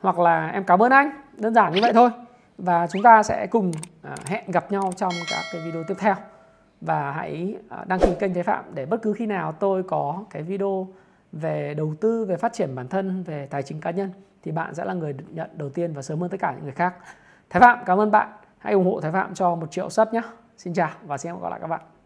hoặc 0.00 0.18
là 0.18 0.48
em 0.48 0.64
cảm 0.64 0.82
ơn 0.82 0.92
anh 0.92 1.10
đơn 1.36 1.54
giản 1.54 1.72
như 1.72 1.80
vậy 1.82 1.92
thôi 1.92 2.10
và 2.58 2.86
chúng 2.86 3.02
ta 3.02 3.22
sẽ 3.22 3.46
cùng 3.46 3.72
à, 4.02 4.14
hẹn 4.26 4.50
gặp 4.50 4.72
nhau 4.72 4.92
trong 4.96 5.12
các 5.30 5.42
cái 5.52 5.62
video 5.64 5.84
tiếp 5.88 5.94
theo 5.98 6.14
và 6.80 7.12
hãy 7.12 7.56
à, 7.68 7.84
đăng 7.86 7.98
ký 7.98 8.14
kênh 8.18 8.34
Thế 8.34 8.42
Phạm 8.42 8.64
để 8.74 8.86
bất 8.86 9.02
cứ 9.02 9.12
khi 9.12 9.26
nào 9.26 9.52
tôi 9.52 9.82
có 9.82 10.24
cái 10.30 10.42
video 10.42 10.88
về 11.32 11.74
đầu 11.74 11.94
tư, 12.00 12.24
về 12.24 12.36
phát 12.36 12.52
triển 12.52 12.74
bản 12.74 12.88
thân, 12.88 13.22
về 13.22 13.46
tài 13.50 13.62
chính 13.62 13.80
cá 13.80 13.90
nhân 13.90 14.10
thì 14.42 14.52
bạn 14.52 14.74
sẽ 14.74 14.84
là 14.84 14.94
người 14.94 15.14
nhận 15.28 15.50
đầu 15.52 15.70
tiên 15.70 15.92
và 15.92 16.02
sớm 16.02 16.20
hơn 16.20 16.30
tất 16.30 16.40
cả 16.40 16.52
những 16.56 16.64
người 16.64 16.72
khác. 16.72 16.94
Thái 17.50 17.60
Phạm 17.60 17.78
cảm 17.86 18.00
ơn 18.00 18.10
bạn. 18.10 18.28
Hãy 18.58 18.72
ủng 18.72 18.84
hộ 18.84 19.00
Thái 19.00 19.12
Phạm 19.12 19.34
cho 19.34 19.54
một 19.54 19.70
triệu 19.70 19.90
sub 19.90 20.08
nhé. 20.12 20.22
Xin 20.56 20.74
chào 20.74 20.90
và 21.02 21.18
xin 21.18 21.32
hẹn 21.32 21.42
gặp 21.42 21.48
lại 21.48 21.60
các 21.60 21.66
bạn. 21.66 21.97